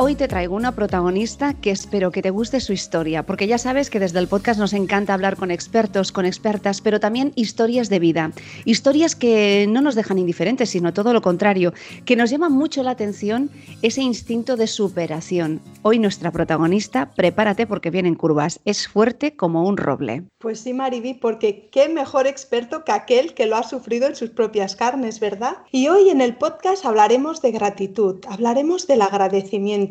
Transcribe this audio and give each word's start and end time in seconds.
Hoy 0.00 0.14
te 0.14 0.28
traigo 0.28 0.54
una 0.54 0.76
protagonista 0.76 1.54
que 1.54 1.72
espero 1.72 2.12
que 2.12 2.22
te 2.22 2.30
guste 2.30 2.60
su 2.60 2.72
historia, 2.72 3.26
porque 3.26 3.48
ya 3.48 3.58
sabes 3.58 3.90
que 3.90 3.98
desde 3.98 4.20
el 4.20 4.28
podcast 4.28 4.60
nos 4.60 4.72
encanta 4.72 5.12
hablar 5.12 5.36
con 5.36 5.50
expertos, 5.50 6.12
con 6.12 6.24
expertas, 6.24 6.80
pero 6.80 7.00
también 7.00 7.32
historias 7.34 7.88
de 7.88 7.98
vida. 7.98 8.30
Historias 8.64 9.16
que 9.16 9.66
no 9.68 9.80
nos 9.80 9.96
dejan 9.96 10.18
indiferentes, 10.18 10.70
sino 10.70 10.92
todo 10.94 11.12
lo 11.12 11.20
contrario, 11.20 11.72
que 12.04 12.14
nos 12.14 12.30
llama 12.30 12.48
mucho 12.48 12.84
la 12.84 12.92
atención 12.92 13.50
ese 13.82 14.00
instinto 14.00 14.54
de 14.54 14.68
superación. 14.68 15.60
Hoy 15.82 15.98
nuestra 15.98 16.30
protagonista, 16.30 17.10
prepárate 17.10 17.66
porque 17.66 17.90
vienen 17.90 18.14
curvas, 18.14 18.60
es 18.64 18.86
fuerte 18.86 19.34
como 19.34 19.66
un 19.66 19.76
roble. 19.76 20.22
Pues 20.38 20.60
sí, 20.60 20.74
Mariby, 20.74 21.14
porque 21.14 21.70
qué 21.72 21.88
mejor 21.88 22.28
experto 22.28 22.84
que 22.84 22.92
aquel 22.92 23.34
que 23.34 23.46
lo 23.46 23.56
ha 23.56 23.64
sufrido 23.64 24.06
en 24.06 24.14
sus 24.14 24.30
propias 24.30 24.76
carnes, 24.76 25.18
¿verdad? 25.18 25.56
Y 25.72 25.88
hoy 25.88 26.10
en 26.10 26.20
el 26.20 26.36
podcast 26.36 26.86
hablaremos 26.86 27.42
de 27.42 27.50
gratitud, 27.50 28.24
hablaremos 28.28 28.86
del 28.86 29.02
agradecimiento 29.02 29.87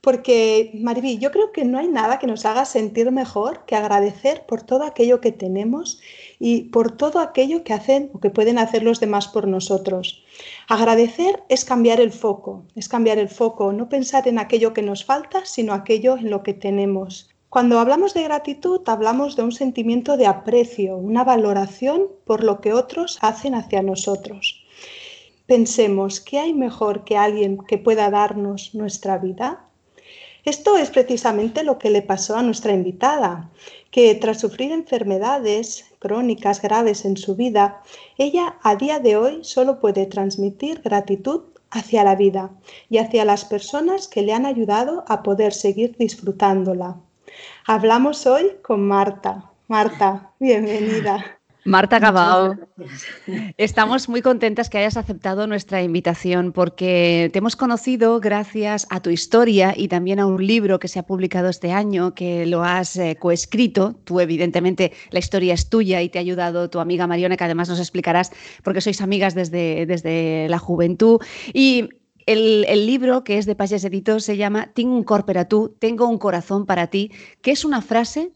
porque, 0.00 0.70
Mariví, 0.74 1.18
yo 1.18 1.30
creo 1.30 1.52
que 1.52 1.64
no 1.64 1.78
hay 1.78 1.88
nada 1.88 2.18
que 2.18 2.26
nos 2.26 2.44
haga 2.44 2.64
sentir 2.64 3.10
mejor 3.10 3.64
que 3.66 3.76
agradecer 3.76 4.46
por 4.46 4.62
todo 4.62 4.84
aquello 4.84 5.20
que 5.20 5.32
tenemos 5.32 6.00
y 6.38 6.62
por 6.64 6.96
todo 6.96 7.18
aquello 7.20 7.64
que 7.64 7.72
hacen 7.72 8.10
o 8.12 8.20
que 8.20 8.30
pueden 8.30 8.58
hacer 8.58 8.82
los 8.82 9.00
demás 9.00 9.28
por 9.28 9.48
nosotros. 9.48 10.24
Agradecer 10.68 11.42
es 11.48 11.64
cambiar 11.64 12.00
el 12.00 12.12
foco, 12.12 12.64
es 12.76 12.88
cambiar 12.88 13.18
el 13.18 13.28
foco, 13.28 13.72
no 13.72 13.88
pensar 13.88 14.28
en 14.28 14.38
aquello 14.38 14.72
que 14.72 14.82
nos 14.82 15.04
falta, 15.04 15.44
sino 15.44 15.72
aquello 15.72 16.16
en 16.16 16.30
lo 16.30 16.42
que 16.42 16.54
tenemos. 16.54 17.30
Cuando 17.48 17.80
hablamos 17.80 18.14
de 18.14 18.22
gratitud, 18.22 18.80
hablamos 18.86 19.34
de 19.34 19.42
un 19.42 19.52
sentimiento 19.52 20.16
de 20.16 20.26
aprecio, 20.26 20.96
una 20.96 21.24
valoración 21.24 22.08
por 22.24 22.44
lo 22.44 22.60
que 22.60 22.74
otros 22.74 23.18
hacen 23.22 23.54
hacia 23.54 23.82
nosotros 23.82 24.67
pensemos, 25.48 26.20
¿qué 26.20 26.38
hay 26.38 26.52
mejor 26.52 27.04
que 27.04 27.16
alguien 27.16 27.56
que 27.66 27.78
pueda 27.78 28.10
darnos 28.10 28.74
nuestra 28.74 29.16
vida? 29.16 29.64
Esto 30.44 30.76
es 30.76 30.90
precisamente 30.90 31.64
lo 31.64 31.78
que 31.78 31.90
le 31.90 32.02
pasó 32.02 32.36
a 32.36 32.42
nuestra 32.42 32.72
invitada, 32.72 33.50
que 33.90 34.14
tras 34.14 34.40
sufrir 34.40 34.72
enfermedades 34.72 35.86
crónicas 35.98 36.60
graves 36.60 37.06
en 37.06 37.16
su 37.16 37.34
vida, 37.34 37.82
ella 38.18 38.56
a 38.62 38.76
día 38.76 39.00
de 39.00 39.16
hoy 39.16 39.38
solo 39.42 39.80
puede 39.80 40.04
transmitir 40.04 40.82
gratitud 40.82 41.44
hacia 41.70 42.04
la 42.04 42.14
vida 42.14 42.50
y 42.90 42.98
hacia 42.98 43.24
las 43.24 43.46
personas 43.46 44.06
que 44.06 44.22
le 44.22 44.34
han 44.34 44.44
ayudado 44.44 45.04
a 45.08 45.22
poder 45.22 45.54
seguir 45.54 45.96
disfrutándola. 45.96 46.96
Hablamos 47.66 48.26
hoy 48.26 48.52
con 48.62 48.86
Marta. 48.86 49.50
Marta, 49.66 50.32
bienvenida. 50.38 51.24
Marta 51.64 51.98
Gabao, 51.98 52.56
estamos 53.56 54.08
muy 54.08 54.22
contentas 54.22 54.70
que 54.70 54.78
hayas 54.78 54.96
aceptado 54.96 55.46
nuestra 55.46 55.82
invitación 55.82 56.52
porque 56.52 57.30
te 57.32 57.38
hemos 57.40 57.56
conocido 57.56 58.20
gracias 58.20 58.86
a 58.90 59.00
tu 59.00 59.10
historia 59.10 59.74
y 59.76 59.88
también 59.88 60.20
a 60.20 60.26
un 60.26 60.46
libro 60.46 60.78
que 60.78 60.88
se 60.88 60.98
ha 60.98 61.02
publicado 61.02 61.48
este 61.48 61.72
año 61.72 62.14
que 62.14 62.46
lo 62.46 62.64
has 62.64 62.96
eh, 62.96 63.16
coescrito. 63.20 63.96
Tú, 64.04 64.20
evidentemente, 64.20 64.92
la 65.10 65.18
historia 65.18 65.54
es 65.54 65.68
tuya 65.68 66.00
y 66.00 66.08
te 66.08 66.18
ha 66.18 66.20
ayudado 66.20 66.70
tu 66.70 66.80
amiga 66.80 67.06
Mariona, 67.06 67.36
que 67.36 67.44
además 67.44 67.68
nos 67.68 67.80
explicarás 67.80 68.30
porque 68.62 68.80
sois 68.80 69.00
amigas 69.00 69.34
desde, 69.34 69.84
desde 69.86 70.48
la 70.48 70.58
juventud. 70.58 71.20
Y 71.52 71.88
el, 72.28 72.86
libro, 72.86 73.24
que 73.24 73.38
es 73.38 73.46
de 73.46 73.54
Pages 73.54 73.84
Edito, 73.84 74.20
se 74.20 74.36
llama 74.36 74.70
Tengo 74.74 74.94
un 74.94 75.02
cor 75.02 75.24
para 75.24 75.48
tú, 75.48 75.74
tengo 75.78 76.06
un 76.06 76.18
corazón 76.18 76.66
para 76.66 76.88
ti, 76.88 77.10
que 77.40 77.50
es 77.50 77.64
una 77.64 77.80
frase 77.80 78.32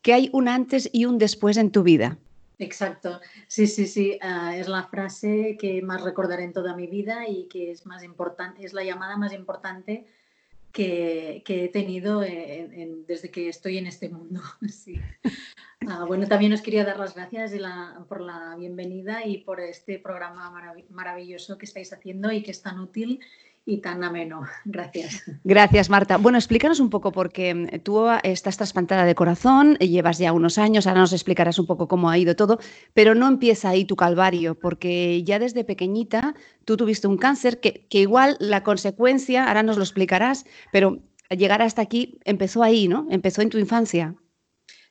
que 0.00 0.14
hay 0.14 0.30
un 0.32 0.48
antes 0.48 0.88
y 0.92 1.04
un 1.04 1.18
después 1.18 1.56
en 1.56 1.70
tu 1.70 1.82
vida. 1.82 2.18
Exacto, 2.58 3.20
sí, 3.48 3.66
sí, 3.66 3.86
sí, 3.86 4.18
ah, 4.22 4.56
es 4.56 4.66
la 4.66 4.84
frase 4.84 5.58
que 5.58 5.82
más 5.82 6.02
recordaré 6.02 6.44
en 6.44 6.54
toda 6.54 6.74
mi 6.74 6.86
vida 6.86 7.28
y 7.28 7.48
que 7.48 7.70
es 7.70 7.84
más 7.84 8.02
importante, 8.02 8.64
es 8.64 8.72
la 8.72 8.82
llamada 8.82 9.18
más 9.18 9.34
importante 9.34 10.06
que, 10.72 11.42
he 11.46 11.68
tenido 11.68 12.20
desde 12.20 13.30
que 13.30 13.48
estoy 13.48 13.78
en 13.78 13.86
este 13.86 14.08
mundo. 14.08 14.40
Sí. 14.68 15.00
Ah, 15.88 16.04
bueno, 16.04 16.26
también 16.26 16.52
os 16.52 16.62
quería 16.62 16.84
dar 16.84 16.98
las 16.98 17.14
gracias 17.14 17.52
por 18.08 18.20
la 18.20 18.56
bienvenida 18.58 19.24
y 19.24 19.38
por 19.38 19.60
este 19.60 19.98
programa 19.98 20.50
maravilloso 20.90 21.58
que 21.58 21.66
estáis 21.66 21.92
haciendo 21.92 22.32
y 22.32 22.42
que 22.42 22.50
es 22.50 22.62
tan 22.62 22.80
útil 22.80 23.20
y 23.68 23.78
tan 23.78 24.04
ameno. 24.04 24.42
Gracias. 24.64 25.24
Gracias, 25.42 25.90
Marta. 25.90 26.16
Bueno, 26.16 26.38
explícanos 26.38 26.78
un 26.78 26.88
poco, 26.88 27.10
porque 27.10 27.80
tú 27.82 28.06
estás 28.22 28.56
trasplantada 28.56 29.04
de 29.04 29.16
corazón, 29.16 29.74
llevas 29.78 30.18
ya 30.18 30.32
unos 30.32 30.56
años, 30.56 30.86
ahora 30.86 31.00
nos 31.00 31.12
explicarás 31.12 31.58
un 31.58 31.66
poco 31.66 31.88
cómo 31.88 32.08
ha 32.08 32.16
ido 32.16 32.36
todo, 32.36 32.60
pero 32.94 33.14
no 33.14 33.26
empieza 33.26 33.70
ahí 33.70 33.84
tu 33.84 33.96
calvario, 33.96 34.54
porque 34.54 35.22
ya 35.24 35.40
desde 35.40 35.64
pequeñita 35.64 36.36
tú 36.64 36.76
tuviste 36.76 37.08
un 37.08 37.18
cáncer 37.18 37.60
que, 37.60 37.86
igual 37.90 38.36
la 38.38 38.62
consecuencia, 38.62 39.48
ahora 39.48 39.64
nos 39.64 39.76
lo 39.76 39.82
explicarás, 39.82 40.46
pero 40.70 41.02
llegar 41.28 41.60
hasta 41.60 41.82
aquí 41.82 42.20
empezó 42.24 42.62
ahí, 42.62 42.86
¿no? 42.86 43.08
Empezó 43.10 43.42
en 43.42 43.50
tu 43.50 43.58
infancia. 43.58 44.14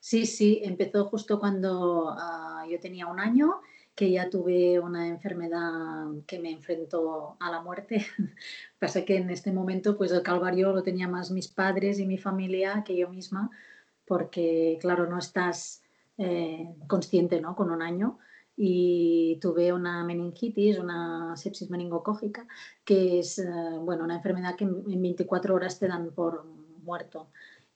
Sí, 0.01 0.25
sí, 0.25 0.61
empezó 0.63 1.05
justo 1.05 1.39
cuando 1.39 2.09
ah, 2.09 2.65
yo 2.69 2.79
tenía 2.79 3.07
un 3.07 3.19
año 3.19 3.55
que 3.95 4.11
ya 4.11 4.29
tuve 4.29 4.79
una 4.79 5.07
enfermedad 5.07 6.07
que 6.27 6.37
me 6.39 6.51
enfrentó 6.51 7.37
a 7.39 7.49
la 7.49 7.61
muerte. 7.61 8.05
Pasa 8.79 9.05
que 9.05 9.17
en 9.17 9.29
este 9.29 9.51
momento 9.53 9.97
pues 9.97 10.11
el 10.11 10.21
calvario 10.21 10.73
lo 10.73 10.83
tenía 10.83 11.07
más 11.07 11.31
mis 11.31 11.47
padres 11.47 11.99
y 11.99 12.05
mi 12.05 12.17
familia 12.17 12.83
que 12.85 12.97
yo 12.97 13.09
misma, 13.09 13.49
porque 14.05 14.77
claro, 14.81 15.07
no 15.07 15.17
estás 15.17 15.81
eh, 16.17 16.75
consciente 16.87 17.39
¿no? 17.39 17.55
con 17.55 17.71
un 17.71 17.81
año 17.81 18.19
y 18.57 19.37
tuve 19.41 19.73
una 19.73 20.03
meningitis, 20.03 20.77
una 20.77 21.35
sepsis 21.37 21.69
meningocógica, 21.69 22.47
que 22.83 23.19
es 23.19 23.39
eh, 23.39 23.45
bueno, 23.79 24.03
una 24.03 24.15
enfermedad 24.15 24.55
que 24.55 24.65
en 24.65 25.01
24 25.01 25.55
horas 25.55 25.79
te 25.79 25.87
dan 25.87 26.11
por 26.11 26.45
muerto. 26.83 27.27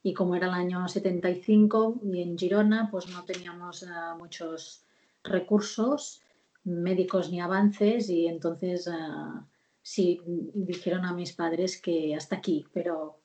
Y 0.02 0.14
como 0.14 0.34
era 0.34 0.48
el 0.48 0.54
año 0.54 0.88
75 0.88 2.00
y 2.04 2.22
en 2.22 2.38
Girona, 2.38 2.88
pues 2.90 3.08
no 3.08 3.24
teníamos 3.24 3.82
eh, 3.82 3.86
muchos 4.18 4.84
recursos 5.24 6.22
médicos 6.64 7.30
ni 7.30 7.40
avances 7.40 8.08
y 8.10 8.26
entonces 8.26 8.86
uh, 8.86 9.40
sí 9.82 10.20
dijeron 10.54 11.04
a 11.04 11.12
mis 11.12 11.32
padres 11.32 11.80
que 11.80 12.14
hasta 12.14 12.36
aquí, 12.36 12.66
pero 12.72 13.20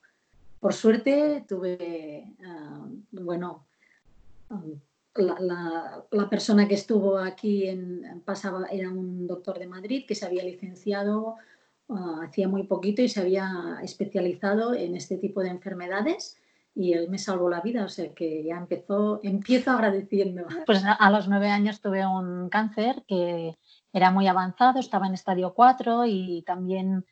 por 0.60 0.74
suerte 0.74 1.46
tuve, 1.48 2.34
ah, 2.44 2.88
bueno, 3.12 3.68
la, 5.14 6.04
la, 6.10 6.30
persona 6.30 6.68
que 6.68 6.76
estuvo 6.76 7.18
aquí 7.18 7.68
en, 7.68 8.22
pasaba, 8.26 8.66
era 8.68 8.90
un 8.90 9.28
doctor 9.28 9.60
de 9.60 9.68
Madrid 9.68 10.06
que 10.08 10.16
se 10.16 10.26
había 10.26 10.44
licenciado 10.44 11.36
ah, 11.90 12.22
hacía 12.24 12.48
muy 12.48 12.64
poquito 12.64 13.02
y 13.02 13.10
se 13.10 13.22
había 13.22 13.78
especializado 13.84 14.74
en 14.74 14.96
este 14.96 15.18
tipo 15.18 15.42
de 15.42 15.50
enfermedades 15.50 16.38
y 16.76 16.92
él 16.92 17.10
me 17.10 17.18
salvó 17.18 17.50
la 17.50 17.62
vida, 17.62 17.86
o 17.86 17.90
sea 17.90 18.14
que 18.14 18.44
ya 18.44 18.58
empezó, 18.58 19.22
empiezo 19.24 19.72
agradeciendo. 19.72 20.44
Pues 20.66 20.84
a 20.86 21.10
los 21.10 21.30
nueve 21.30 21.50
años 21.50 21.80
tuve 21.80 22.06
un 22.06 22.50
cáncer 22.50 23.04
que 23.08 23.58
era 23.94 24.12
muy 24.12 24.28
avanzado, 24.28 24.80
estaba 24.80 25.08
en 25.08 25.14
estadio 25.14 25.54
4 25.54 26.06
y 26.06 26.44
también 26.46 27.06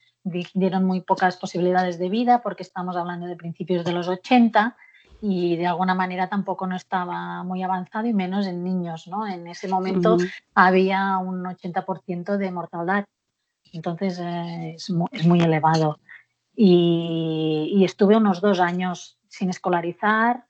dieron 0.53 0.83
muy 0.83 0.99
pocas 1.01 1.37
posibilidades 1.37 1.97
de 1.97 2.09
vida 2.09 2.41
porque 2.41 2.63
estamos 2.63 2.97
hablando 2.97 3.25
de 3.25 3.37
principios 3.37 3.85
de 3.85 3.93
los 3.93 4.09
80 4.09 4.75
y 5.21 5.55
de 5.55 5.67
alguna 5.67 5.95
manera 5.95 6.27
tampoco 6.27 6.67
no 6.67 6.75
estaba 6.75 7.43
muy 7.43 7.63
avanzado 7.63 8.07
y 8.07 8.13
menos 8.13 8.45
en 8.45 8.65
niños, 8.65 9.07
¿no? 9.07 9.25
En 9.25 9.47
ese 9.47 9.69
momento 9.69 10.17
había 10.53 11.17
un 11.19 11.45
80% 11.45 12.35
de 12.35 12.51
mortalidad, 12.51 13.05
entonces 13.71 14.19
eh, 14.19 14.75
es, 14.75 14.89
muy, 14.89 15.39
elevado. 15.39 15.99
Y, 16.53 17.71
y, 17.77 17.85
estuve 17.85 18.17
unos 18.17 18.41
dos 18.41 18.59
años 18.59 19.17
sin 19.33 19.49
escolarizar, 19.49 20.45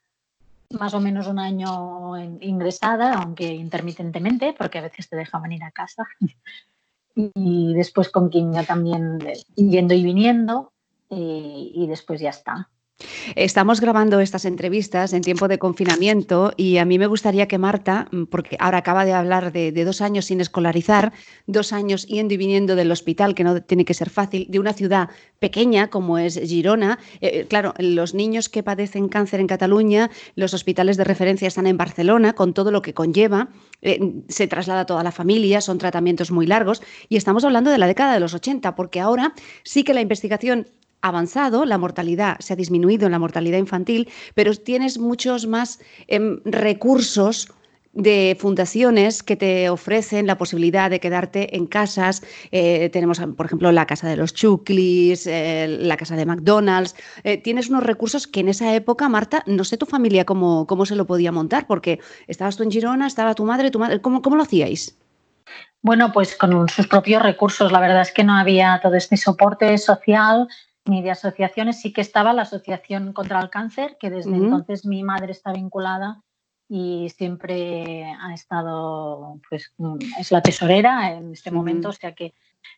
más 0.72 0.94
o 0.94 1.00
menos 1.00 1.28
un 1.28 1.40
año 1.40 2.18
ingresada, 2.42 3.14
aunque 3.14 3.46
intermitentemente, 3.46 4.54
porque 4.58 4.80
a 4.80 4.82
veces 4.82 5.08
te 5.08 5.16
dejaban 5.16 5.54
ir 5.54 5.64
a 5.64 5.72
casa. 5.72 6.06
y 7.16 7.74
después 7.76 8.10
con 8.10 8.30
quimio 8.30 8.66
también 8.66 9.20
yendo 9.56 9.94
y 9.94 10.04
viniendo, 10.04 10.74
y, 11.10 11.86
después 11.88 12.20
ya 12.20 12.32
está. 12.32 12.70
Estamos 13.36 13.82
grabando 13.82 14.20
estas 14.20 14.46
entrevistas 14.46 15.14
en 15.14 15.24
tiempo 15.24 15.48
de 15.48 15.60
confinamiento 15.60 16.54
y 16.58 16.78
a 16.78 16.86
mí 16.86 17.00
me 17.00 17.08
gustaría 17.08 17.48
que 17.48 17.58
Marta, 17.58 18.08
mm, 18.12 18.24
porque 18.26 18.58
ahora 18.60 18.80
acaba 18.80 19.06
de 19.06 19.14
hablar 19.14 19.52
de, 19.52 19.72
dos 19.84 20.02
años 20.02 20.26
sin 20.26 20.40
escolarizar, 20.40 21.14
dos 21.48 21.74
años 21.74 22.06
yendo 22.08 22.34
y 22.34 22.38
viniendo 22.38 22.76
del 22.76 22.92
hospital, 22.92 23.36
que 23.36 23.44
no 23.44 23.62
tiene 23.62 23.86
que 23.86 23.94
ser 23.94 24.10
fácil, 24.10 24.48
de 24.50 24.60
una 24.60 24.74
ciudad 24.74 25.10
pequeña 25.40 25.90
como 25.90 26.18
es 26.18 26.40
Girona. 26.40 27.00
Eh, 27.22 27.32
eh, 27.34 27.46
claro, 27.48 27.74
los 27.78 28.14
niños 28.14 28.50
que 28.50 28.64
padecen 28.64 29.10
cáncer 29.10 29.40
en 29.40 29.48
Cataluña, 29.48 30.10
los 30.36 30.54
hospitales 30.54 30.98
de 30.98 31.04
referencia 31.04 31.48
están 31.48 31.68
en 31.68 31.78
Barcelona, 31.78 32.34
con 32.34 32.54
todo 32.54 32.72
lo 32.72 32.82
que 32.82 32.94
conlleva. 32.94 33.50
Eh, 33.82 34.00
se 34.30 34.48
traslada 34.48 34.86
toda 34.86 35.04
la 35.04 35.12
familia, 35.12 35.62
son 35.62 35.78
tratamientos 35.78 36.32
muy 36.32 36.48
largos 36.48 36.82
y 37.10 37.18
estamos 37.18 37.44
hablando 37.44 37.72
de 37.72 37.78
la 37.78 37.88
década 37.88 38.14
de 38.14 38.20
los 38.20 38.34
80, 38.34 38.76
porque 38.76 39.00
ahora 39.00 39.34
sí 39.64 39.84
que 39.84 39.94
la 39.94 40.02
investigación 40.02 40.68
avanzado, 41.04 41.66
la 41.66 41.78
mortalidad 41.78 42.38
se 42.40 42.54
ha 42.54 42.56
disminuido 42.56 43.06
en 43.06 43.12
la 43.12 43.20
mortalidad 43.20 43.60
infantil, 43.60 44.10
pero 44.34 44.56
tienes 44.56 44.98
muchos 44.98 45.46
más 45.46 45.80
em, 46.08 46.40
recursos 46.46 47.50
de 47.92 48.36
fundaciones 48.40 49.22
que 49.22 49.36
te 49.36 49.70
ofrecen 49.70 50.26
la 50.26 50.38
posibilidad 50.38 50.90
de 50.90 51.00
quedarte 51.00 51.56
en 51.56 51.68
casas. 51.68 52.24
Eh, 52.52 52.90
tenemos, 52.90 53.20
por 53.38 53.46
ejemplo, 53.46 53.72
la 53.72 53.86
casa 53.86 54.08
de 54.08 54.16
los 54.16 54.34
Chuclis, 54.34 55.28
eh, 55.28 55.68
la 55.68 55.96
casa 55.96 56.16
de 56.16 56.26
McDonald's. 56.26 56.96
Eh, 57.24 57.38
tienes 57.38 57.70
unos 57.70 57.84
recursos 57.84 58.26
que 58.26 58.40
en 58.40 58.48
esa 58.48 58.74
época, 58.74 59.10
Marta, 59.10 59.44
no 59.46 59.64
sé 59.64 59.78
tu 59.78 59.86
familia 59.86 60.26
cómo, 60.26 60.66
cómo 60.66 60.86
se 60.86 60.96
lo 60.96 61.06
podía 61.06 61.32
montar, 61.32 61.68
porque 61.68 62.00
estabas 62.28 62.58
tú 62.58 62.64
en 62.64 62.72
Girona, 62.72 63.06
estaba 63.06 63.36
tu 63.36 63.46
madre, 63.46 63.70
tu 63.70 63.78
madre. 63.78 64.02
¿Cómo, 64.02 64.22
cómo 64.22 64.38
lo 64.38 64.44
hacíais? 64.44 64.98
Bueno, 65.84 66.12
pues 66.14 66.36
con 66.36 66.68
sus 66.70 66.88
propios 66.88 67.22
recursos. 67.22 67.72
La 67.72 67.82
verdad 67.82 68.02
es 68.02 68.12
que 68.12 68.24
no 68.24 68.34
había 68.34 68.80
todo 68.82 68.96
este 68.96 69.18
soporte 69.18 69.78
social 69.78 70.48
ni 70.86 71.02
de 71.02 71.12
asociaciones. 71.12 71.82
Sí 71.82 71.94
que 71.94 72.02
estaba 72.02 72.34
la 72.34 72.44
Asociación 72.44 73.14
contra 73.14 73.40
el 73.40 73.50
Cáncer, 73.50 73.98
que 74.00 74.10
desde 74.10 74.36
entonces 74.36 74.86
mi 74.86 75.04
madre 75.04 75.32
está 75.32 75.52
vinculada 75.54 76.22
y 76.70 77.10
siempre 77.10 78.06
ha 78.20 78.34
estado, 78.34 79.40
pues 79.50 79.74
es 80.20 80.32
la 80.32 80.42
tesorera 80.42 81.12
en 81.12 81.34
este 81.34 81.52
momento, 81.52 81.90
o 81.90 81.94
sea 81.94 82.14
que, 82.14 82.34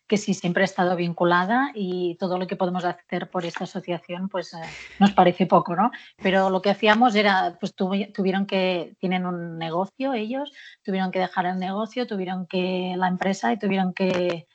que 0.08 0.18
sí, 0.18 0.34
siempre 0.34 0.64
ha 0.64 0.66
estado 0.66 0.96
vinculada 0.96 1.72
y 1.74 2.16
todo 2.16 2.38
lo 2.38 2.48
que 2.48 2.56
podemos 2.56 2.84
hacer 2.84 3.30
por 3.30 3.46
esta 3.46 3.64
asociación, 3.64 4.28
pues 4.30 4.54
eh, 4.54 4.58
nos 5.00 5.14
parece 5.14 5.46
poco, 5.46 5.76
¿no? 5.76 5.92
Pero 6.22 6.50
lo 6.50 6.62
que 6.62 6.72
hacíamos 6.72 7.16
era, 7.16 7.58
pues 7.60 7.74
tuvieron 7.76 8.46
que, 8.46 8.96
tienen 9.00 9.26
un 9.26 9.58
negocio 9.58 10.14
ellos, 10.14 10.52
tuvieron 10.84 11.12
que 11.12 11.20
dejar 11.20 11.46
el 11.46 11.60
negocio, 11.60 12.06
tuvieron 12.08 12.48
que, 12.48 12.96
la 12.98 13.08
empresa 13.08 13.54
y 13.54 13.60
tuvieron 13.60 13.94
que, 13.94 14.48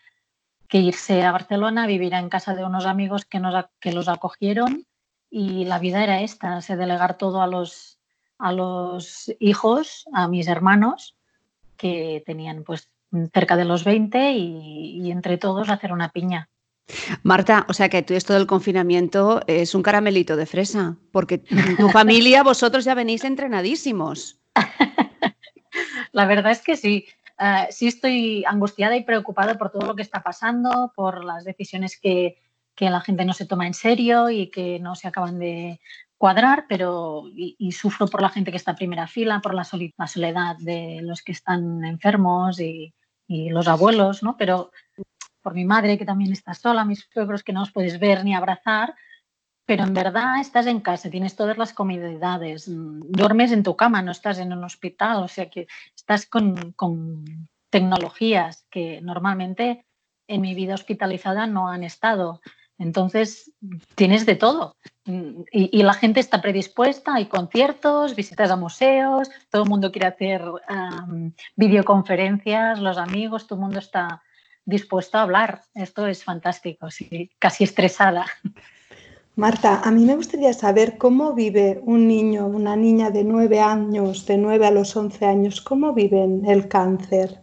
que 0.70 0.78
irse 0.78 1.22
a 1.22 1.32
Barcelona, 1.32 1.86
vivir 1.86 2.14
en 2.14 2.30
casa 2.30 2.54
de 2.54 2.64
unos 2.64 2.86
amigos 2.86 3.26
que, 3.26 3.40
nos, 3.40 3.66
que 3.80 3.92
los 3.92 4.08
acogieron 4.08 4.86
y 5.28 5.64
la 5.66 5.78
vida 5.78 6.02
era 6.02 6.22
esta, 6.22 6.62
se 6.62 6.76
delegar 6.76 7.18
todo 7.18 7.42
a 7.42 7.46
los 7.46 8.00
a 8.40 8.52
los 8.52 9.30
hijos, 9.38 10.06
a 10.12 10.26
mis 10.26 10.48
hermanos, 10.48 11.14
que 11.76 12.22
tenían 12.26 12.64
pues 12.64 12.90
cerca 13.32 13.56
de 13.56 13.64
los 13.64 13.84
20 13.84 14.32
y, 14.32 15.10
entre 15.10 15.36
todos 15.38 15.68
hacer 15.68 15.92
una 15.92 16.10
piña. 16.10 16.48
Marta, 17.22 17.66
o 17.68 17.74
sea 17.74 17.88
que 17.88 18.02
tú 18.02 18.14
esto 18.14 18.32
del 18.32 18.46
confinamiento 18.46 19.42
es 19.46 19.74
un 19.74 19.82
caramelito 19.82 20.36
de 20.36 20.46
fresa, 20.46 20.96
porque 21.12 21.38
tu 21.38 21.88
familia, 21.90 22.42
vosotros 22.42 22.84
ya 22.84 22.94
venís 22.94 23.24
entrenadísimos. 23.24 24.40
La 26.12 26.26
verdad 26.26 26.50
es 26.50 26.62
que 26.62 26.76
sí. 26.76 27.06
Eh, 27.40 27.66
sí 27.70 27.88
estoy 27.88 28.44
angustiada 28.46 28.96
y 28.96 29.04
preocupada 29.04 29.58
por 29.58 29.70
todo 29.70 29.86
lo 29.86 29.96
que 29.96 30.02
está 30.02 30.22
pasando, 30.22 30.92
por 30.94 31.24
las 31.24 31.44
decisiones 31.44 31.98
que, 31.98 32.36
que 32.74 32.90
la 32.90 33.00
gente 33.00 33.24
no 33.24 33.32
se 33.32 33.46
toma 33.46 33.66
en 33.66 33.74
serio 33.74 34.30
y 34.30 34.50
que 34.50 34.78
no 34.78 34.94
se 34.94 35.08
acaban 35.08 35.38
de, 35.38 35.80
cuadrar, 36.20 36.66
pero 36.68 37.24
y, 37.34 37.72
sufro 37.72 38.06
por 38.06 38.20
la 38.20 38.28
gente 38.28 38.50
que 38.50 38.58
está 38.58 38.72
en 38.72 38.76
primera 38.76 39.06
fila, 39.06 39.40
por 39.40 39.54
la, 39.54 39.64
soledad 39.64 40.54
de 40.58 41.00
los 41.00 41.22
que 41.22 41.32
están 41.32 41.82
enfermos 41.82 42.60
y, 42.60 42.92
los 43.26 43.68
abuelos, 43.68 44.22
¿no? 44.22 44.36
Pero 44.36 44.70
por 45.40 45.54
mi 45.54 45.64
madre 45.64 45.96
que 45.96 46.04
también 46.04 46.30
está 46.32 46.52
sola, 46.52 46.84
mis 46.84 47.08
suegros 47.10 47.42
que 47.42 47.54
no 47.54 47.62
os 47.62 47.72
puedes 47.72 47.98
ver 47.98 48.22
ni 48.22 48.34
abrazar, 48.34 48.94
pero 49.70 49.84
en 49.84 49.94
verdad 49.94 50.40
estás 50.40 50.66
en 50.66 50.80
casa, 50.80 51.10
tienes 51.10 51.36
todas 51.36 51.56
las 51.56 51.72
comodidades, 51.72 52.64
duermes 52.66 53.52
en 53.52 53.62
tu 53.62 53.76
cama, 53.76 54.02
no 54.02 54.10
estás 54.10 54.40
en 54.40 54.52
un 54.52 54.64
hospital, 54.64 55.22
o 55.22 55.28
sea 55.28 55.48
que 55.48 55.68
estás 55.94 56.26
con, 56.26 56.72
con 56.72 57.48
tecnologías 57.70 58.66
que 58.68 59.00
normalmente 59.00 59.86
en 60.26 60.40
mi 60.40 60.56
vida 60.56 60.74
hospitalizada 60.74 61.46
no 61.46 61.68
han 61.68 61.84
estado. 61.84 62.40
Entonces, 62.78 63.52
tienes 63.94 64.26
de 64.26 64.34
todo. 64.34 64.74
Y, 65.52 65.82
la 65.84 65.94
gente 65.94 66.18
está 66.18 66.42
predispuesta, 66.42 67.14
hay 67.14 67.26
conciertos, 67.26 68.16
visitas 68.16 68.50
a 68.50 68.56
museos, 68.56 69.30
todo 69.50 69.62
el 69.62 69.68
mundo 69.68 69.92
quiere 69.92 70.08
hacer 70.08 70.42
videoconferencias, 71.54 72.80
los 72.80 72.98
amigos, 72.98 73.46
todo 73.46 73.60
el 73.60 73.66
mundo 73.66 73.78
está 73.78 74.24
dispuesto 74.64 75.18
a 75.18 75.22
hablar. 75.22 75.62
Esto 75.74 76.08
es 76.08 76.24
fantástico, 76.24 76.90
sí, 76.90 77.30
casi 77.38 77.62
estresada. 77.62 78.26
Marta, 79.36 79.80
a 79.84 79.90
mí 79.90 80.04
me 80.04 80.16
gustaría 80.16 80.52
saber 80.52 80.98
cómo 80.98 81.32
vive 81.34 81.80
un 81.84 82.08
niño, 82.08 82.46
una 82.46 82.76
niña 82.76 83.10
de 83.10 83.24
nueve 83.24 83.60
años, 83.60 84.26
de 84.26 84.36
nueve 84.36 84.66
a 84.66 84.70
los 84.70 84.96
once 84.96 85.24
años, 85.24 85.60
cómo 85.60 85.94
viven 85.94 86.44
el 86.46 86.68
cáncer. 86.68 87.40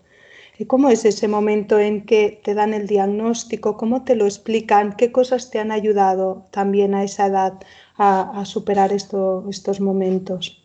¿Cómo 0.65 0.89
es 0.89 1.05
ese 1.05 1.27
momento 1.27 1.77
en 1.79 2.05
que 2.05 2.41
te 2.43 2.55
dan 2.55 2.73
el 2.73 2.87
diagnóstico? 2.87 3.77
¿Cómo 3.77 4.03
te 4.03 4.15
lo 4.15 4.25
explican? 4.25 4.93
¿Qué 4.93 5.11
cosas 5.11 5.51
te 5.51 5.59
han 5.59 5.71
ayudado 5.71 6.45
también 6.51 6.95
a 6.95 7.03
esa 7.03 7.27
edad 7.27 7.53
a, 7.95 8.43
superar 8.45 8.91
estos 8.91 9.79
momentos? 9.79 10.63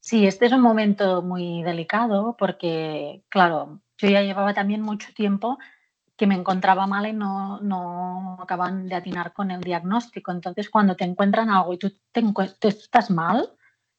Sí, 0.00 0.26
este 0.26 0.46
es 0.46 0.52
un 0.52 0.60
momento 0.60 1.22
muy 1.22 1.62
delicado 1.62 2.36
porque, 2.38 3.22
claro, 3.28 3.80
yo 3.98 4.08
ya 4.08 4.22
llevaba 4.22 4.54
también 4.54 4.82
mucho 4.82 5.08
tiempo 5.14 5.58
que 6.16 6.26
me 6.26 6.34
encontraba 6.34 6.86
mal 6.86 7.06
y 7.06 7.12
no, 7.12 7.60
no 7.60 8.38
acaban 8.40 8.88
de 8.88 8.94
atinar 8.94 9.32
con 9.32 9.50
el 9.50 9.60
diagnóstico. 9.60 10.32
Entonces, 10.32 10.70
cuando 10.70 10.96
te 10.96 11.04
encuentran 11.04 11.50
algo 11.50 11.74
y 11.74 11.78
tú 11.78 11.92
te, 12.12 12.24
estás 12.68 13.10
mal, 13.10 13.52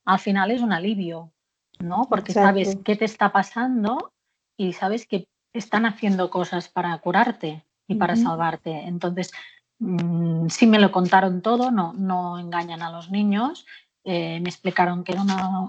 al 0.05 0.19
final 0.19 0.51
es 0.51 0.61
un 0.61 0.73
alivio, 0.73 1.31
¿no? 1.79 2.07
Porque 2.09 2.33
sabes 2.33 2.77
qué 2.83 2.95
te 2.95 3.05
está 3.05 3.31
pasando 3.31 4.13
y 4.57 4.73
sabes 4.73 5.05
que 5.05 5.27
están 5.53 5.85
haciendo 5.85 6.29
cosas 6.29 6.69
para 6.69 6.97
curarte 6.99 7.65
y 7.87 7.95
para 7.95 8.15
salvarte. 8.15 8.71
Entonces, 8.71 9.31
mm, 9.79 10.47
sí 10.49 10.65
me 10.65 10.79
lo 10.79 10.91
contaron 10.91 11.41
todo, 11.41 11.71
no, 11.71 11.93
no 11.93 12.39
engañan 12.39 12.81
a 12.81 12.91
los 12.91 13.11
niños. 13.11 13.65
Eh, 14.03 14.39
me 14.39 14.49
explicaron 14.49 15.03
que 15.03 15.11
era 15.11 15.21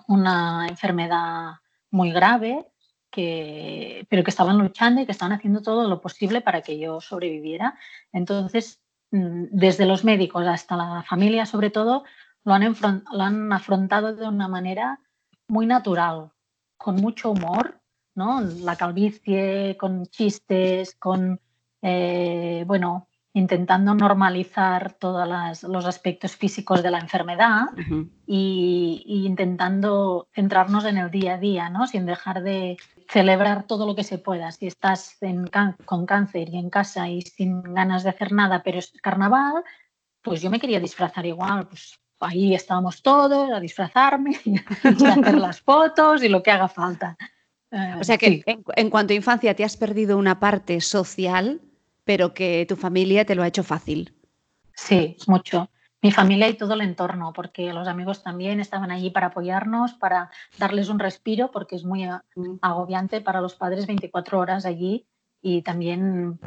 una, 0.07 0.67
enfermedad 0.69 1.57
muy 1.91 2.13
grave, 2.13 2.67
que, 3.11 4.07
pero 4.09 4.25
que 4.25 4.31
estaban 4.31 4.59
luchando 4.59 5.01
y 5.01 5.07
que 5.07 5.13
estaban 5.13 5.37
haciendo 5.37 5.63
todo 5.63 5.89
lo 5.89 6.01
posible 6.01 6.41
para 6.41 6.63
que 6.63 6.79
yo 6.79 7.01
sobreviviera. 7.01 7.79
Entonces, 8.13 8.81
mm, 9.11 9.47
desde 9.51 9.87
los 9.87 10.05
médicos 10.05 10.47
hasta 10.47 10.77
la 10.77 11.03
familia, 11.03 11.47
sobre 11.47 11.71
todo, 11.71 12.05
lo 12.45 12.55
han, 12.55 12.75
lo 13.13 13.23
han 13.23 13.53
afrontado 13.53 14.15
de 14.15 14.27
una 14.27 14.49
manera 14.49 15.01
muy 15.49 15.67
natural, 15.67 16.31
con 16.77 16.97
mucho 16.97 17.31
humor 17.31 17.79
la 18.19 18.77
calvicie, 18.77 19.77
con 19.79 20.07
chistes, 20.07 20.97
con, 20.97 21.41
eh, 21.83 22.65
bueno, 22.67 23.09
intentando 23.35 23.95
normalizar 23.95 24.93
todos 24.95 25.63
los 25.63 25.85
aspectos 25.85 26.35
físicos 26.37 26.83
de 26.83 26.91
la 26.91 26.99
enfermedad 26.99 27.67
y, 28.27 29.03
intentando 29.27 30.29
centrarnos 30.35 30.85
en 30.85 30.99
el 30.99 31.11
día 31.11 31.35
a 31.35 31.39
día, 31.39 31.71
¿no? 31.71 31.87
Sin 31.87 32.07
dejar 32.07 32.43
de 32.43 32.77
celebrar 33.09 33.65
todo 33.65 33.87
lo 33.87 33.95
que 33.95 34.05
se 34.05 34.19
pueda. 34.19 34.51
Si 34.51 34.67
estás 34.67 35.19
con 35.85 36.07
cáncer 36.07 36.49
y 36.49 36.59
en 36.59 36.71
casa 36.71 37.09
y 37.09 37.23
sin 37.23 37.63
ganas 37.63 38.03
de 38.03 38.11
hacer 38.11 38.33
nada, 38.33 38.63
pero 38.63 38.79
es 38.79 38.93
carnaval, 39.03 39.63
pues 40.23 40.43
yo 40.43 40.51
me 40.51 40.61
quería 40.61 40.81
disfrazar 40.81 41.25
igual, 41.27 41.69
pues 41.69 41.99
ahí 42.21 42.55
estábamos 42.55 43.03
todos 43.03 43.51
a 43.51 43.61
disfrazarme 43.61 44.39
y 44.45 44.57
a 44.57 45.13
hacer 45.13 45.39
las 45.39 45.61
fotos 45.61 46.23
y 46.23 46.29
lo 46.29 46.43
que 46.43 46.51
haga 46.51 46.69
falta. 46.69 47.17
O 48.01 48.05
sea 48.05 48.17
que 48.17 48.43
en, 48.47 48.91
cuanto 48.91 49.13
a 49.13 49.17
infancia 49.17 49.55
te 49.55 49.63
has 49.63 49.77
perdido 49.77 50.17
una 50.17 50.41
parte 50.41 50.81
social, 50.81 51.61
pero 52.09 52.33
que 52.33 52.65
tu 52.67 52.75
familia 52.75 53.27
te 53.27 53.35
lo 53.35 53.43
ha 53.43 53.49
hecho 53.49 53.63
fácil. 53.63 54.15
Sí, 54.75 55.19
mucho. 55.27 55.69
Mi 56.01 56.11
familia 56.11 56.49
y 56.49 56.55
todo 56.55 56.73
el 56.73 56.81
entorno, 56.81 57.35
porque 57.35 57.71
los 57.75 57.87
amigos 57.87 58.23
también 58.23 58.61
estaban 58.61 58.91
allí 58.91 59.11
para 59.11 59.27
apoyarnos, 59.27 59.93
para 59.93 60.31
darles 60.57 60.89
un 60.89 60.99
respiro, 60.99 61.51
porque 61.51 61.77
es 61.77 61.85
muy 61.85 62.07
mm. 62.07 62.61
agobiante 62.63 63.21
para 63.21 63.43
los 63.43 63.57
padres 63.57 63.87
24 63.87 64.39
horas 64.39 64.65
allí 64.65 65.05
y 65.43 65.61
también 65.61 66.41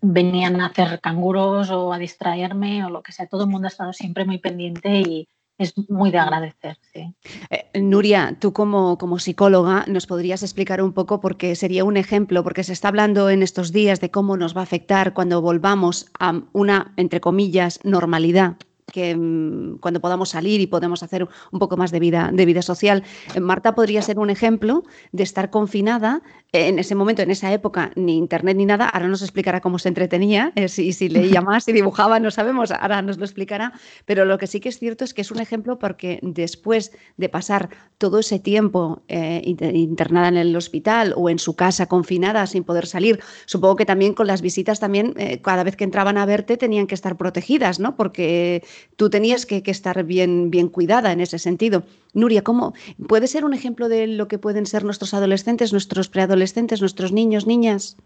venían 0.00 0.60
a 0.60 0.66
hacer 0.66 1.00
canguros 1.00 1.70
o 1.70 1.92
a 1.92 1.98
distraerme 1.98 2.84
o 2.84 2.88
lo 2.88 3.02
que 3.02 3.10
sea. 3.10 3.26
Todo 3.26 3.42
el 3.42 3.50
mundo 3.50 3.66
ha 3.66 3.74
estado 3.74 3.92
siempre 3.92 4.24
muy 4.24 4.38
pendiente 4.38 5.00
y, 5.00 5.28
es 5.62 5.74
muy 5.88 6.10
de 6.10 6.18
agradecer. 6.18 6.76
Sí. 6.92 7.14
Eh, 7.50 7.80
Nuria, 7.80 8.36
tú 8.38 8.52
como, 8.52 8.98
como 8.98 9.18
psicóloga 9.18 9.84
nos 9.88 10.06
podrías 10.06 10.42
explicar 10.42 10.82
un 10.82 10.92
poco 10.92 11.20
porque 11.20 11.54
sería 11.56 11.84
un 11.84 11.96
ejemplo, 11.96 12.42
porque 12.42 12.64
se 12.64 12.72
está 12.72 12.88
hablando 12.88 13.30
en 13.30 13.42
estos 13.42 13.72
días 13.72 14.00
de 14.00 14.10
cómo 14.10 14.36
nos 14.36 14.56
va 14.56 14.60
a 14.60 14.64
afectar 14.64 15.14
cuando 15.14 15.40
volvamos 15.40 16.10
a 16.18 16.42
una, 16.52 16.92
entre 16.96 17.20
comillas, 17.20 17.80
normalidad 17.84 18.56
que 18.90 19.16
mm, 19.16 19.78
cuando 19.78 20.00
podamos 20.00 20.30
salir 20.30 20.60
y 20.60 20.66
podemos 20.66 21.02
hacer 21.02 21.28
un 21.50 21.58
poco 21.58 21.76
más 21.76 21.90
de 21.90 22.00
vida, 22.00 22.30
de 22.32 22.46
vida 22.46 22.62
social. 22.62 23.04
Eh, 23.34 23.40
Marta 23.40 23.74
podría 23.74 24.02
ser 24.02 24.18
un 24.18 24.30
ejemplo 24.30 24.84
de 25.12 25.22
estar 25.22 25.50
confinada 25.50 26.22
en 26.52 26.78
ese 26.78 26.94
momento, 26.94 27.22
en 27.22 27.30
esa 27.30 27.50
época, 27.52 27.92
ni 27.96 28.16
internet 28.18 28.56
ni 28.56 28.66
nada. 28.66 28.86
Ahora 28.86 29.08
nos 29.08 29.22
explicará 29.22 29.60
cómo 29.60 29.78
se 29.78 29.88
entretenía, 29.88 30.52
eh, 30.54 30.68
si, 30.68 30.92
si, 30.92 31.08
leía 31.08 31.40
más, 31.42 31.64
si 31.64 31.72
dibujaba, 31.72 32.20
no 32.20 32.30
sabemos, 32.30 32.70
ahora 32.70 33.00
nos 33.02 33.18
lo 33.18 33.24
explicará. 33.24 33.72
Pero 34.04 34.24
lo 34.24 34.38
que 34.38 34.46
sí 34.46 34.60
que 34.60 34.68
es 34.68 34.78
cierto 34.78 35.04
es 35.04 35.14
que 35.14 35.22
es 35.22 35.30
un 35.30 35.40
ejemplo 35.40 35.78
porque 35.78 36.18
después 36.22 36.92
de 37.16 37.28
pasar 37.28 37.70
todo 37.98 38.18
ese 38.18 38.38
tiempo 38.38 39.02
eh, 39.08 39.42
internada 39.44 40.28
en 40.28 40.36
el 40.36 40.54
hospital 40.54 41.14
o 41.16 41.30
en 41.30 41.38
su 41.38 41.56
casa 41.56 41.86
confinada 41.86 42.46
sin 42.46 42.64
poder 42.64 42.86
salir, 42.86 43.20
supongo 43.46 43.76
que 43.76 43.86
también 43.86 44.12
con 44.12 44.26
las 44.26 44.42
visitas 44.42 44.80
también, 44.80 45.14
cada 45.42 45.64
vez 45.64 45.76
que 45.76 45.84
entraban 45.84 46.18
a 46.18 46.26
verte 46.26 46.56
tenían 46.56 46.86
que 46.86 46.94
estar 46.94 47.16
protegidas, 47.16 47.80
¿no? 47.80 47.96
Porque 47.96 48.62
tú 48.96 49.10
tenías 49.10 49.46
que, 49.46 49.62
estar 49.66 50.02
bien, 50.04 50.50
bien 50.50 50.68
cuidada 50.68 51.12
en 51.12 51.20
ese 51.20 51.38
sentido. 51.38 51.84
Nuria, 52.14 52.42
¿cómo 52.42 52.74
puede 53.08 53.26
ser 53.26 53.44
un 53.44 53.54
ejemplo 53.54 53.88
de 53.88 54.06
lo 54.06 54.28
que 54.28 54.38
pueden 54.38 54.66
ser 54.66 54.84
nuestros 54.84 55.14
adolescentes, 55.14 55.72
nuestros 55.72 56.08
preadolescentes, 56.08 56.80
nuestros 56.80 57.12
niños, 57.12 57.46
niñas? 57.46 57.96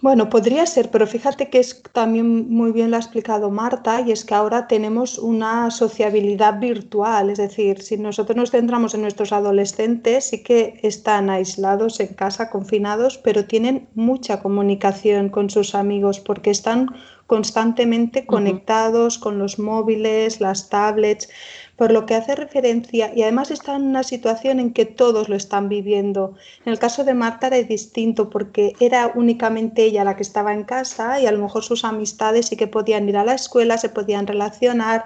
Bueno, 0.00 0.28
podría 0.28 0.64
ser, 0.64 0.92
pero 0.92 1.08
fíjate 1.08 1.50
que 1.50 1.58
es 1.58 1.82
también 1.92 2.48
muy 2.48 2.70
bien 2.70 2.92
lo 2.92 2.96
ha 2.96 3.00
explicado 3.00 3.50
Marta, 3.50 4.00
y 4.00 4.12
es 4.12 4.24
que 4.24 4.32
ahora 4.32 4.68
tenemos 4.68 5.18
una 5.18 5.72
sociabilidad 5.72 6.60
virtual, 6.60 7.30
es 7.30 7.38
decir, 7.38 7.82
si 7.82 7.96
nosotros 7.96 8.36
nos 8.36 8.52
centramos 8.52 8.94
en 8.94 9.02
nuestros 9.02 9.32
adolescentes, 9.32 10.26
sí 10.26 10.44
que 10.44 10.78
están 10.84 11.30
aislados 11.30 11.98
en 11.98 12.14
casa, 12.14 12.48
confinados, 12.48 13.18
pero 13.18 13.46
tienen 13.46 13.88
mucha 13.94 14.40
comunicación 14.40 15.30
con 15.30 15.50
sus 15.50 15.74
amigos 15.74 16.20
porque 16.20 16.50
están 16.50 16.90
constantemente 17.28 18.24
conectados 18.24 19.18
con 19.18 19.38
los 19.38 19.58
móviles, 19.58 20.40
las 20.40 20.70
tablets, 20.70 21.28
por 21.76 21.92
lo 21.92 22.06
que 22.06 22.14
hace 22.14 22.34
referencia, 22.34 23.12
y 23.14 23.22
además 23.22 23.50
está 23.50 23.76
en 23.76 23.82
una 23.82 24.02
situación 24.02 24.58
en 24.58 24.72
que 24.72 24.86
todos 24.86 25.28
lo 25.28 25.36
están 25.36 25.68
viviendo. 25.68 26.34
En 26.64 26.72
el 26.72 26.78
caso 26.78 27.04
de 27.04 27.12
Marta 27.12 27.48
era 27.48 27.58
distinto 27.58 28.30
porque 28.30 28.72
era 28.80 29.12
únicamente 29.14 29.84
ella 29.84 30.04
la 30.04 30.16
que 30.16 30.22
estaba 30.22 30.54
en 30.54 30.64
casa 30.64 31.20
y 31.20 31.26
a 31.26 31.32
lo 31.32 31.38
mejor 31.38 31.62
sus 31.62 31.84
amistades 31.84 32.46
sí 32.46 32.56
que 32.56 32.66
podían 32.66 33.06
ir 33.08 33.18
a 33.18 33.24
la 33.24 33.34
escuela, 33.34 33.76
se 33.76 33.90
podían 33.90 34.26
relacionar. 34.26 35.04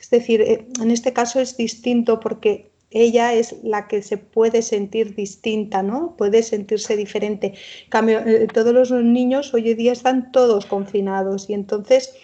Es 0.00 0.10
decir, 0.10 0.42
eh, 0.42 0.66
en 0.80 0.92
este 0.92 1.12
caso 1.12 1.40
es 1.40 1.56
distinto 1.56 2.20
porque 2.20 2.70
ella 2.94 3.34
es 3.34 3.56
la 3.64 3.88
que 3.88 4.02
se 4.02 4.16
puede 4.16 4.62
sentir 4.62 5.14
distinta, 5.14 5.82
¿no? 5.82 6.14
Puede 6.16 6.42
sentirse 6.42 6.96
diferente. 6.96 7.54
cambio, 7.90 8.20
eh, 8.20 8.46
todos 8.46 8.72
los 8.72 8.90
niños 8.92 9.52
hoy 9.52 9.70
en 9.70 9.76
día 9.76 9.92
están 9.92 10.32
todos 10.32 10.64
confinados 10.64 11.50
y 11.50 11.54
entonces 11.54 12.14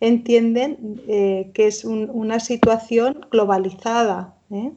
entienden 0.00 1.02
eh, 1.08 1.50
que 1.54 1.66
es 1.66 1.84
una 1.84 2.38
situación 2.38 3.26
globalizada. 3.30 4.34
¿eh? 4.50 4.72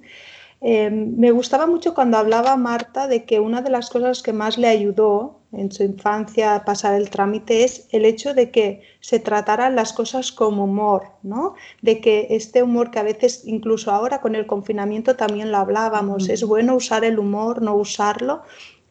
Em, 0.65 1.17
me 1.17 1.31
gustaba 1.31 1.67
mucho 1.67 1.93
cuando 1.93 2.17
hablaba 2.17 2.55
Marta 2.55 3.07
de 3.09 3.25
que 3.25 3.41
una 3.41 3.61
de 3.61 3.69
las 3.69 3.89
cosas 3.89 4.23
que 4.23 4.31
más 4.31 4.57
le 4.57 4.69
ayudó 4.69 5.41
en 5.51 5.69
su 5.73 5.83
infancia 5.83 6.55
a 6.55 6.63
pasar 6.63 6.95
el 6.95 7.09
trámite 7.09 7.65
es 7.65 7.89
el 7.91 8.05
hecho 8.05 8.33
de 8.33 8.49
que 8.49 8.81
se 9.01 9.19
trataran 9.19 9.75
las 9.75 9.91
cosas 9.91 10.31
con 10.31 10.57
humor, 10.59 11.09
¿no? 11.21 11.55
De 11.81 11.99
que 11.99 12.27
este 12.29 12.63
humor 12.63 12.91
que 12.91 12.99
a 12.99 13.03
veces, 13.03 13.43
incluso 13.45 13.91
ahora 13.91 14.21
con 14.21 14.35
el 14.35 14.47
confinamiento 14.47 15.17
también 15.17 15.51
lo 15.51 15.57
hablábamos, 15.57 16.29
es 16.29 16.45
bueno 16.45 16.75
usar 16.75 17.03
el 17.03 17.19
humor, 17.19 17.61
no 17.61 17.75
usarlo, 17.75 18.43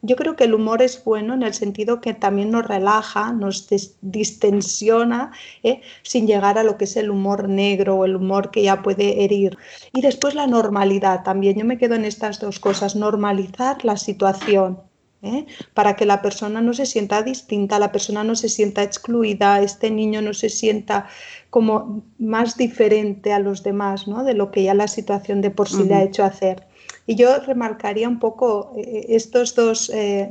yo 0.03 0.17
creo 0.17 0.35
que 0.35 0.45
el 0.45 0.55
humor 0.55 0.83
es 0.83 1.03
bueno 1.05 1.33
en 1.35 1.45
el 1.45 1.55
sentido 1.55 2.01
que 2.01 2.13
también 2.13 2.51
nos 2.51 2.67
relaja, 2.67 3.33
nos 3.33 3.69
distensiona, 4.01 5.31
¿eh? 5.63 5.81
sin 6.03 6.27
llegar 6.27 6.59
a 6.59 6.65
lo 6.65 6.77
que 6.77 6.85
es 6.85 6.97
el 6.97 7.09
humor 7.11 7.49
negro 7.49 7.97
o 7.97 8.05
el 8.05 8.17
humor 8.17 8.51
que 8.51 8.65
ya 8.65 8.83
puede 8.83 9.25
herir. 9.25 9.57
Y 9.93 10.01
después 10.03 10.35
la 10.35 10.49
normalidad 10.49 11.23
también. 11.23 11.57
Yo 11.57 11.65
me 11.65 11.79
quedo 11.79 11.95
en 11.95 12.05
estas 12.05 12.41
dos 12.41 12.59
cosas, 12.59 12.97
normalizar 12.97 13.85
la 13.85 13.97
situación. 13.97 14.81
¿eh? 15.23 15.47
para 15.73 15.95
que 15.95 16.05
la 16.05 16.21
persona 16.21 16.61
no 16.61 16.75
se 16.75 16.85
sienta 16.85 17.23
distinta, 17.23 17.79
la 17.79 17.93
persona 17.93 18.25
no 18.25 18.35
se 18.35 18.49
sienta 18.49 18.83
excluida, 18.83 19.63
este 19.63 19.89
niño 19.89 20.21
no 20.21 20.35
se 20.35 20.49
sienta 20.49 21.07
como 21.49 22.03
más 22.19 22.57
diferente 22.57 23.33
a 23.33 23.39
los 23.39 23.63
demás, 23.63 24.09
¿no? 24.09 24.25
de 24.25 24.35
lo 24.35 24.51
que 24.51 24.65
ya 24.65 24.75
la 24.75 24.89
situación 24.89 25.41
de 25.41 25.51
por 25.51 25.69
sí 25.69 25.85
le 25.85 25.95
ha 25.95 26.03
hecho 26.03 26.25
hacer. 26.25 26.67
Y 27.07 27.17
yo 27.17 27.39
remarcaría 27.41 28.09
un 28.09 28.19
poco 28.19 28.73
eh, 28.77 29.07
estos 29.09 29.55
dos 29.55 29.91
eh, 29.91 30.31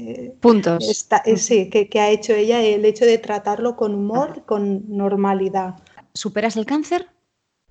eh, 0.00 0.34
puntos. 0.40 1.06
sí, 1.36 1.70
que, 1.70 2.00
ha 2.00 2.10
hecho 2.10 2.34
ella, 2.34 2.60
el 2.60 2.84
hecho 2.84 3.04
de 3.04 3.18
tratarlo 3.18 3.76
con 3.76 3.94
humor, 3.94 4.44
con 4.44 4.84
normalidad. 4.88 5.76
Superas 6.14 6.56
el 6.56 6.66
cáncer 6.66 7.08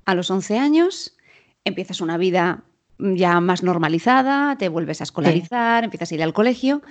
a 0.05 0.15
los 0.15 0.31
11 0.31 0.57
años, 0.57 1.17
empiezas 1.65 1.99
una 1.99 2.17
vida 2.17 2.63
ya 2.97 3.41
más 3.41 3.63
normalizada, 3.63 4.57
te 4.57 4.69
vuelves 4.69 5.01
a 5.01 5.03
escolarizar, 5.03 5.83
empiezas 5.83 6.11
a 6.11 6.15
ir 6.15 6.23
al 6.23 6.33
colegio, 6.33 6.81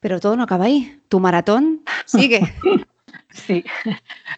pero 0.00 0.18
todo 0.18 0.36
no 0.36 0.42
acaba 0.42 0.64
ahí. 0.64 1.00
Tu 1.08 1.20
maratón 1.20 1.82
sigue. 2.06 2.40
Sí, 3.32 3.64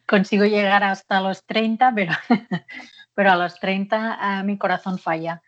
consigo 0.06 0.44
llegar 0.44 0.84
hasta 0.84 1.22
los 1.22 1.44
30, 1.46 1.92
pero, 1.94 2.12
pero 3.14 3.32
a 3.32 3.36
los 3.36 3.58
30 3.58 4.42
mi 4.44 4.58
corazón 4.58 4.98
falla. 4.98 5.42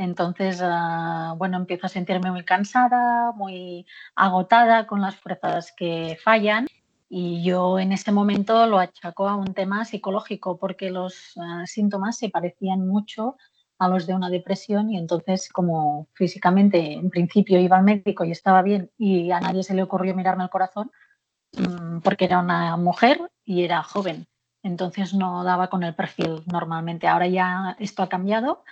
Entonces, 0.00 0.60
ah, 0.62 1.34
bueno, 1.36 1.58
empiezo 1.58 1.84
a 1.84 1.90
sentirme 1.90 2.30
muy 2.30 2.42
cansada, 2.42 3.32
muy 3.32 3.86
agotada 4.14 4.86
con 4.86 5.02
las 5.02 5.16
fuerzas 5.16 5.74
que 5.76 6.16
fallan. 6.24 6.68
Y 7.10 7.44
yo 7.44 7.78
en 7.78 7.92
ese 7.92 8.10
momento 8.10 8.66
lo 8.66 8.78
achaco 8.78 9.28
a 9.28 9.36
un 9.36 9.52
tema 9.52 9.84
psicológico 9.84 10.56
porque 10.56 10.90
los 10.90 11.34
ah, 11.36 11.64
síntomas 11.66 12.16
se 12.16 12.30
parecían 12.30 12.88
mucho 12.88 13.36
a 13.78 13.88
los 13.88 14.06
de 14.06 14.14
una 14.14 14.30
depresión 14.30 14.90
y 14.90 14.96
entonces 14.96 15.50
como 15.52 16.08
físicamente 16.14 16.94
en 16.94 17.10
principio 17.10 17.60
iba 17.60 17.76
al 17.76 17.84
médico 17.84 18.24
y 18.24 18.30
estaba 18.30 18.62
bien 18.62 18.90
y 18.96 19.30
a 19.32 19.40
nadie 19.40 19.62
se 19.62 19.74
le 19.74 19.82
ocurrió 19.82 20.14
mirarme 20.14 20.44
el 20.44 20.50
corazón 20.50 20.90
mm, 21.58 21.98
porque 22.00 22.24
era 22.24 22.38
una 22.38 22.74
mujer 22.78 23.30
y 23.44 23.64
era 23.64 23.82
joven. 23.82 24.26
Entonces 24.62 25.12
no 25.12 25.44
daba 25.44 25.68
con 25.68 25.82
el 25.82 25.94
perfil 25.94 26.42
normalmente. 26.46 27.06
Ahora 27.06 27.26
ya 27.26 27.76
esto 27.78 28.02
ha 28.02 28.08
cambiado 28.08 28.64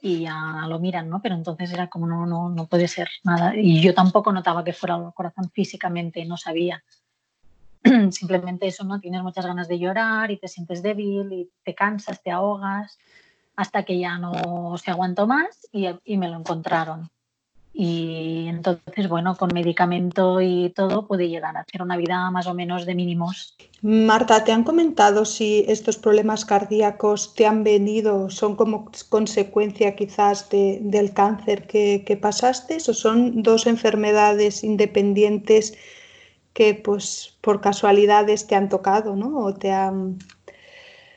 y 0.00 0.20
ya 0.22 0.64
lo 0.68 0.78
miran, 0.78 1.08
¿no? 1.08 1.20
Pero 1.22 1.34
entonces 1.34 1.72
era 1.72 1.88
como, 1.88 2.06
no, 2.06 2.26
no, 2.26 2.48
no 2.48 2.66
puede 2.66 2.88
ser 2.88 3.08
nada. 3.24 3.56
Y 3.56 3.80
yo 3.80 3.94
tampoco 3.94 4.32
notaba 4.32 4.64
que 4.64 4.72
fuera 4.72 4.96
el 4.96 5.12
corazón 5.14 5.50
físicamente, 5.50 6.24
no 6.24 6.36
sabía. 6.36 6.82
Simplemente 8.10 8.66
eso, 8.66 8.84
¿no? 8.84 9.00
Tienes 9.00 9.22
muchas 9.22 9.46
ganas 9.46 9.68
de 9.68 9.78
llorar 9.78 10.30
y 10.30 10.38
te 10.38 10.48
sientes 10.48 10.82
débil 10.82 11.32
y 11.32 11.50
te 11.64 11.74
cansas, 11.74 12.22
te 12.22 12.30
ahogas, 12.30 12.98
hasta 13.56 13.82
que 13.82 13.98
ya 13.98 14.18
no 14.18 14.76
se 14.78 14.90
aguantó 14.90 15.26
más 15.26 15.68
y, 15.72 15.88
y 16.04 16.16
me 16.16 16.28
lo 16.28 16.38
encontraron. 16.38 17.10
Y 17.72 18.46
entonces, 18.48 19.08
bueno, 19.08 19.36
con 19.36 19.50
medicamento 19.54 20.40
y 20.40 20.70
todo 20.70 21.06
puede 21.06 21.28
llegar 21.28 21.56
a 21.56 21.60
hacer 21.60 21.80
una 21.80 21.96
vida 21.96 22.28
más 22.30 22.46
o 22.48 22.54
menos 22.54 22.86
de 22.86 22.94
mínimos. 22.96 23.56
Marta, 23.82 24.42
¿te 24.42 24.50
han 24.50 24.64
comentado 24.64 25.24
si 25.24 25.64
estos 25.68 25.96
problemas 25.96 26.44
cardíacos 26.44 27.34
te 27.34 27.46
han 27.46 27.62
venido, 27.62 28.30
son 28.30 28.56
como 28.56 28.90
consecuencia 29.08 29.94
quizás 29.94 30.48
del 30.50 31.12
cáncer 31.14 31.68
que, 31.68 32.02
que 32.04 32.16
pasaste 32.16 32.78
o 32.78 32.92
son 32.92 33.42
dos 33.44 33.66
enfermedades 33.68 34.64
independientes 34.64 35.78
que 36.52 36.74
pues 36.74 37.38
por 37.40 37.60
casualidades 37.60 38.48
te 38.48 38.56
han 38.56 38.68
tocado, 38.68 39.14
¿no? 39.14 39.38
O 39.38 39.54
te 39.54 39.70
han... 39.70 40.18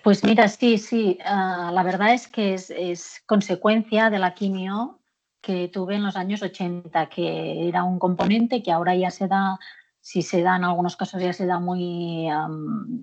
Pues 0.03 0.23
mira, 0.23 0.47
sí, 0.47 0.77
sí, 0.77 1.17
ah, 1.25 1.71
la 1.73 1.81
verdad 1.81 2.13
es 2.13 2.27
que 2.27 2.53
es, 2.53 2.69
es 2.69 3.23
consecuencia 3.25 4.11
de 4.11 4.19
la 4.19 4.35
quimio 4.35 5.00
que 5.41 5.67
tuve 5.67 5.95
en 5.95 6.03
los 6.03 6.15
años 6.15 6.41
80, 6.41 7.09
que 7.09 7.67
era 7.67 7.83
un 7.83 7.99
componente 7.99 8.61
que 8.61 8.71
ahora 8.71 8.95
ya 8.95 9.09
se 9.09 9.27
da, 9.27 9.59
si 9.99 10.21
se 10.21 10.43
da 10.43 10.55
en 10.55 10.63
algunos 10.63 10.95
casos 10.95 11.21
ya 11.21 11.33
se 11.33 11.47
da 11.47 11.59
muy 11.59 12.27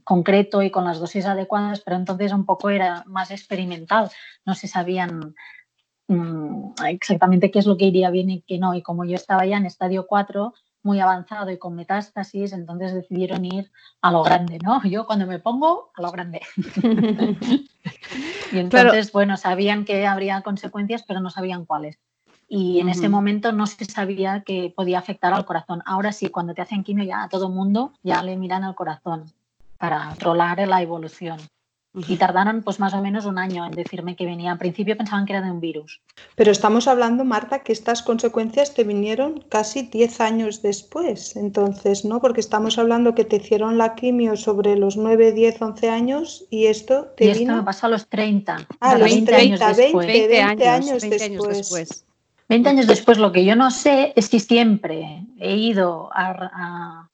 concreto 0.05 0.63
y 0.63 0.71
con 0.71 0.85
las 0.85 1.01
dosis 1.01 1.27
adecuadas, 1.27 1.81
pero 1.81 1.97
entonces 1.97 2.33
un 2.33 2.47
poco 2.47 2.71
era 2.71 3.03
más 3.07 3.31
experimental, 3.31 4.11
no 4.45 4.55
se 4.55 4.69
sabían 4.69 5.35
mm, 6.07 6.75
exactamente 6.87 7.51
qué 7.51 7.59
es 7.59 7.67
lo 7.67 7.77
que 7.77 7.87
iría 7.87 8.11
bien 8.11 8.31
y 8.31 8.43
qué 8.43 8.59
no, 8.59 8.75
y 8.75 8.83
como 8.83 9.05
yo 9.05 9.17
estaba 9.17 9.45
ya 9.45 9.57
en 9.57 9.67
estadio 9.67 10.07
4, 10.07 10.55
muy 10.85 11.01
avanzado 11.01 11.51
y 11.51 11.59
con 11.59 11.75
metástasis, 11.75 12.53
entonces 12.53 12.95
decidieron 12.95 13.45
ir 13.45 13.73
a 14.01 14.13
lo 14.13 14.23
grande, 14.23 14.59
¿no? 14.63 14.81
Yo 14.85 15.07
cuando 15.07 15.27
me 15.27 15.41
pongo, 15.41 15.91
a 15.97 16.03
lo 16.03 16.13
grande. 16.13 16.41
y 18.53 18.59
entonces, 18.59 19.11
bueno, 19.11 19.37
sabían 19.37 19.85
que 19.85 20.07
habría 20.07 20.41
consecuencias, 20.43 21.05
pero 21.07 21.21
no 21.21 21.31
sabían 21.31 21.67
cuáles 21.67 21.99
y 22.49 22.81
en 22.81 22.89
ese 22.89 23.09
momento 23.11 23.53
no 23.53 23.67
se 23.67 23.85
sabía 23.85 24.43
que 24.45 24.73
podía 24.75 24.99
afectar 24.99 25.35
al 25.35 25.45
corazón. 25.45 25.83
Ahora 25.85 26.13
sí, 26.13 26.31
cuando 26.31 26.55
te 26.55 26.63
hacen 26.63 26.83
quimio 26.83 27.05
ya 27.05 27.23
a 27.25 27.29
todo 27.29 27.51
mundo 27.51 27.93
ya 28.03 28.23
le 28.23 28.37
miran 28.37 28.65
al 28.65 28.75
corazón 28.75 29.31
para 29.77 30.09
controlar 30.09 30.67
la 30.67 30.83
evolución. 30.83 31.39
Y 32.07 32.17
tardaron 32.17 32.63
pues 32.63 32.79
más 32.79 32.95
o 32.95 33.01
menos 33.01 33.25
un 33.25 33.39
año 33.39 33.67
en 33.67 33.73
decirme 33.73 34.15
que 34.15 34.25
venía. 34.25 34.53
Al 34.53 34.59
principio 34.59 34.97
pensaban 34.97 35.25
que 35.27 35.33
era 35.33 35.43
de 35.43 35.51
un 35.51 35.59
virus. 35.59 36.01
Pero 36.37 36.53
estamos 36.53 36.87
hablando, 36.87 37.25
Marta, 37.25 37.61
que 37.61 37.73
estas 37.73 38.03
consecuencias 38.03 38.73
te 38.75 38.85
vinieron 38.85 39.41
casi 39.49 39.83
10 39.83 40.21
años 40.21 40.63
después, 40.63 41.35
entonces, 41.35 42.05
¿no? 42.05 42.21
Porque 42.21 42.41
estamos 42.41 42.79
hablando 42.79 43.15
que 43.15 43.25
te 43.25 43.37
hicieron 43.37 43.79
la 43.79 43.95
quimio 43.95 44.37
sobre 44.37 44.77
los 44.77 44.97
9, 44.97 45.33
10, 45.33 45.61
11 45.61 45.89
años 45.89 46.45
y 46.51 46.67
esto 46.67 47.07
te 47.17 47.25
y 47.25 47.29
esto 47.31 47.41
vino... 47.41 47.57
me 47.57 47.63
pasó 47.63 47.87
a 47.87 47.91
los 47.91 48.07
30. 48.07 48.69
Ah, 48.81 48.91
a 48.91 48.99
los 48.99 49.11
20 49.11 49.33
30, 49.33 49.41
años 49.67 49.77
20, 49.77 49.83
después. 49.83 50.07
20, 50.07 50.29
20 50.29 50.69
años, 50.69 50.89
años 50.91 51.03
20 51.03 51.25
años 51.25 51.49
después. 51.49 51.89
después. 51.89 52.08
20 52.49 52.69
años 52.71 52.87
después, 52.87 53.19
lo 53.19 53.31
que 53.33 53.45
yo 53.45 53.55
no 53.57 53.71
sé 53.71 54.13
es 54.17 54.27
si 54.27 54.41
siempre 54.41 55.27
he 55.39 55.57
ido 55.57 56.11
a, 56.15 56.31
a- 56.53 57.09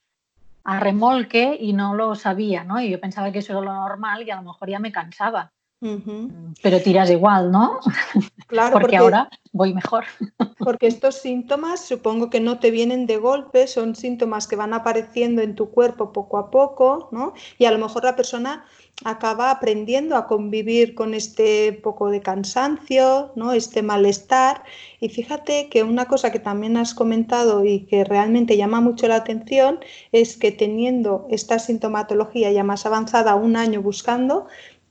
a 0.67 0.81
remolque 0.81 1.57
y 1.61 1.73
no 1.75 1.95
lo 1.95 2.15
sabía, 2.15 2.65
¿no? 2.65 2.81
Y 2.81 2.89
yo 2.91 3.01
pensaba 3.01 3.31
que 3.33 3.41
eso 3.41 3.53
era 3.53 3.61
lo 3.61 3.73
normal 3.75 4.23
y 4.27 4.31
a 4.31 4.37
lo 4.37 4.43
mejor 4.43 4.71
ya 4.71 4.79
me 4.79 4.93
cansaba. 4.93 5.51
Ujú. 5.85 6.31
Pero 6.63 6.81
tiras 6.81 7.11
igual, 7.11 7.53
¿no? 7.53 7.79
Claro, 8.47 8.73
porque, 8.73 8.85
porque, 8.85 8.97
ahora 8.99 9.29
voy 9.53 9.75
mejor. 9.75 10.05
porque 10.59 10.87
estos 10.87 11.17
síntomas 11.17 11.81
supongo 11.81 12.31
que 12.31 12.41
no 12.41 12.59
te 12.59 12.71
vienen 12.71 13.07
de 13.07 13.17
golpe, 13.17 13.67
son 13.67 13.97
síntomas 13.97 14.47
que 14.47 14.55
van 14.55 14.75
apareciendo 14.75 15.43
en 15.43 15.55
tu 15.55 15.71
cuerpo 15.71 16.13
poco 16.13 16.39
a 16.39 16.51
poco, 16.51 17.09
¿no? 17.11 17.33
Y 17.59 17.65
a 17.65 17.73
lo 17.73 17.79
mejor 17.79 18.05
la 18.05 18.17
persona 18.17 18.65
acaba 19.03 19.51
aprendiendo 19.51 20.17
a 20.17 20.27
convivir 20.27 20.95
con 20.95 21.15
este 21.15 21.73
poco 21.73 22.11
de 22.11 22.21
cansancio, 22.21 23.33
¿no? 23.35 23.53
Este 23.53 23.83
malestar. 23.83 24.63
Y 25.01 25.09
fíjate 25.09 25.69
que 25.69 25.83
una 25.83 26.05
cosa 26.05 26.31
que 26.31 26.39
también 26.39 26.77
has 26.77 26.95
comentado 26.95 27.65
y 27.65 27.87
que 27.87 28.05
realmente 28.05 28.57
llama 28.57 28.81
mucho 28.81 29.09
la 29.09 29.17
atención 29.17 29.81
es 30.13 30.37
que 30.37 30.53
teniendo 30.53 31.27
esta 31.31 31.59
sintomatología 31.59 32.53
ya 32.53 32.63
más 32.63 32.87
avanzada, 32.87 33.35
un 33.35 33.57
año 33.57 33.83
buscando, 33.83 34.47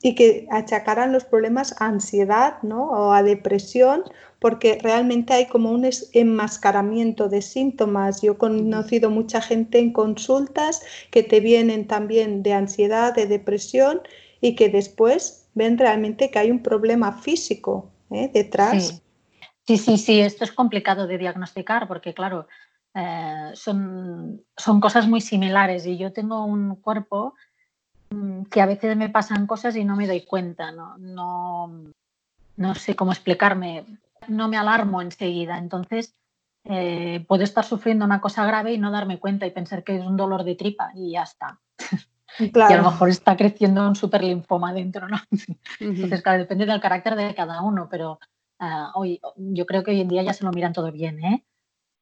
y 0.06 0.16
que 0.16 0.46
achacaran 0.52 1.14
los 1.14 1.24
problemas 1.24 1.74
a 1.80 1.86
ansiedad 1.88 2.62
¿no? 2.62 2.90
o 2.90 3.14
a 3.14 3.24
depresión, 3.24 4.04
porque 4.38 4.78
realmente 4.84 5.32
hay 5.32 5.48
como 5.48 5.72
un 5.72 5.90
enmascaramiento 6.12 7.30
de 7.30 7.42
síntomas. 7.42 8.22
Yo 8.22 8.34
he 8.34 8.38
conocido 8.38 9.10
mucha 9.10 9.42
gente 9.42 9.80
en 9.80 9.94
consultas 9.94 10.84
que 11.10 11.24
te 11.24 11.40
vienen 11.40 11.88
también 11.88 12.44
de 12.44 12.52
ansiedad, 12.52 13.16
de 13.16 13.28
depresión 13.28 14.02
y 14.42 14.56
que 14.56 14.68
después 14.68 15.48
ven 15.54 15.78
realmente 15.78 16.30
que 16.30 16.40
hay 16.40 16.52
un 16.52 16.62
problema 16.62 17.14
físico 17.14 17.90
¿eh? 18.12 18.30
detrás. 18.34 19.02
Sí. 19.66 19.78
sí, 19.78 19.98
sí, 19.98 20.20
esto 20.20 20.44
es 20.44 20.52
complicado 20.52 21.08
de 21.08 21.18
diagnosticar 21.18 21.88
porque, 21.88 22.14
claro, 22.14 22.50
eh, 22.94 23.52
son, 23.54 24.44
son 24.58 24.82
cosas 24.82 25.08
muy 25.08 25.22
similares 25.22 25.86
y 25.86 25.98
yo 25.98 26.12
tengo 26.12 26.44
un 26.44 26.76
cuerpo 26.76 27.36
que 28.50 28.62
a 28.62 28.66
veces 28.66 28.96
me 28.96 29.10
pasan 29.10 29.48
cosas 29.48 29.76
y 29.76 29.86
no 29.86 29.96
me 29.96 30.08
doy 30.08 30.22
cuenta, 30.22 30.72
no, 30.72 30.98
no, 30.98 31.94
no 32.58 32.76
sé 32.76 32.96
cómo 32.96 33.12
explicarme, 33.12 33.86
no 34.28 34.48
me 34.48 34.58
alarmo 34.58 35.02
enseguida, 35.02 35.58
entonces 35.58 36.16
eh, 36.66 37.26
puedo 37.28 37.44
estar 37.44 37.66
sufriendo 37.66 38.06
una 38.06 38.22
cosa 38.22 38.46
grave 38.46 38.74
y 38.74 38.78
no 38.78 38.92
darme 38.92 39.20
cuenta 39.20 39.46
y 39.46 39.52
pensar 39.52 39.84
que 39.84 39.98
es 39.98 40.06
un 40.06 40.16
dolor 40.16 40.44
de 40.44 40.56
tripa 40.56 40.92
y 40.96 41.12
ya 41.12 41.24
está. 41.24 41.60
Y 42.40 42.60
a 42.60 42.78
lo 42.78 42.90
mejor 42.90 43.10
está 43.10 43.38
creciendo 43.38 43.88
un 43.88 43.96
superlinfoma 43.96 44.74
dentro, 44.74 45.08
¿no? 45.08 45.18
Entonces, 45.80 46.24
claro, 46.24 46.40
depende 46.40 46.66
del 46.66 46.82
carácter 46.82 47.16
de 47.16 47.36
cada 47.36 47.62
uno, 47.62 47.88
pero 47.92 48.18
ah, 48.58 48.92
hoy, 48.96 49.22
yo 49.36 49.68
creo 49.68 49.84
que 49.84 49.92
hoy 49.92 50.02
en 50.02 50.08
día 50.08 50.24
ya 50.24 50.34
se 50.34 50.44
lo 50.44 50.52
miran 50.52 50.74
todo 50.74 50.92
bien, 50.92 51.24
¿eh? 51.24 51.44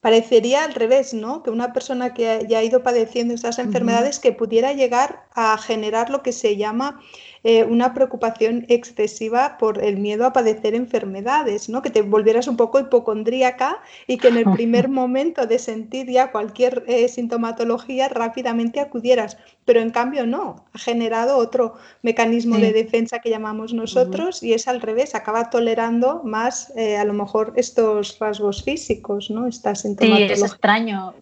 Parecería 0.01 0.63
al 0.63 0.73
revés, 0.73 1.13
¿no? 1.13 1.43
Que 1.43 1.51
una 1.51 1.73
persona 1.73 2.13
que 2.13 2.45
ya 2.49 2.57
ha 2.59 2.63
ido 2.63 2.81
padeciendo 2.81 3.35
estas 3.35 3.59
enfermedades 3.59 4.19
que 4.19 4.31
pudiera 4.31 4.73
llegar 4.73 5.25
a 5.33 5.57
generar 5.59 6.09
lo 6.09 6.23
que 6.23 6.31
se 6.31 6.57
llama 6.57 6.99
eh, 7.43 7.63
una 7.63 7.93
preocupación 7.93 8.65
excesiva 8.67 9.57
por 9.57 9.83
el 9.83 9.97
miedo 9.97 10.25
a 10.25 10.33
padecer 10.33 10.75
enfermedades, 10.75 11.69
¿no? 11.69 11.81
Que 11.81 11.89
te 11.89 12.01
volvieras 12.03 12.47
un 12.47 12.57
poco 12.57 12.79
hipocondríaca 12.79 13.79
y 14.07 14.17
que 14.17 14.27
en 14.29 14.37
el 14.37 14.45
primer 14.51 14.89
momento 14.89 15.45
de 15.47 15.59
sentir 15.59 16.09
ya 16.09 16.31
cualquier 16.31 16.83
eh, 16.87 17.07
sintomatología 17.07 18.09
rápidamente 18.09 18.79
acudieras. 18.79 19.37
Pero 19.65 19.79
en 19.81 19.91
cambio 19.91 20.25
no, 20.27 20.65
ha 20.73 20.79
generado 20.79 21.37
otro 21.37 21.75
mecanismo 22.01 22.57
Sí. 22.57 22.61
de 22.61 22.73
defensa 22.73 23.19
que 23.19 23.29
llamamos 23.29 23.73
nosotros 23.73 24.43
y 24.43 24.53
es 24.53 24.67
al 24.67 24.81
revés, 24.81 25.15
acaba 25.15 25.49
tolerando 25.49 26.21
más 26.23 26.71
eh, 26.75 26.97
a 26.97 27.05
lo 27.05 27.13
mejor 27.13 27.53
estos 27.55 28.17
rasgos 28.19 28.63
físicos, 28.63 29.29
¿no? 29.31 29.47
Esta 29.47 29.73
Sí, 29.99 30.23
es 30.23 30.41
extraño, 30.41 31.15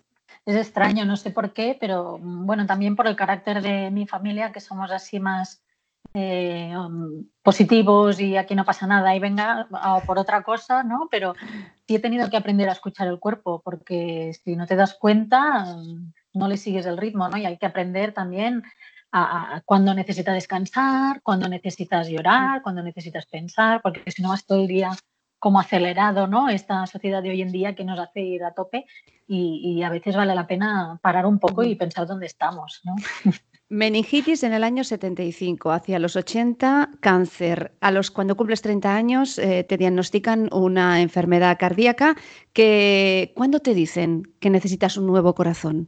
es 0.45 0.55
extraño, 0.55 1.05
no 1.05 1.17
sé 1.17 1.31
por 1.31 1.53
qué, 1.53 1.77
pero 1.79 2.17
bueno, 2.19 2.65
también 2.65 2.95
por 2.95 3.07
el 3.07 3.15
carácter 3.15 3.61
de 3.61 3.91
mi 3.91 4.07
familia, 4.07 4.51
que 4.51 4.59
somos 4.59 4.91
así 4.91 5.19
más 5.19 5.63
eh, 6.13 6.73
um, 6.75 7.25
positivos 7.43 8.19
y 8.19 8.35
aquí 8.35 8.55
no 8.55 8.65
pasa 8.65 8.87
nada 8.87 9.15
y 9.15 9.19
venga, 9.19 9.67
o 9.71 10.01
por 10.01 10.17
otra 10.17 10.41
cosa, 10.41 10.83
¿no? 10.83 11.07
Pero 11.11 11.35
sí 11.87 11.95
he 11.95 11.99
tenido 11.99 12.29
que 12.29 12.37
aprender 12.37 12.67
a 12.69 12.73
escuchar 12.73 13.07
el 13.07 13.19
cuerpo, 13.19 13.61
porque 13.63 14.31
si 14.43 14.55
no 14.55 14.65
te 14.65 14.75
das 14.75 14.95
cuenta, 14.95 15.65
no 16.33 16.47
le 16.47 16.57
sigues 16.57 16.85
el 16.85 16.97
ritmo, 16.97 17.29
¿no? 17.29 17.37
Y 17.37 17.45
hay 17.45 17.57
que 17.57 17.67
aprender 17.67 18.13
también 18.13 18.63
a, 19.11 19.55
a 19.55 19.61
cuando 19.61 19.93
necesitas 19.93 20.33
descansar, 20.33 21.21
cuando 21.21 21.47
necesitas 21.47 22.07
llorar, 22.07 22.61
cuando 22.63 22.81
necesitas 22.81 23.25
pensar, 23.27 23.81
porque 23.81 24.09
si 24.11 24.21
no 24.21 24.29
vas 24.29 24.45
todo 24.45 24.61
el 24.61 24.67
día 24.67 24.91
como 25.39 25.59
acelerado, 25.59 26.27
¿no? 26.27 26.49
Esta 26.49 26.85
sociedad 26.85 27.23
de 27.23 27.31
hoy 27.31 27.41
en 27.41 27.51
día 27.51 27.75
que 27.75 27.85
nos 27.85 27.99
hace 27.99 28.21
ir 28.21 28.43
a 28.43 28.53
tope 28.53 28.85
y, 29.27 29.61
y 29.63 29.83
a 29.83 29.89
veces 29.89 30.15
vale 30.15 30.35
la 30.35 30.47
pena 30.47 30.99
parar 31.01 31.25
un 31.25 31.39
poco 31.39 31.63
y 31.63 31.75
pensar 31.75 32.05
dónde 32.05 32.25
estamos, 32.25 32.81
¿no? 32.83 32.95
Meningitis 33.71 34.41
en 34.41 34.53
el 34.53 34.63
año 34.63 34.83
75, 34.83 35.71
hacia 35.71 35.99
los 35.99 36.15
80, 36.15 36.89
cáncer. 36.99 37.71
A 37.81 37.91
los 37.91 38.09
cuando 38.09 38.35
cumples 38.35 38.63
30 38.63 38.95
años 38.95 39.37
eh, 39.37 39.63
te 39.63 39.77
diagnostican 39.77 40.49
una 40.51 41.01
enfermedad 41.01 41.55
cardíaca 41.59 42.15
que 42.51 43.31
¿cuándo 43.35 43.59
te 43.59 43.75
dicen 43.75 44.23
que 44.39 44.49
necesitas 44.49 44.97
un 44.97 45.05
nuevo 45.05 45.35
corazón? 45.35 45.87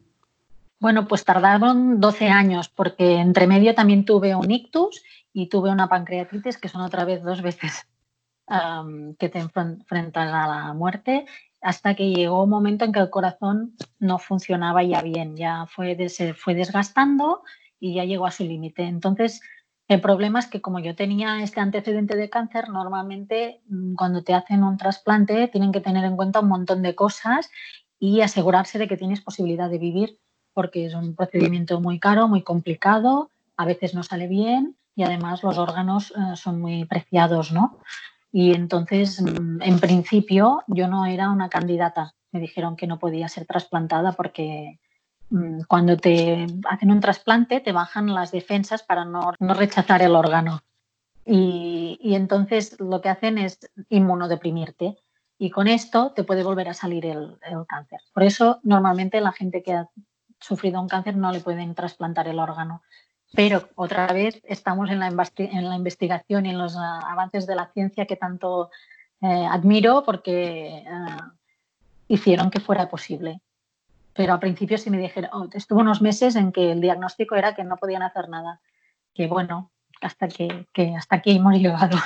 Bueno, 0.79 1.07
pues 1.07 1.25
tardaron 1.25 1.99
12 1.99 2.29
años 2.29 2.69
porque 2.69 3.15
entre 3.15 3.47
medio 3.47 3.73
también 3.73 4.05
tuve 4.05 4.35
un 4.35 4.51
ictus 4.51 5.01
y 5.33 5.49
tuve 5.49 5.71
una 5.71 5.89
pancreatitis 5.89 6.59
que 6.59 6.69
son 6.69 6.81
otra 6.81 7.03
vez 7.03 7.23
dos 7.23 7.41
veces 7.41 7.87
um, 8.51 9.15
que 9.15 9.29
te 9.29 9.39
enfrentan 9.39 10.27
a 10.27 10.47
la 10.47 10.73
muerte 10.73 11.25
hasta 11.61 11.95
que 11.95 12.09
llegó 12.09 12.43
un 12.43 12.49
momento 12.49 12.85
en 12.85 12.91
que 12.91 12.99
el 12.99 13.09
corazón 13.09 13.75
no 13.99 14.17
funcionaba 14.17 14.83
ya 14.83 15.01
bien, 15.01 15.37
ya 15.37 15.67
fue, 15.67 16.09
se 16.09 16.33
fue 16.33 16.55
desgastando 16.55 17.43
y 17.79 17.95
ya 17.95 18.03
llegó 18.03 18.25
a 18.25 18.31
su 18.31 18.43
límite. 18.43 18.83
Entonces, 18.83 19.41
el 19.87 20.01
problema 20.01 20.39
es 20.39 20.47
que 20.47 20.61
como 20.61 20.79
yo 20.79 20.95
tenía 20.95 21.43
este 21.43 21.59
antecedente 21.59 22.15
de 22.15 22.29
cáncer, 22.29 22.69
normalmente 22.69 23.61
mm, 23.67 23.95
cuando 23.95 24.23
te 24.23 24.33
hacen 24.33 24.63
un 24.63 24.77
trasplante 24.77 25.47
tienen 25.49 25.71
que 25.71 25.81
tener 25.81 26.03
en 26.03 26.15
cuenta 26.15 26.39
un 26.39 26.47
montón 26.47 26.81
de 26.81 26.95
cosas 26.95 27.49
y 27.99 28.21
asegurarse 28.21 28.79
de 28.79 28.87
que 28.87 28.97
tienes 28.97 29.21
posibilidad 29.21 29.69
de 29.69 29.77
vivir, 29.77 30.17
porque 30.53 30.85
es 30.85 30.95
un 30.95 31.15
procedimiento 31.15 31.79
muy 31.79 31.99
caro, 31.99 32.27
muy 32.27 32.41
complicado, 32.41 33.29
a 33.55 33.65
veces 33.65 33.93
no 33.93 34.01
sale 34.01 34.27
bien 34.27 34.75
y 34.95 35.03
además 35.03 35.43
los 35.43 35.57
órganos 35.57 36.11
eh, 36.11 36.35
son 36.35 36.59
muy 36.59 36.85
preciados, 36.85 37.51
¿no? 37.51 37.77
Y 38.31 38.53
entonces, 38.53 39.21
mm, 39.21 39.61
en 39.61 39.79
principio, 39.79 40.63
yo 40.67 40.87
no 40.87 41.05
era 41.05 41.29
una 41.29 41.49
candidata. 41.49 42.15
Me 42.31 42.39
dijeron 42.39 42.75
que 42.75 42.87
no 42.87 42.97
podía 42.99 43.27
ser 43.27 43.45
trasplantada 43.45 44.13
porque 44.13 44.79
mm, 45.29 45.61
cuando 45.67 45.97
te 45.97 46.47
hacen 46.69 46.91
un 46.91 47.01
trasplante 47.01 47.59
te 47.59 47.71
bajan 47.71 48.13
las 48.13 48.31
defensas 48.31 48.83
para 48.83 49.05
no, 49.05 49.33
no 49.39 49.53
rechazar 49.53 50.01
el 50.01 50.15
órgano. 50.15 50.61
Y, 51.25 51.99
y, 52.01 52.15
entonces 52.15 52.79
lo 52.79 53.01
que 53.01 53.09
hacen 53.09 53.37
es 53.37 53.59
inmunodeprimirte. 53.89 54.97
Y 55.37 55.49
con 55.51 55.67
esto 55.67 56.11
te 56.13 56.23
puede 56.23 56.43
volver 56.43 56.69
a 56.69 56.73
salir 56.73 57.05
el, 57.05 57.37
el 57.41 57.65
cáncer. 57.67 57.99
Por 58.13 58.23
eso, 58.23 58.59
normalmente 58.63 59.21
la 59.21 59.31
gente 59.31 59.61
que 59.63 59.73
ha 59.73 59.89
sufrido 60.39 60.81
un 60.81 60.87
cáncer 60.87 61.15
no 61.15 61.31
le 61.31 61.39
pueden 61.39 61.75
trasplantar 61.75 62.27
el 62.27 62.39
órgano. 62.39 62.81
Pero 63.33 63.69
otra 63.75 64.07
vez 64.07 64.41
estamos 64.43 64.89
en 64.89 64.99
la, 64.99 65.07
en 65.07 65.69
la, 65.69 65.75
investigación 65.75 66.45
y 66.45 66.49
en 66.49 66.57
los 66.57 66.75
uh, 66.75 66.79
avances 66.79 67.47
de 67.47 67.55
la 67.55 67.71
ciencia 67.71 68.05
que 68.05 68.17
tanto 68.17 68.69
eh, 69.21 69.47
admiro 69.49 70.03
porque 70.03 70.83
uh, 70.85 71.31
hicieron 72.07 72.51
que 72.51 72.59
fuera 72.59 72.89
posible. 72.89 73.41
Pero 74.13 74.33
al 74.33 74.39
principio 74.39 74.77
sí 74.77 74.89
me 74.89 74.97
dijeron, 74.97 75.29
oh, 75.33 75.47
estuvo 75.53 75.79
unos 75.79 76.01
meses 76.01 76.35
en 76.35 76.51
que 76.51 76.73
el 76.73 76.81
diagnóstico 76.81 77.35
era 77.35 77.55
que 77.55 77.63
no 77.63 77.77
podían 77.77 78.03
hacer 78.03 78.27
nada. 78.27 78.59
Que 79.13 79.27
bueno, 79.27 79.71
hasta 80.01 80.27
que, 80.27 80.67
que 80.73 80.95
hasta 80.95 81.15
aquí 81.17 81.37
hemos 81.37 81.55
llegado. 81.55 81.97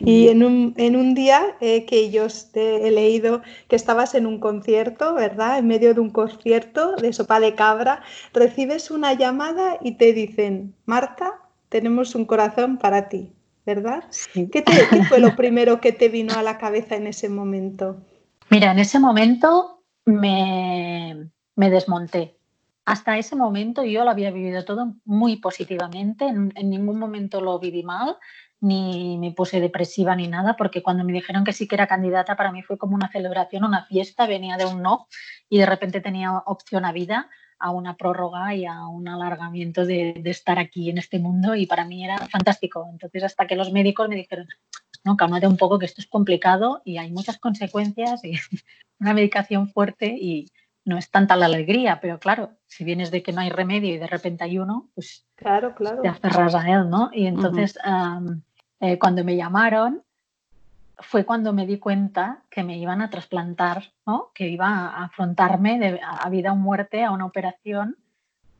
Y 0.00 0.28
en 0.28 0.44
un, 0.44 0.74
en 0.76 0.96
un 0.96 1.14
día 1.14 1.56
eh, 1.60 1.84
que 1.86 2.10
yo 2.10 2.26
te 2.52 2.86
he 2.86 2.90
leído 2.90 3.42
que 3.68 3.76
estabas 3.76 4.14
en 4.14 4.26
un 4.26 4.38
concierto, 4.38 5.14
¿verdad? 5.14 5.58
En 5.58 5.66
medio 5.66 5.94
de 5.94 6.00
un 6.00 6.10
concierto 6.10 6.94
de 6.96 7.12
sopa 7.12 7.40
de 7.40 7.54
cabra, 7.54 8.02
recibes 8.32 8.90
una 8.90 9.14
llamada 9.14 9.78
y 9.80 9.92
te 9.92 10.12
dicen, 10.12 10.74
Marta, 10.84 11.40
tenemos 11.68 12.14
un 12.14 12.26
corazón 12.26 12.78
para 12.78 13.08
ti, 13.08 13.32
¿verdad? 13.66 14.04
Sí. 14.10 14.48
¿Qué, 14.50 14.62
te, 14.62 14.72
¿Qué, 14.90 15.04
fue 15.04 15.20
lo 15.20 15.34
primero 15.36 15.80
que 15.80 15.92
te 15.92 16.08
vino 16.08 16.34
a 16.34 16.42
la 16.42 16.58
cabeza 16.58 16.96
en 16.96 17.06
ese 17.06 17.28
momento? 17.28 17.96
Mira, 18.50 18.72
en 18.72 18.78
ese 18.78 18.98
momento 18.98 19.82
me, 20.04 21.30
me 21.56 21.70
desmonté. 21.70 22.36
hasta 22.86 23.18
ese 23.18 23.36
momento 23.36 23.84
yo 23.84 24.04
lo 24.04 24.10
había 24.10 24.30
vivido 24.30 24.64
todo 24.64 24.94
muy 25.04 25.36
positivamente, 25.36 26.26
en, 26.26 26.70
ningún 26.70 26.98
momento 26.98 27.40
lo 27.42 27.58
viví 27.58 27.82
mal, 27.82 28.16
ni 28.60 29.18
me 29.18 29.32
puse 29.32 29.60
depresiva 29.60 30.16
ni 30.16 30.28
nada, 30.28 30.56
porque 30.56 30.82
cuando 30.82 31.04
me 31.04 31.12
dijeron 31.12 31.44
que 31.44 31.52
sí 31.52 31.68
que 31.68 31.76
era 31.76 31.86
candidata, 31.86 32.36
para 32.36 32.52
mí 32.52 32.62
fue 32.62 32.78
como 32.78 32.94
una 32.94 33.10
celebración, 33.10 33.64
una 33.64 33.84
fiesta, 33.84 34.26
venía 34.26 34.56
de 34.56 34.66
un 34.66 34.82
no 34.82 35.06
y 35.48 35.58
de 35.58 35.66
repente 35.66 36.00
tenía 36.00 36.32
opción 36.32 36.84
a 36.84 36.92
vida, 36.92 37.28
a 37.60 37.70
una 37.70 37.96
prórroga 37.96 38.54
y 38.54 38.66
a 38.66 38.86
un 38.86 39.08
alargamiento 39.08 39.84
de, 39.84 40.14
de 40.22 40.30
estar 40.30 40.58
aquí 40.58 40.90
en 40.90 40.98
este 40.98 41.18
mundo 41.18 41.54
y 41.54 41.66
para 41.66 41.84
mí 41.84 42.04
era 42.04 42.18
fantástico. 42.28 42.86
Entonces 42.90 43.24
hasta 43.24 43.46
que 43.46 43.56
los 43.56 43.72
médicos 43.72 44.08
me 44.08 44.16
dijeron, 44.16 44.46
no, 45.04 45.16
cálmate 45.16 45.46
un 45.46 45.56
poco 45.56 45.78
que 45.78 45.86
esto 45.86 46.00
es 46.00 46.06
complicado 46.06 46.82
y 46.84 46.98
hay 46.98 47.10
muchas 47.10 47.38
consecuencias 47.38 48.24
y 48.24 48.32
una 49.00 49.14
medicación 49.14 49.68
fuerte 49.68 50.06
y 50.06 50.46
no 50.84 50.96
es 50.96 51.10
tanta 51.10 51.36
la 51.36 51.46
alegría, 51.46 52.00
pero 52.00 52.18
claro, 52.18 52.52
si 52.66 52.82
vienes 52.82 53.10
de 53.10 53.22
que 53.22 53.32
no 53.32 53.42
hay 53.42 53.50
remedio 53.50 53.94
y 53.94 53.98
de 53.98 54.06
repente 54.06 54.44
hay 54.44 54.58
uno, 54.58 54.88
pues 54.94 55.26
claro, 55.34 55.74
claro. 55.74 56.00
te 56.00 56.08
aferras 56.08 56.54
a 56.54 56.68
él, 56.70 56.88
¿no? 56.88 57.10
Y 57.12 57.26
entonces 57.26 57.78
eh, 58.80 58.98
cuando 58.98 59.24
me 59.24 59.36
llamaron 59.36 60.02
fue 61.00 61.24
cuando 61.24 61.52
me 61.52 61.66
di 61.66 61.78
cuenta 61.78 62.42
que 62.50 62.64
me 62.64 62.76
iban 62.76 63.02
a 63.02 63.10
trasplantar, 63.10 63.92
¿no? 64.04 64.30
Que 64.34 64.48
iba 64.48 64.68
a 64.68 65.04
afrontarme 65.04 65.78
de, 65.78 66.00
a 66.02 66.28
vida 66.28 66.52
o 66.52 66.56
muerte 66.56 67.04
a 67.04 67.12
una 67.12 67.26
operación 67.26 67.96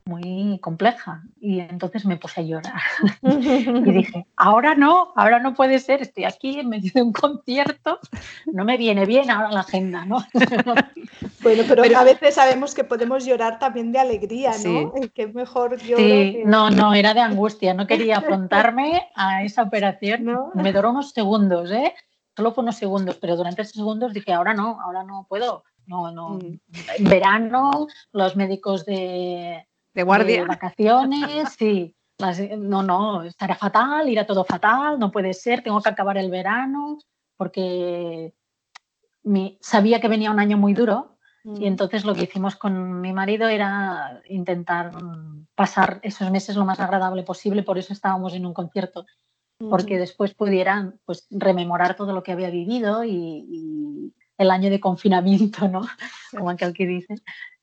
muy 0.08 0.58
compleja 0.60 1.22
y 1.38 1.60
entonces 1.60 2.06
me 2.06 2.16
puse 2.16 2.40
a 2.40 2.44
llorar 2.44 2.80
y 3.22 3.92
dije, 3.92 4.26
ahora 4.36 4.74
no, 4.74 5.12
ahora 5.14 5.38
no 5.38 5.54
puede 5.54 5.78
ser, 5.78 6.00
estoy 6.00 6.24
aquí 6.24 6.58
en 6.58 6.70
medio 6.70 6.90
de 6.94 7.02
un 7.02 7.12
concierto, 7.12 8.00
no 8.46 8.64
me 8.64 8.78
viene 8.78 9.04
bien 9.04 9.30
ahora 9.30 9.52
la 9.52 9.60
agenda, 9.60 10.06
¿no? 10.06 10.24
bueno, 11.42 11.62
pero, 11.68 11.98
a 11.98 12.04
veces 12.04 12.34
sabemos 12.34 12.74
que 12.74 12.84
podemos 12.84 13.26
llorar 13.26 13.58
también 13.58 13.92
de 13.92 13.98
alegría, 13.98 14.52
¿no? 14.64 14.94
Que 15.14 15.26
mejor 15.26 15.78
llorar. 15.82 16.06
Sí, 16.06 16.42
no, 16.46 16.70
no, 16.70 16.94
era 16.94 17.12
de 17.12 17.20
angustia, 17.20 17.74
no 17.74 17.86
quería 17.86 18.18
afrontarme 18.18 19.08
a 19.14 19.42
esa 19.42 19.62
operación, 19.62 20.26
me 20.54 20.72
duró 20.72 20.90
unos 20.90 21.10
segundos, 21.10 21.70
¿eh? 21.70 21.94
Solo 22.34 22.52
fue 22.52 22.62
unos 22.62 22.76
segundos, 22.76 23.18
pero 23.20 23.36
durante 23.36 23.62
esos 23.62 23.74
segundos 23.74 24.14
dije, 24.14 24.32
ahora 24.32 24.54
no, 24.54 24.80
ahora 24.80 25.02
no 25.02 25.26
puedo, 25.28 25.64
no, 25.86 26.12
no. 26.12 26.30
Mm. 26.30 26.60
En 26.98 27.04
verano, 27.04 27.88
los 28.12 28.36
médicos 28.36 28.86
de, 28.86 29.66
de 29.94 30.02
guardia. 30.02 30.44
vacaciones, 30.44 31.54
sí. 31.58 31.94
no, 32.58 32.82
no, 32.82 33.22
estará 33.22 33.54
fatal, 33.54 34.08
irá 34.08 34.26
todo 34.26 34.44
fatal, 34.44 34.98
no 34.98 35.10
puede 35.10 35.34
ser, 35.34 35.62
tengo 35.62 35.80
que 35.80 35.90
acabar 35.90 36.18
el 36.18 36.30
verano, 36.30 36.98
porque 37.36 38.34
sabía 39.60 40.00
que 40.00 40.08
venía 40.08 40.30
un 40.30 40.40
año 40.40 40.56
muy 40.56 40.74
duro 40.74 41.18
y 41.44 41.50
mm. 41.60 41.64
entonces 41.64 42.04
lo 42.04 42.14
que 42.14 42.24
hicimos 42.24 42.56
con 42.56 43.00
mi 43.00 43.12
marido 43.12 43.48
era 43.48 44.20
intentar 44.28 44.92
pasar 45.54 46.00
esos 46.02 46.30
meses 46.30 46.56
lo 46.56 46.64
más 46.64 46.80
agradable 46.80 47.22
posible, 47.22 47.62
por 47.62 47.78
eso 47.78 47.92
estábamos 47.92 48.34
en 48.34 48.44
un 48.44 48.54
concierto, 48.54 49.06
porque 49.70 49.98
después 49.98 50.34
pudieran 50.34 51.00
pues, 51.04 51.26
rememorar 51.30 51.96
todo 51.96 52.12
lo 52.12 52.22
que 52.22 52.32
había 52.32 52.50
vivido 52.50 53.04
y, 53.04 54.14
el 54.36 54.52
año 54.52 54.70
de 54.70 54.78
confinamiento, 54.78 55.66
¿no? 55.66 55.80
Como 56.30 56.50
aquel 56.50 56.72
que 56.72 56.86
dice, 56.86 57.16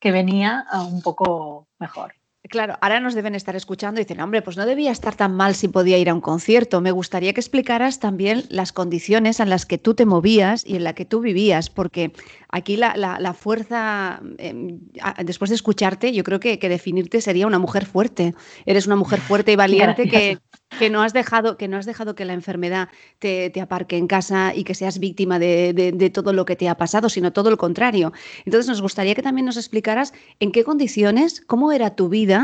que 0.06 0.12
venía 0.12 0.68
un 0.72 1.02
poco 1.02 1.68
mejor. 1.80 2.14
Claro, 2.50 2.78
ahora 2.82 3.00
nos 3.00 3.16
deben 3.16 3.34
estar 3.34 3.56
escuchando 3.56 4.00
y 4.00 4.04
dicen, 4.04 4.22
hombre, 4.22 4.42
pues 4.44 4.56
no 4.56 4.66
debía 4.66 4.92
estar 4.92 5.16
tan 5.16 5.36
mal 5.36 5.56
si 5.56 5.68
podía 5.68 5.98
ir 5.98 6.10
a 6.10 6.14
un 6.14 6.22
concierto. 6.22 6.80
Me 6.80 6.92
gustaría 6.92 7.34
que 7.34 7.40
explicaras 7.40 8.00
también 8.00 8.44
las 8.50 8.72
condiciones 8.72 9.40
en 9.40 9.50
las 9.50 9.66
que 9.66 9.80
tú 9.80 9.96
te 9.96 10.06
movías 10.06 10.64
y 10.66 10.76
en 10.76 10.84
las 10.84 10.94
que 10.94 11.06
tú 11.06 11.22
vivías, 11.22 11.70
porque 11.72 12.12
aquí 12.50 12.78
la, 12.78 13.34
fuerza, 13.34 14.22
em, 14.38 14.80
después 15.24 15.50
de 15.50 15.56
escucharte, 15.56 16.12
yo 16.12 16.24
creo 16.24 16.40
que, 16.40 16.58
definirte 16.58 17.22
sería 17.22 17.48
una 17.48 17.58
mujer 17.58 17.86
fuerte. 17.86 18.36
Eres 18.66 18.86
una 18.86 18.96
mujer 18.96 19.22
fuerte 19.22 19.52
y 19.52 19.56
valiente 19.56 20.08
que, 20.08 20.38
que, 20.78 20.90
no 20.90 21.02
has 21.02 21.14
dejado, 21.14 21.58
que 21.58 21.68
no 21.68 21.78
has 21.78 21.86
dejado 21.86 22.14
que 22.14 22.26
la 22.26 22.34
enfermedad 22.34 22.90
te, 23.18 23.52
aparque 23.60 23.98
en 23.98 24.08
casa 24.08 24.54
y 24.54 24.64
que 24.64 24.76
seas 24.76 25.00
víctima 25.00 25.40
de, 25.40 25.74
de 25.74 26.10
todo 26.12 26.32
lo 26.32 26.46
que 26.46 26.56
te 26.56 26.70
ha 26.70 26.78
pasado, 26.78 27.10
sino 27.10 27.34
todo 27.34 27.50
lo 27.50 27.58
contrario. 27.58 28.14
Entonces 28.46 28.68
nos 28.68 28.82
gustaría 28.84 29.16
que 29.16 29.24
también 29.24 29.46
nos 29.46 29.58
explicaras 29.58 30.14
en 30.40 30.52
qué 30.52 30.64
condiciones, 30.64 31.42
cómo 31.42 31.72
era 31.72 31.96
tu 31.96 32.10
vida 32.10 32.35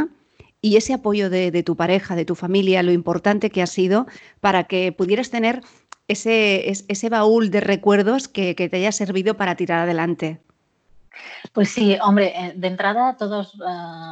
y 0.62 0.78
ese 0.78 0.93
apoyo 0.93 1.30
de, 1.30 1.63
tu 1.63 1.76
pareja, 1.76 2.15
de 2.15 2.26
tu 2.26 2.36
familia, 2.36 2.84
lo 2.84 2.91
importante 2.91 3.50
que 3.50 3.62
ha 3.62 3.67
sido 3.67 4.06
para 4.39 4.65
que 4.65 4.91
pudieras 4.91 5.32
tener 5.32 5.62
ese, 6.08 6.69
ese 6.69 7.10
baúl 7.10 7.50
de 7.50 7.62
recuerdos 7.62 8.28
que, 8.28 8.54
te 8.54 8.78
haya 8.78 8.91
servido 8.91 9.36
para 9.36 9.56
tirar 9.56 9.80
adelante. 9.80 10.39
Pues 11.52 11.71
sí, 11.71 11.97
hombre, 12.02 12.34
eh, 12.36 12.54
de 12.56 12.67
entrada 12.67 13.17
todos 13.17 13.56
eh, 13.56 13.58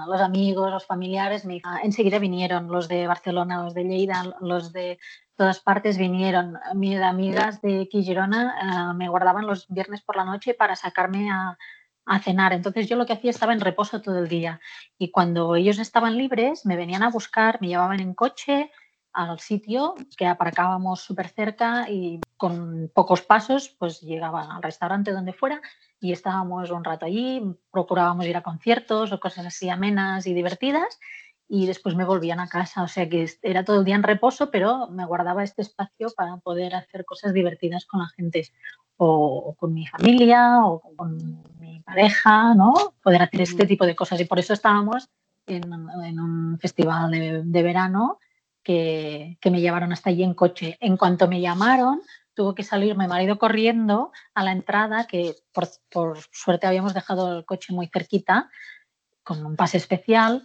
los 0.08 0.20
amigos, 0.22 0.72
los 0.72 0.86
familiares, 0.86 1.48
enseguida 1.84 2.20
vinieron, 2.20 2.68
los 2.68 2.88
de 2.88 3.08
Barcelona, 3.08 3.64
los 3.64 3.74
de 3.74 3.84
Lleida, 3.84 4.36
los 4.42 4.74
de 4.74 5.00
todas 5.38 5.60
partes 5.60 5.98
vinieron. 5.98 6.58
Mis 6.74 7.00
amigas 7.00 7.62
de 7.62 7.88
Quillirona 7.88 8.92
eh, 8.92 8.94
me 8.96 9.08
guardaban 9.08 9.48
los 9.48 9.68
viernes 9.70 10.02
por 10.02 10.18
la 10.18 10.26
noche 10.26 10.54
para 10.54 10.76
sacarme 10.76 11.32
a, 11.32 11.58
a 12.06 12.20
cenar. 12.20 12.54
Entonces 12.54 12.88
yo 12.88 12.96
lo 12.96 13.06
que 13.06 13.14
hacía 13.14 13.32
estaba 13.32 13.54
en 13.54 13.60
reposo 13.60 14.02
todo 14.02 14.20
el 14.20 14.28
día 14.28 14.60
y 14.98 15.12
cuando 15.12 15.56
ellos 15.56 15.80
estaban 15.80 16.18
libres 16.18 16.66
me 16.66 16.76
venían 16.76 17.04
a 17.04 17.10
buscar, 17.10 17.60
me 17.62 17.68
llevaban 17.68 18.00
en 18.00 18.14
coche 18.14 18.72
al 19.14 19.40
sitio 19.40 19.96
que 20.18 20.26
aparcábamos 20.26 21.02
súper 21.02 21.30
cerca 21.30 21.90
y 21.90 22.22
con 22.38 22.92
pocos 22.94 23.22
pasos 23.22 23.70
pues 23.78 24.02
llegaba 24.02 24.56
al 24.56 24.64
restaurante 24.64 25.12
donde 25.12 25.34
fuera 25.34 25.62
y 26.00 26.12
estábamos 26.12 26.72
un 26.72 26.84
rato 26.84 27.06
allí, 27.06 27.42
procurábamos 27.72 28.26
ir 28.26 28.38
a 28.38 28.44
conciertos 28.44 29.12
o 29.12 29.20
cosas 29.20 29.46
así 29.46 29.70
amenas 29.70 30.26
y 30.28 30.34
divertidas 30.34 31.00
y 31.48 31.66
después 31.66 31.96
me 31.96 32.06
volvían 32.06 32.40
a 32.40 32.48
casa, 32.48 32.84
o 32.84 32.88
sea 32.88 33.10
que 33.10 33.28
era 33.42 33.66
todo 33.66 33.80
el 33.80 33.86
día 33.86 33.96
en 33.96 34.04
reposo, 34.04 34.52
pero 34.52 34.88
me 34.90 35.06
guardaba 35.06 35.44
este 35.44 35.64
espacio 35.64 36.10
para 36.16 36.38
poder 36.38 36.76
hacer 36.76 37.06
cosas 37.06 37.34
divertidas 37.34 37.86
con 37.86 38.02
la 38.02 38.08
gente 38.10 38.48
o, 38.98 39.56
con 39.58 39.74
mi 39.74 39.88
familia 39.88 40.60
o 40.64 40.80
con 40.96 41.44
pareja, 41.90 42.54
¿no? 42.54 42.74
Poder 43.04 43.22
hacer 43.24 43.42
este 43.42 43.66
tipo 43.66 43.86
de 43.86 43.96
cosas. 43.96 44.20
Y 44.22 44.26
por 44.26 44.40
eso 44.40 44.54
estábamos 44.54 45.10
en, 45.48 45.72
un 46.20 46.60
festival 46.60 47.12
de, 47.12 47.64
verano 47.64 48.20
que, 48.64 49.38
me 49.46 49.62
llevaron 49.62 49.92
hasta 49.92 50.10
allí 50.10 50.24
en 50.24 50.34
coche. 50.34 50.78
En 50.80 50.98
cuanto 50.98 51.28
me 51.28 51.42
llamaron, 51.42 52.02
tuvo 52.34 52.54
que 52.54 52.64
salir 52.64 52.96
mi 52.96 53.08
marido 53.08 53.40
corriendo 53.40 54.12
a 54.34 54.44
la 54.44 54.52
entrada, 54.52 55.08
que 55.08 55.36
por, 55.52 55.68
por 55.92 56.20
suerte 56.32 56.68
habíamos 56.68 56.94
dejado 56.94 57.38
el 57.38 57.46
coche 57.46 57.74
muy 57.74 57.88
cerquita, 57.92 58.50
con 59.24 59.46
un 59.46 59.56
pase 59.56 59.78
especial, 59.78 60.44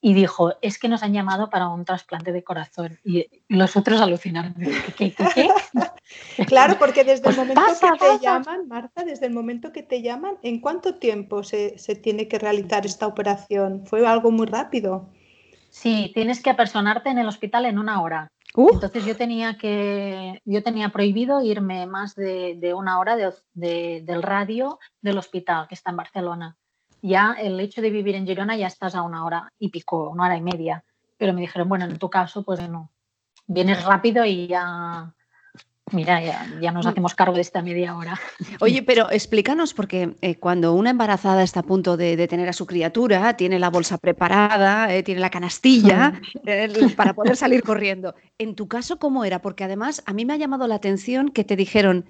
y 0.00 0.14
dijo, 0.14 0.54
es 0.62 0.78
que 0.78 0.88
nos 0.88 1.02
han 1.02 1.12
llamado 1.12 1.50
para 1.50 1.68
un 1.68 1.84
trasplante 1.84 2.30
de 2.32 2.44
corazón. 2.44 2.98
Y 3.04 3.26
los 3.48 3.76
otros 3.76 4.00
alucinaron. 4.00 4.54
¿Qué, 4.96 5.12
qué, 5.12 5.50
Claro, 6.46 6.78
porque 6.78 7.02
desde 7.02 7.28
el 7.28 7.34
pues 7.34 7.36
momento 7.36 7.62
que 7.80 7.98
te 7.98 8.24
llaman, 8.24 8.68
Marta, 8.68 9.04
desde 9.04 9.26
el 9.26 9.32
momento 9.32 9.72
que 9.72 9.82
te 9.82 10.00
llaman, 10.00 10.36
¿en 10.42 10.60
cuánto 10.60 10.94
tiempo 10.94 11.42
se, 11.42 11.76
tiene 12.02 12.28
que 12.28 12.38
realizar 12.38 12.86
esta 12.86 13.06
operación? 13.06 13.84
¿Fue 13.86 14.06
algo 14.06 14.30
muy 14.30 14.46
rápido? 14.46 15.10
Sí, 15.70 16.12
tienes 16.14 16.42
que 16.42 16.50
apersonarte 16.50 17.10
en 17.10 17.18
el 17.18 17.26
hospital 17.26 17.66
en 17.66 17.78
una 17.78 18.00
hora. 18.00 18.30
Uh. 18.54 18.70
Entonces 18.74 19.04
yo 19.04 19.16
tenía 19.16 19.58
que, 19.58 20.40
yo 20.44 20.62
tenía 20.62 20.90
prohibido 20.90 21.42
irme 21.42 21.86
más 21.86 22.14
de, 22.14 22.72
una 22.74 22.98
hora 23.00 23.16
del 23.54 24.22
radio 24.22 24.78
del 25.02 25.18
hospital 25.18 25.66
que 25.68 25.74
está 25.74 25.90
en 25.90 25.96
Barcelona 25.96 26.56
ya 27.02 27.36
el 27.38 27.58
hecho 27.60 27.80
de 27.80 27.90
vivir 27.90 28.14
en 28.14 28.26
Girona 28.26 28.56
ya 28.56 28.66
estás 28.66 28.94
a 28.94 29.02
una 29.02 29.24
hora 29.24 29.52
y 29.58 29.68
pico, 29.70 30.10
una 30.10 30.24
hora 30.24 30.36
y 30.36 30.42
media. 30.42 30.84
Pero 31.16 31.32
me 31.32 31.40
dijeron, 31.40 31.68
bueno, 31.68 31.84
en 31.84 31.98
tu 31.98 32.08
caso, 32.10 32.44
pues 32.44 32.66
no. 32.68 32.90
Vienes 33.46 33.84
rápido 33.84 34.24
y 34.24 34.46
ya, 34.46 35.12
mira, 35.92 36.20
ya, 36.60 36.72
nos 36.72 36.86
mm. 36.86 36.88
hacemos 36.88 37.14
cargo 37.14 37.34
de 37.34 37.40
esta 37.40 37.62
media 37.62 37.96
hora. 37.96 38.18
Oye, 38.60 38.82
pero 38.82 39.10
explícanos, 39.10 39.74
porque 39.74 40.16
eh, 40.20 40.36
cuando 40.36 40.74
una 40.74 40.90
embarazada 40.90 41.42
está 41.42 41.60
a 41.60 41.64
punto 41.64 41.96
de, 41.96 42.28
tener 42.28 42.48
a 42.48 42.52
su 42.52 42.66
criatura, 42.66 43.36
tiene 43.36 43.58
la 43.58 43.70
bolsa 43.70 43.98
preparada, 43.98 44.94
eh, 44.94 45.02
tiene 45.02 45.20
la 45.20 45.30
canastilla 45.30 46.20
mm. 46.44 46.90
para 46.96 47.14
poder 47.14 47.36
salir 47.36 47.62
corriendo. 47.62 48.14
En 48.38 48.54
tu 48.54 48.68
caso, 48.68 48.98
¿cómo 48.98 49.24
era? 49.24 49.40
Porque 49.40 49.64
además 49.64 50.02
a 50.06 50.12
mí 50.12 50.24
me 50.24 50.34
ha 50.34 50.36
llamado 50.36 50.66
la 50.66 50.76
atención 50.76 51.30
que 51.30 51.44
te 51.44 51.56
dijeron, 51.56 52.06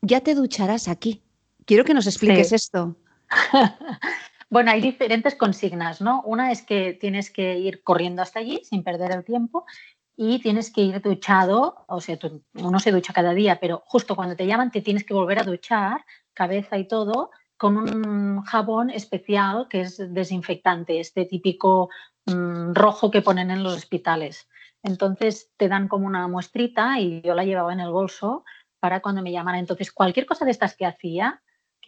ya 0.00 0.20
te 0.20 0.34
ducharás 0.34 0.88
aquí. 0.88 1.22
Quiero 1.64 1.84
que 1.84 1.94
nos 1.94 2.06
expliques 2.06 2.52
esto. 2.52 2.96
Bueno, 4.50 4.70
hay 4.70 4.80
diferentes 4.80 5.34
consignas, 5.34 6.00
¿no? 6.00 6.22
Una 6.22 6.50
es 6.50 6.62
que 6.62 6.94
tienes 6.94 7.30
que 7.30 7.58
ir 7.58 7.82
corriendo 7.82 8.22
hasta 8.22 8.38
allí 8.38 8.62
sin 8.64 8.82
perder 8.82 9.12
el 9.12 9.22
tiempo 9.22 9.66
y 10.16 10.40
tienes 10.40 10.72
que 10.72 10.80
ir 10.80 11.02
duchado, 11.02 11.84
o 11.86 12.00
sea, 12.00 12.18
uno 12.54 12.80
se 12.80 12.90
ducha 12.90 13.12
cada 13.12 13.34
día, 13.34 13.60
pero 13.60 13.82
justo 13.86 14.16
cuando 14.16 14.36
te 14.36 14.46
llaman 14.46 14.70
te 14.70 14.80
tienes 14.80 15.04
que 15.04 15.12
volver 15.12 15.38
a 15.38 15.44
duchar, 15.44 16.02
cabeza 16.32 16.78
y 16.78 16.88
todo, 16.88 17.30
con 17.58 17.76
un 17.76 18.42
jabón 18.42 18.88
especial 18.88 19.66
que 19.68 19.82
es 19.82 19.98
desinfectante, 20.14 20.98
este 20.98 21.26
típico 21.26 21.90
mm, 22.24 22.72
rojo 22.72 23.10
que 23.10 23.20
ponen 23.20 23.50
en 23.50 23.62
los 23.62 23.74
hospitales. 23.76 24.48
Entonces 24.82 25.50
te 25.56 25.68
dan 25.68 25.88
como 25.88 26.06
una 26.06 26.26
muestrita 26.26 26.98
y 27.00 27.20
yo 27.20 27.34
la 27.34 27.44
llevaba 27.44 27.72
en 27.72 27.80
el 27.80 27.90
bolso 27.90 28.44
para 28.80 29.00
cuando 29.00 29.22
me 29.22 29.32
llamaran. 29.32 29.60
Entonces, 29.60 29.92
cualquier 29.92 30.24
cosa 30.24 30.44
de 30.44 30.52
estas 30.52 30.76
que 30.76 30.86
hacía, 30.86 31.42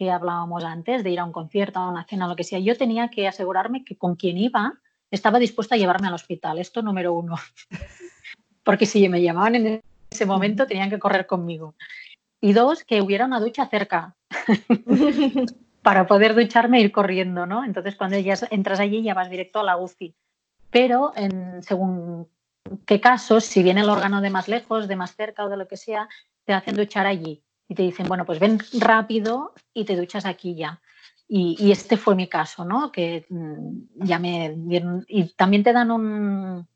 hablábamos 0.09 0.63
antes, 0.63 1.03
de 1.03 1.11
ir 1.11 1.19
a 1.19 1.25
un 1.25 1.31
concierto, 1.31 1.79
a 1.79 1.89
una 1.89 2.05
cena, 2.05 2.27
lo 2.27 2.35
que 2.35 2.43
sea, 2.43 2.59
yo 2.59 2.77
tenía 2.77 3.09
que 3.09 3.27
asegurarme 3.27 3.83
que 3.83 3.97
con 3.97 4.15
quien 4.15 4.37
iba 4.37 4.73
estaba 5.11 5.39
dispuesta 5.39 5.75
a 5.75 5.77
llevarme 5.77 6.07
al 6.07 6.13
hospital. 6.13 6.57
Esto 6.57 6.81
número 6.81 7.13
uno. 7.13 7.35
Porque 8.63 8.85
si 8.85 9.07
me 9.09 9.21
llamaban 9.21 9.55
en 9.55 9.81
ese 10.09 10.25
momento, 10.25 10.65
tenían 10.65 10.89
que 10.89 10.99
correr 10.99 11.25
conmigo. 11.27 11.75
Y 12.39 12.53
dos, 12.53 12.83
que 12.83 13.01
hubiera 13.01 13.25
una 13.25 13.39
ducha 13.39 13.67
cerca 13.67 14.15
para 15.81 16.07
poder 16.07 16.33
ducharme 16.33 16.79
e 16.79 16.81
ir 16.81 16.91
corriendo, 16.91 17.45
¿no? 17.45 17.63
Entonces, 17.63 17.95
cuando 17.95 18.17
ya 18.17 18.35
entras 18.49 18.79
allí, 18.79 19.03
ya 19.03 19.13
vas 19.13 19.29
directo 19.29 19.59
a 19.59 19.63
la 19.63 19.77
UCI. 19.77 20.15
Pero, 20.69 21.11
en, 21.15 21.61
según 21.61 22.27
qué 22.85 23.01
casos, 23.01 23.43
si 23.43 23.61
viene 23.61 23.81
el 23.81 23.89
órgano 23.89 24.21
de 24.21 24.29
más 24.29 24.47
lejos, 24.47 24.87
de 24.87 24.95
más 24.95 25.15
cerca 25.15 25.45
o 25.45 25.49
de 25.49 25.57
lo 25.57 25.67
que 25.67 25.77
sea, 25.77 26.07
te 26.45 26.53
hacen 26.53 26.75
duchar 26.75 27.05
allí. 27.05 27.43
Y 27.71 27.73
te 27.73 27.83
dicen, 27.83 28.05
bueno, 28.09 28.25
pues 28.25 28.37
ven 28.37 28.59
rápido 28.81 29.53
y 29.73 29.85
te 29.85 29.95
duchas 29.95 30.25
aquí 30.25 30.55
ya. 30.55 30.81
Y, 31.29 31.71
este 31.71 31.95
fue 31.95 32.15
mi 32.15 32.27
caso, 32.27 32.65
¿no? 32.65 32.91
Que 32.91 33.25
mm, 33.29 34.05
ya 34.05 34.19
me 34.19 34.53
dieron. 34.57 35.05
Y 35.07 35.29
también 35.35 35.63
te 35.63 35.71
dan 35.71 35.89
un, 35.89 36.67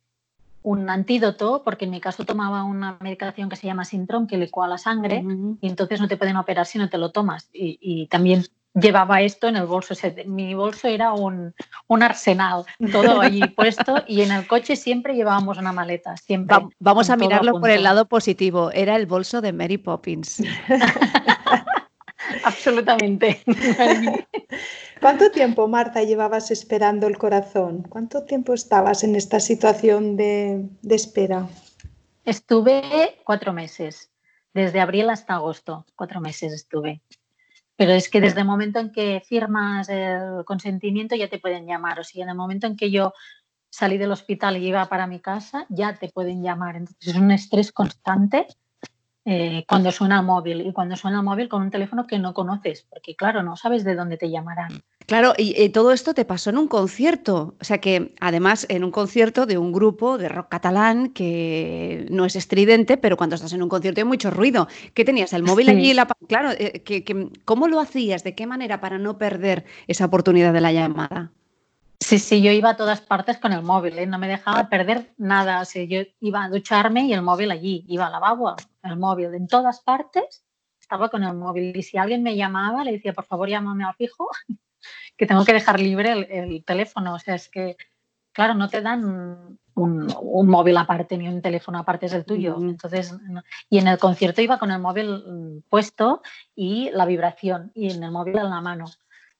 un 0.64 0.90
antídoto, 0.90 1.64
porque 1.66 1.84
en 1.84 1.92
mi 1.92 2.00
caso 2.00 2.24
tomaba 2.24 2.64
una 2.64 2.98
medicación 3.02 3.50
que 3.50 3.58
se 3.58 3.68
llama 3.68 3.84
Sintrom, 3.84 4.26
que 4.26 4.38
licúa 4.38 4.70
la 4.70 4.78
sangre, 4.78 5.22
y 5.60 5.68
entonces 5.68 6.00
no 6.00 6.08
te 6.08 6.16
pueden 6.16 6.38
operar 6.38 6.66
si 6.66 6.78
no 6.78 6.88
te 6.90 6.98
lo 6.98 7.12
tomas. 7.12 7.50
Y, 7.52 8.08
también 8.08 8.46
llevaba 8.76 9.22
esto 9.22 9.48
en 9.48 9.56
el 9.56 9.66
bolso. 9.66 9.96
mi 10.26 10.54
bolso 10.54 10.88
era 10.88 11.14
un, 11.14 11.54
un, 11.88 12.04
arsenal, 12.04 12.66
todo 12.92 13.22
allí 13.22 13.42
puesto, 13.48 14.04
y 14.08 14.22
en 14.22 14.32
el 14.32 14.46
coche 14.48 14.76
siempre 14.76 15.16
llevábamos 15.16 15.58
una 15.58 15.72
maleta. 15.72 16.16
Siempre, 16.18 16.58
vamos 16.80 17.10
a 17.10 17.16
mirarlo 17.16 17.60
por 17.60 17.70
el 17.70 17.84
lado 17.84 18.06
positivo. 18.06 18.72
Era 18.72 18.96
el 18.96 19.06
bolso 19.06 19.42
de 19.42 19.54
Mary 19.54 19.78
Poppins. 19.78 20.44
Absolutamente. 22.44 23.42
¿Cuánto 25.02 25.32
tiempo, 25.32 25.68
Marta, 25.68 26.04
llevabas 26.04 26.52
esperando 26.52 27.08
el 27.08 27.18
corazón? 27.18 27.84
¿Cuánto 27.90 28.24
tiempo 28.24 28.54
estabas 28.54 29.04
en 29.04 29.16
esta 29.16 29.40
situación 29.40 30.16
de, 30.16 30.66
espera? 30.90 31.48
Estuve 32.24 33.20
cuatro 33.24 33.54
meses, 33.54 34.10
desde 34.54 34.80
abril 34.80 35.10
hasta 35.10 35.36
agosto, 35.36 35.86
cuatro 35.96 36.22
meses 36.22 36.54
estuve. 36.54 37.02
Pero 37.78 37.92
es 37.92 38.10
que 38.10 38.22
desde 38.22 38.42
el 38.42 38.48
momento 38.48 38.80
en 38.80 38.92
que 38.92 39.22
firmas 39.26 39.90
el 39.90 40.46
consentimiento 40.46 41.16
ya 41.16 41.30
te 41.30 41.40
pueden 41.40 41.66
llamar. 41.66 42.00
O 42.00 42.04
sea, 42.04 42.24
en 42.24 42.30
el 42.30 42.36
momento 42.36 42.68
en 42.68 42.78
que 42.78 42.90
yo 42.90 43.14
salí 43.70 43.98
del 43.98 44.12
hospital 44.12 44.58
y 44.58 44.68
iba 44.68 44.86
para 44.88 45.08
mi 45.08 45.20
casa, 45.20 45.66
ya 45.70 45.96
te 45.96 46.10
pueden 46.10 46.42
llamar. 46.42 46.78
Entonces 46.78 47.08
es 47.08 47.16
un 47.16 47.32
estrés 47.32 47.72
constante 47.72 48.48
eh, 49.28 49.66
cuando 49.68 49.92
suena 49.92 50.22
móvil 50.22 50.62
y 50.62 50.72
cuando 50.72 50.96
suena 50.96 51.24
móvil 51.24 51.50
con 51.50 51.64
un 51.64 51.72
teléfono 51.72 52.06
que 52.06 52.20
no 52.20 52.36
conoces, 52.36 52.86
porque 52.90 53.16
claro, 53.16 53.42
no 53.42 53.56
sabes 53.56 53.84
de 53.84 53.96
dónde 53.96 54.18
te 54.18 54.30
llamarán. 54.30 54.84
Claro, 55.08 55.34
y, 55.38 55.70
todo 55.70 55.92
esto 55.92 56.14
te 56.14 56.26
pasó 56.26 56.52
en 56.52 56.58
un 56.58 56.68
concierto, 56.68 57.56
o 57.60 57.64
sea 57.64 57.80
que 57.80 58.14
además 58.20 58.66
en 58.70 58.84
un 58.84 58.92
concierto 58.92 59.46
de 59.46 59.58
un 59.58 59.72
grupo 59.72 60.18
de 60.18 60.30
rock 60.30 60.50
catalán 60.50 61.10
que 61.10 62.08
no 62.10 62.26
es 62.26 62.36
estridente, 62.36 62.98
pero 62.98 63.18
cuando 63.18 63.36
estás 63.36 63.54
en 63.54 63.62
un 63.62 63.70
concierto 63.70 64.02
hay 64.02 64.06
mucho 64.06 64.32
ruido. 64.32 64.68
¿Qué 64.94 65.06
tenías? 65.06 65.34
¿El 65.34 65.44
móvil 65.44 65.70
allí? 65.70 65.94
La... 65.94 66.08
Claro, 66.28 66.52
eh, 66.52 66.82
que, 66.84 67.30
¿cómo 67.46 67.68
lo 67.68 67.80
hacías? 67.80 68.24
¿De 68.24 68.36
qué 68.36 68.48
manera 68.48 68.80
para 68.80 68.98
no 68.98 69.18
perder 69.18 69.66
esa 69.88 70.06
oportunidad 70.06 70.54
de 70.54 70.62
la 70.62 70.72
llamada? 70.72 71.32
Sí, 72.06 72.20
sí, 72.20 72.40
yo 72.44 72.52
iba 72.52 72.70
a 72.70 72.78
todas 72.78 73.02
partes 73.02 73.40
con 73.40 73.52
el 73.52 73.64
móvil, 73.64 73.98
¿eh? 73.98 74.06
no 74.06 74.20
me 74.20 74.28
dejaba 74.28 74.70
perder 74.70 75.16
nada. 75.18 75.64
O 75.64 75.80
yo 75.80 76.02
iba 76.20 76.44
a 76.44 76.50
ducharme 76.50 77.08
y 77.08 77.14
el 77.14 77.24
móvil 77.24 77.50
allí, 77.50 77.84
iba 77.88 78.06
al 78.06 78.12
lavabo, 78.12 78.56
el 78.84 78.96
móvil, 78.96 79.34
en 79.34 79.48
todas 79.48 79.82
partes 79.82 80.46
estaba 80.80 81.10
con 81.10 81.24
el 81.24 81.34
móvil. 81.34 81.76
Y 81.76 81.82
si 81.82 81.98
alguien 81.98 82.22
me 82.22 82.36
llamaba, 82.36 82.84
le 82.84 82.92
decía, 82.92 83.12
por 83.14 83.26
favor, 83.26 83.50
llámame 83.50 83.86
al 83.86 83.96
fijo, 83.96 84.30
que 85.18 85.26
tengo 85.26 85.44
que 85.46 85.54
dejar 85.54 85.80
libre 85.80 86.12
el, 86.30 86.64
teléfono. 86.64 87.16
O 87.16 87.18
sea, 87.18 87.34
es 87.34 87.50
que, 87.50 87.76
claro, 88.34 88.54
no 88.54 88.70
te 88.70 88.82
dan 88.82 89.58
un, 89.74 90.08
móvil 90.48 90.78
aparte 90.78 91.18
ni 91.18 91.28
un 91.28 91.42
teléfono 91.42 91.80
aparte 91.80 92.06
es 92.06 92.14
el 92.14 92.24
tuyo. 92.24 92.56
Entonces, 92.60 93.18
y 93.68 93.80
en 93.80 93.88
el 93.88 93.98
concierto 93.98 94.44
iba 94.44 94.60
con 94.60 94.70
el 94.70 94.80
móvil 94.80 95.64
puesto 95.70 96.22
y 96.54 96.92
la 96.92 97.08
vibración 97.08 97.72
y 97.74 97.90
en 97.90 98.04
el 98.04 98.12
móvil 98.12 98.38
en 98.38 98.52
la 98.52 98.62
mano. 98.62 98.86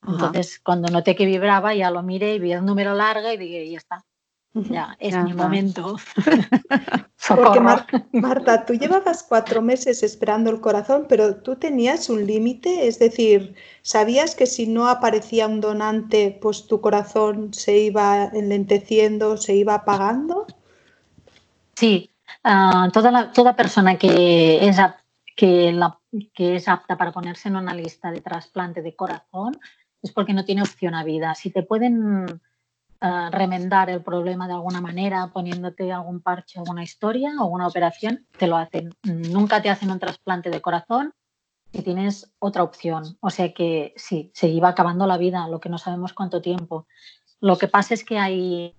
Entonces, 0.08 0.60
cuando 0.60 0.90
noté 0.90 1.16
que 1.16 1.26
vibraba, 1.26 1.74
ya 1.74 1.92
lo 1.92 2.04
miré 2.04 2.36
y 2.36 2.40
vi 2.40 2.54
el 2.54 2.66
número 2.66 2.94
largo 2.94 3.32
y 3.32 3.38
dije, 3.38 3.70
ya 3.70 3.78
está, 3.78 4.06
ya, 4.54 4.96
es 5.00 5.16
mi 5.18 5.34
momento. 5.34 5.98
Porque 7.28 7.60
Marta, 8.12 8.66
tú 8.66 8.74
llevabas 8.74 9.24
cuatro 9.24 9.62
meses 9.62 10.04
esperando 10.04 10.50
el 10.50 10.62
corazón, 10.62 11.06
pero 11.10 11.38
tú 11.38 11.56
tenías 11.56 12.10
un 12.10 12.26
límite, 12.26 12.88
es 12.88 13.00
decir, 13.00 13.56
¿sabías 13.82 14.36
que 14.36 14.46
si 14.46 14.68
no 14.68 14.88
aparecía 14.88 15.48
un 15.48 15.60
donante, 15.60 16.38
pues 16.42 16.68
tu 16.68 16.82
corazón 16.82 17.54
se 17.54 17.78
iba 17.78 18.26
enlenteciendo, 18.26 19.38
se 19.38 19.56
iba 19.56 19.76
apagando? 19.76 20.46
Sí, 21.76 22.12
ah, 22.44 22.90
toda, 22.94 23.32
toda 23.32 23.56
persona 23.56 23.98
que 23.98 24.68
es, 24.68 24.78
que, 25.36 25.72
la, 25.72 26.00
que 26.34 26.58
es 26.58 26.68
apta 26.68 26.96
para 26.96 27.12
ponerse 27.12 27.50
en 27.50 27.56
una 27.56 27.74
lista 27.74 28.12
de 28.12 28.22
trasplante 28.22 28.82
de 28.82 28.96
corazón 28.96 29.60
es 30.06 30.12
porque 30.12 30.34
no 30.34 30.46
tiene 30.46 30.62
opción 30.62 30.94
a 30.94 31.04
vida. 31.04 31.34
Si 31.34 31.50
te 31.50 31.64
pueden 31.64 32.40
eh, 33.02 33.30
remendar 33.32 33.90
el 33.90 34.04
problema 34.04 34.48
de 34.48 34.54
alguna 34.54 34.80
manera 34.80 35.32
poniéndote 35.34 35.92
algún 35.92 36.22
parche, 36.22 36.60
alguna 36.60 36.84
historia 36.84 37.34
o 37.40 37.48
una 37.48 37.68
operación, 37.68 38.28
te 38.38 38.46
lo 38.46 38.56
hacen. 38.56 38.94
Nunca 39.04 39.64
te 39.64 39.72
hacen 39.72 39.90
un 39.90 39.98
trasplante 39.98 40.52
de 40.52 40.62
corazón 40.62 41.12
y 41.72 41.82
tienes 41.82 42.32
otra 42.38 42.62
opción. 42.62 43.18
O 43.20 43.32
sea 43.32 43.52
que 43.52 43.94
sí, 43.98 44.30
se 44.36 44.48
iba 44.48 44.70
acabando 44.70 45.08
la 45.08 45.18
vida, 45.18 45.48
lo 45.48 45.60
que 45.60 45.70
no 45.70 45.80
sabemos 45.80 46.14
cuánto 46.14 46.40
tiempo. 46.40 46.86
Lo 47.42 47.58
que 47.58 47.68
pasa 47.68 47.96
es 47.96 48.06
que 48.06 48.20
hay 48.20 48.76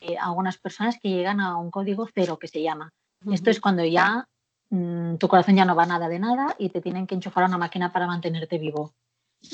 eh, 0.00 0.16
algunas 0.18 0.56
personas 0.56 0.98
que 0.98 1.10
llegan 1.10 1.40
a 1.40 1.58
un 1.58 1.70
código 1.70 2.08
cero 2.14 2.38
que 2.38 2.48
se 2.48 2.62
llama. 2.62 2.90
Esto 3.30 3.50
es 3.50 3.60
cuando 3.60 3.84
ya 3.84 4.26
mm, 4.70 5.16
tu 5.16 5.28
corazón 5.28 5.56
ya 5.56 5.66
no 5.66 5.76
va 5.76 5.84
nada 5.84 6.08
de 6.08 6.18
nada 6.18 6.56
y 6.58 6.70
te 6.70 6.80
tienen 6.80 7.06
que 7.06 7.16
enchufar 7.16 7.44
a 7.44 7.48
una 7.48 7.58
máquina 7.58 7.92
para 7.92 8.06
mantenerte 8.06 8.56
vivo. 8.56 8.94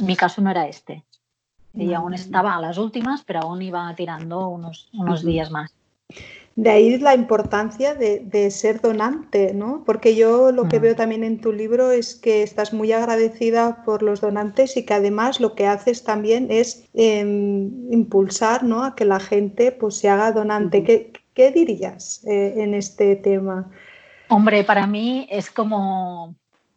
Mi 0.03 0.17
caso 0.17 0.41
no 0.43 0.51
era 0.51 0.67
este. 0.67 1.05
Y 1.75 1.93
aún 1.93 2.15
estaba 2.15 2.57
a 2.57 2.61
las 2.61 2.79
últimas, 2.79 3.23
pero 3.25 3.41
aún 3.41 3.61
iba 3.61 3.95
tirando 3.95 4.49
unos, 4.49 4.89
unos 4.95 5.25
días 5.25 5.51
más. 5.51 5.75
De 6.57 6.71
ahí 6.71 6.99
la 6.99 7.15
importancia 7.15 7.95
de, 7.95 8.51
ser 8.51 8.81
donante, 8.81 9.53
¿no? 9.53 9.83
Porque 9.85 10.17
yo 10.17 10.53
lo 10.53 10.69
que 10.69 10.79
mm. 10.79 10.83
veo 10.83 10.97
también 10.97 11.23
en 11.23 11.39
tu 11.39 11.53
libro 11.53 11.91
es 11.91 12.15
que 12.15 12.43
estás 12.43 12.73
muy 12.73 12.93
agradecida 12.93 13.85
por 13.85 14.03
los 14.03 14.23
donantes 14.23 14.79
y 14.79 14.87
que 14.87 14.95
además 14.95 15.39
lo 15.39 15.55
que 15.55 15.67
haces 15.67 16.03
también 16.03 16.47
es 16.51 16.89
em, 16.95 17.93
impulsar 17.93 18.65
¿no? 18.65 18.85
a 18.85 18.95
que 18.95 19.05
la 19.05 19.21
gente 19.21 19.71
pues, 19.71 19.97
se 19.97 20.09
haga 20.09 20.33
donante. 20.33 21.13
¿Qué, 21.35 21.51
dirías 21.51 22.25
eh, 22.25 22.55
en 22.57 22.73
este 22.73 23.17
tema? 23.17 23.71
Hombre, 24.29 24.65
para 24.65 24.87
mí 24.87 25.29
es 25.31 25.51
como 25.51 26.35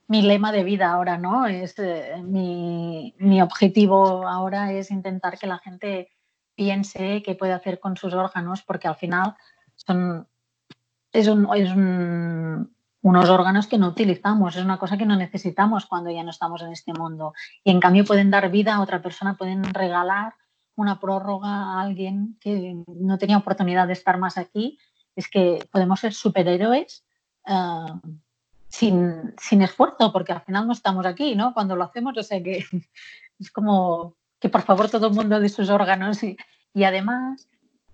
mi 0.09 0.23
lema 0.23 0.51
de 0.51 0.63
vida 0.63 0.91
ahora, 0.91 1.19
¿no? 1.19 1.45
Es 1.45 1.77
eh, 1.77 2.19
mi, 2.23 3.41
objetivo 3.41 4.27
ahora 4.27 4.73
es 4.73 4.89
intentar 4.89 5.37
que 5.37 5.45
la 5.45 5.59
gente 5.59 6.09
piense 6.55 7.21
qué 7.23 7.35
puede 7.35 7.53
hacer 7.53 7.79
con 7.79 7.95
sus 7.95 8.15
órganos, 8.15 8.63
porque 8.63 8.87
al 8.87 8.95
final 8.95 9.35
son 9.75 10.27
es, 11.13 11.27
unos 11.27 13.29
órganos 13.29 13.67
que 13.67 13.77
no 13.77 13.89
utilizamos, 13.89 14.55
es 14.55 14.65
una 14.65 14.79
cosa 14.79 14.97
que 14.97 15.05
no 15.05 15.15
necesitamos 15.15 15.85
cuando 15.85 16.09
ya 16.09 16.23
no 16.23 16.31
estamos 16.31 16.63
en 16.63 16.71
este 16.71 16.91
mundo. 16.91 17.33
Y 17.63 17.69
en 17.69 17.79
cambio 17.79 18.03
pueden 18.03 18.31
dar 18.31 18.49
vida 18.49 18.75
a 18.75 18.81
otra 18.81 19.03
persona, 19.03 19.37
pueden 19.37 19.63
regalar 19.63 20.33
una 20.73 20.99
prórroga 20.99 21.49
a 21.49 21.81
alguien 21.81 22.35
que 22.41 22.83
no 22.87 23.19
tenía 23.19 23.37
oportunidad 23.37 23.85
de 23.85 23.93
estar 23.93 24.17
más 24.17 24.39
aquí. 24.39 24.79
Es 25.15 25.29
que 25.29 25.59
podemos 25.71 25.99
ser 25.99 26.15
superhéroes. 26.15 27.05
Eh, 27.45 28.15
sin, 28.69 29.33
sin, 29.41 29.61
esfuerzo, 29.61 30.13
porque 30.13 30.31
al 30.31 30.41
final 30.41 30.67
no 30.67 30.73
estamos 30.73 31.05
aquí, 31.05 31.35
¿no? 31.35 31.53
Cuando 31.53 31.75
lo 31.75 31.83
hacemos, 31.83 32.17
o 32.17 32.23
sea 32.23 32.41
que 32.41 32.63
es 33.39 33.51
como 33.51 34.15
que 34.39 34.49
por 34.49 34.61
favor 34.61 34.89
todo 34.89 35.07
el 35.07 35.13
mundo 35.13 35.39
de 35.39 35.49
sus 35.49 35.69
órganos 35.69 36.23
y, 36.23 36.37
y 36.73 36.83
además 36.83 37.47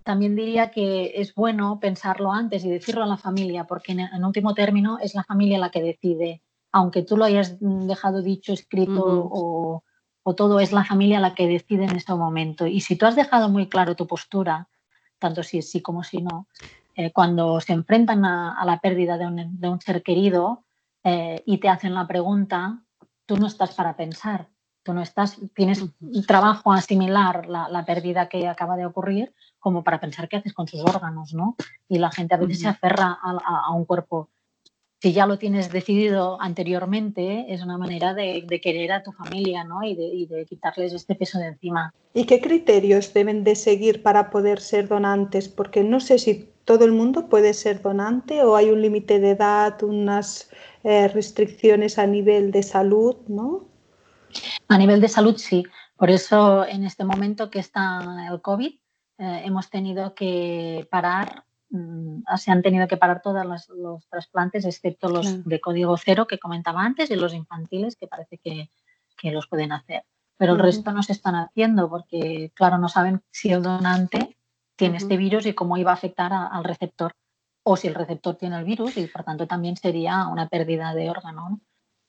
también 0.06 0.36
diría 0.36 0.70
que 0.70 1.14
es 1.16 1.34
bueno 1.34 1.80
pensarlo 1.80 2.32
antes 2.32 2.64
y 2.64 2.70
decirlo 2.70 3.04
a 3.04 3.08
la 3.08 3.18
familia, 3.18 3.66
porque 3.66 3.94
en, 3.94 4.24
último 4.24 4.54
término 4.54 5.00
es 5.02 5.16
la 5.16 5.24
familia 5.24 5.58
la 5.58 5.72
que 5.72 5.82
decide, 5.82 6.44
aunque 6.72 7.02
tú 7.02 7.18
lo 7.18 7.26
hayas 7.26 7.58
dejado 7.60 8.22
dicho, 8.22 8.54
escrito 8.54 9.02
o, 9.04 9.84
o, 10.22 10.36
todo, 10.36 10.60
es 10.60 10.72
la 10.72 10.86
familia 10.86 11.20
la 11.20 11.34
que 11.34 11.48
decide 11.48 11.86
en 11.86 11.96
este 11.96 12.14
momento. 12.14 12.68
Y 12.68 12.82
si 12.82 12.96
tú 12.96 13.08
has 13.08 13.16
dejado 13.16 13.50
muy 13.50 13.68
claro 13.68 13.96
tu 13.96 14.06
postura, 14.06 14.70
tanto 15.18 15.42
si 15.42 15.58
es 15.58 15.72
sí 15.72 15.82
como 15.82 16.04
si 16.04 16.22
no, 16.22 16.48
eh, 16.96 17.12
cuando 17.12 17.60
se 17.60 17.74
enfrentan 17.74 18.26
a, 18.26 18.64
la 18.64 18.80
pérdida 18.80 19.18
de 19.18 19.26
un, 19.26 19.60
de 19.60 19.70
un 19.70 19.82
ser 19.82 20.04
querido, 20.04 20.65
eh, 21.06 21.44
y 21.46 21.60
te 21.60 21.70
hacen 21.70 21.94
la 21.94 22.08
pregunta, 22.08 22.84
tú 23.28 23.38
no 23.38 23.46
estás 23.46 23.76
para 23.76 23.96
pensar, 23.96 24.50
tú 24.82 24.92
no 24.92 25.04
estás, 25.04 25.40
tienes 25.56 25.86
trabajo 26.28 26.74
a 26.74 26.78
asimilar 26.78 27.48
la, 27.48 27.86
pérdida 27.86 28.28
que 28.28 28.48
acaba 28.48 28.76
de 28.76 28.88
ocurrir 28.88 29.34
como 29.60 29.84
para 29.84 30.00
pensar 30.00 30.28
qué 30.28 30.38
haces 30.38 30.54
con 30.54 30.68
sus 30.68 30.82
órganos, 30.82 31.36
¿no? 31.36 31.56
Y 31.88 32.00
la 32.00 32.10
gente 32.10 32.34
a 32.34 32.38
veces 32.38 32.62
se 32.62 32.68
aferra 32.68 33.20
a, 33.22 33.72
un 33.72 33.86
cuerpo 33.86 34.30
si 35.06 35.14
ya 35.14 35.28
lo 35.28 35.38
tienes 35.38 35.72
decidido 35.72 36.42
anteriormente, 36.42 37.46
es 37.54 37.62
una 37.62 37.78
manera 37.78 38.16
de, 38.16 38.44
querer 38.60 38.92
a 38.92 39.04
tu 39.04 39.12
familia 39.12 39.64
¿no? 39.64 39.84
y, 39.84 39.94
de, 40.26 40.46
quitarles 40.50 40.94
este 40.94 41.14
peso 41.14 41.38
de 41.38 41.50
encima. 41.50 41.94
¿Y 42.16 42.26
qué 42.26 42.42
criterios 42.42 43.14
deben 43.14 43.44
de 43.44 43.56
seguir 43.56 44.02
para 44.02 44.32
poder 44.32 44.60
ser 44.60 44.88
donantes? 44.88 45.48
Porque 45.48 45.84
no 45.84 46.00
sé 46.00 46.18
si 46.18 46.50
todo 46.64 46.86
el 46.86 46.92
mundo 46.92 47.30
puede 47.30 47.54
ser 47.54 47.84
donante 47.84 48.44
o 48.44 48.56
hay 48.56 48.72
un 48.72 48.82
límite 48.82 49.20
de 49.20 49.32
edad, 49.32 49.84
unas 49.84 50.50
eh, 50.86 51.10
restricciones 51.10 52.00
a 52.00 52.08
nivel 52.08 52.52
de 52.52 52.64
salud, 52.64 53.18
¿no? 53.28 53.68
A 54.70 54.78
nivel 54.78 55.02
de 55.02 55.10
salud 55.10 55.36
sí. 55.38 55.64
Por 55.98 56.10
eso 56.10 56.66
en 56.66 56.84
este 56.86 57.04
momento 57.04 57.50
que 57.50 57.60
está 57.60 58.28
el 58.32 58.42
COVID 58.42 58.74
eh, 59.18 59.42
hemos 59.46 59.70
tenido 59.70 60.16
que 60.16 60.88
parar 60.90 61.46
Mm, 61.70 62.24
se 62.38 62.52
han 62.52 62.62
tenido 62.62 62.88
que 62.88 62.98
parar 62.98 63.22
todos 63.22 63.46
los, 63.46 64.08
trasplantes, 64.10 64.66
excepto 64.66 65.10
los 65.10 65.46
de 65.46 65.60
código 65.60 65.98
cero 65.98 66.28
que 66.28 66.40
comentaba 66.40 66.84
antes 66.84 67.10
y 67.12 67.16
los 67.16 67.34
infantiles 67.34 67.96
que 67.96 68.08
parece 68.08 68.38
que, 68.38 68.70
los 69.32 69.48
pueden 69.48 69.72
hacer. 69.72 70.04
Pero 70.38 70.54
el 70.54 70.60
resto 70.60 70.92
no 70.92 71.02
se 71.02 71.14
están 71.14 71.34
haciendo 71.34 71.90
porque, 71.90 72.52
claro, 72.54 72.78
no 72.78 72.90
saben 72.90 73.24
si 73.32 73.50
el 73.50 73.64
donante 73.64 74.38
tiene 74.76 74.98
este 74.98 75.18
virus 75.18 75.48
y 75.48 75.54
cómo 75.54 75.78
iba 75.78 75.90
a 75.90 75.96
afectar 75.96 76.32
al 76.32 76.64
receptor 76.64 77.14
o 77.68 77.76
si 77.76 77.88
el 77.88 77.96
receptor 77.96 78.36
tiene 78.36 78.58
el 78.58 78.64
virus 78.64 78.96
y 78.96 79.08
por 79.08 79.24
tanto 79.24 79.48
también 79.48 79.76
sería 79.76 80.28
una 80.28 80.48
pérdida 80.48 80.94
de 80.94 81.10
órgano. 81.10 81.60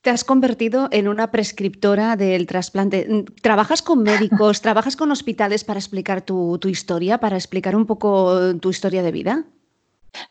Te 0.01 0.11
has 0.11 0.23
convertido 0.23 0.87
en 0.91 1.07
una 1.07 1.31
prescriptora 1.31 2.15
del 2.15 2.45
trasplante. 2.45 3.25
¿Trabajas 3.41 3.81
con 3.81 4.03
médicos, 4.03 4.61
trabajas 4.61 4.95
con 4.95 5.11
hospitales 5.11 5.63
para 5.63 5.79
explicar 5.79 6.21
tu, 6.21 6.59
historia, 6.65 7.17
para 7.17 7.35
explicar 7.35 7.75
un 7.75 7.87
poco 7.87 8.55
tu 8.59 8.69
historia 8.69 9.01
de 9.01 9.11
vida? 9.11 9.45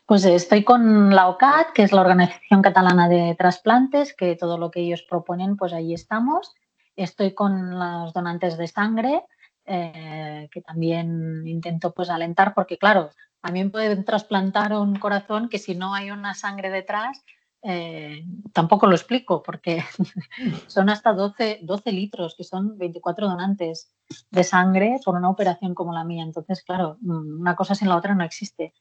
Pues 0.05 0.23
estoy 0.23 0.63
con 0.63 1.13
la 1.13 1.27
OCAT, 1.27 1.73
que 1.73 1.83
es 1.83 1.91
la 1.91 2.01
Organización 2.01 2.61
Catalana 2.61 3.09
de 3.09 3.35
Trasplantes, 3.37 4.13
que 4.13 4.37
todo 4.37 4.57
lo 4.57 4.71
que 4.71 4.79
ellos 4.79 5.03
proponen, 5.07 5.57
pues 5.57 5.73
ahí 5.73 5.93
estamos. 5.93 6.55
Estoy 6.95 7.33
con 7.33 7.77
los 7.77 8.13
donantes 8.13 8.57
de 8.57 8.67
sangre, 8.67 9.23
eh, 9.65 10.47
que 10.51 10.61
también 10.61 11.45
intento 11.45 11.93
pues 11.93 12.09
alentar, 12.09 12.53
porque 12.53 12.77
claro, 12.77 13.11
también 13.47 13.71
pueden 13.71 14.03
trasplantar 14.03 14.73
un 14.73 14.99
corazón 14.99 15.47
que 15.47 15.57
si 15.57 15.73
no 15.73 15.93
hay 15.93 16.11
una 16.11 16.33
sangre 16.33 16.69
detrás, 16.69 17.23
eh, 17.63 18.25
tampoco 18.51 18.87
lo 18.87 18.95
explico 18.95 19.41
porque 19.41 19.85
son 20.67 20.89
hasta 20.89 21.13
12, 21.13 21.59
12 21.61 21.91
litros, 21.93 22.35
que 22.35 22.43
son 22.43 22.77
24 22.77 23.25
donantes 23.25 23.89
de 24.31 24.43
sangre 24.43 24.99
por 25.05 25.15
una 25.15 25.29
operación 25.29 25.75
como 25.75 25.93
la 25.93 26.03
mía. 26.03 26.23
Entonces, 26.23 26.61
claro, 26.61 26.97
mm, 26.99 27.39
una 27.39 27.55
cosa 27.55 27.73
sin 27.73 27.87
la 27.87 27.95
otra 27.95 28.15
no 28.15 28.25
existe. 28.25 28.73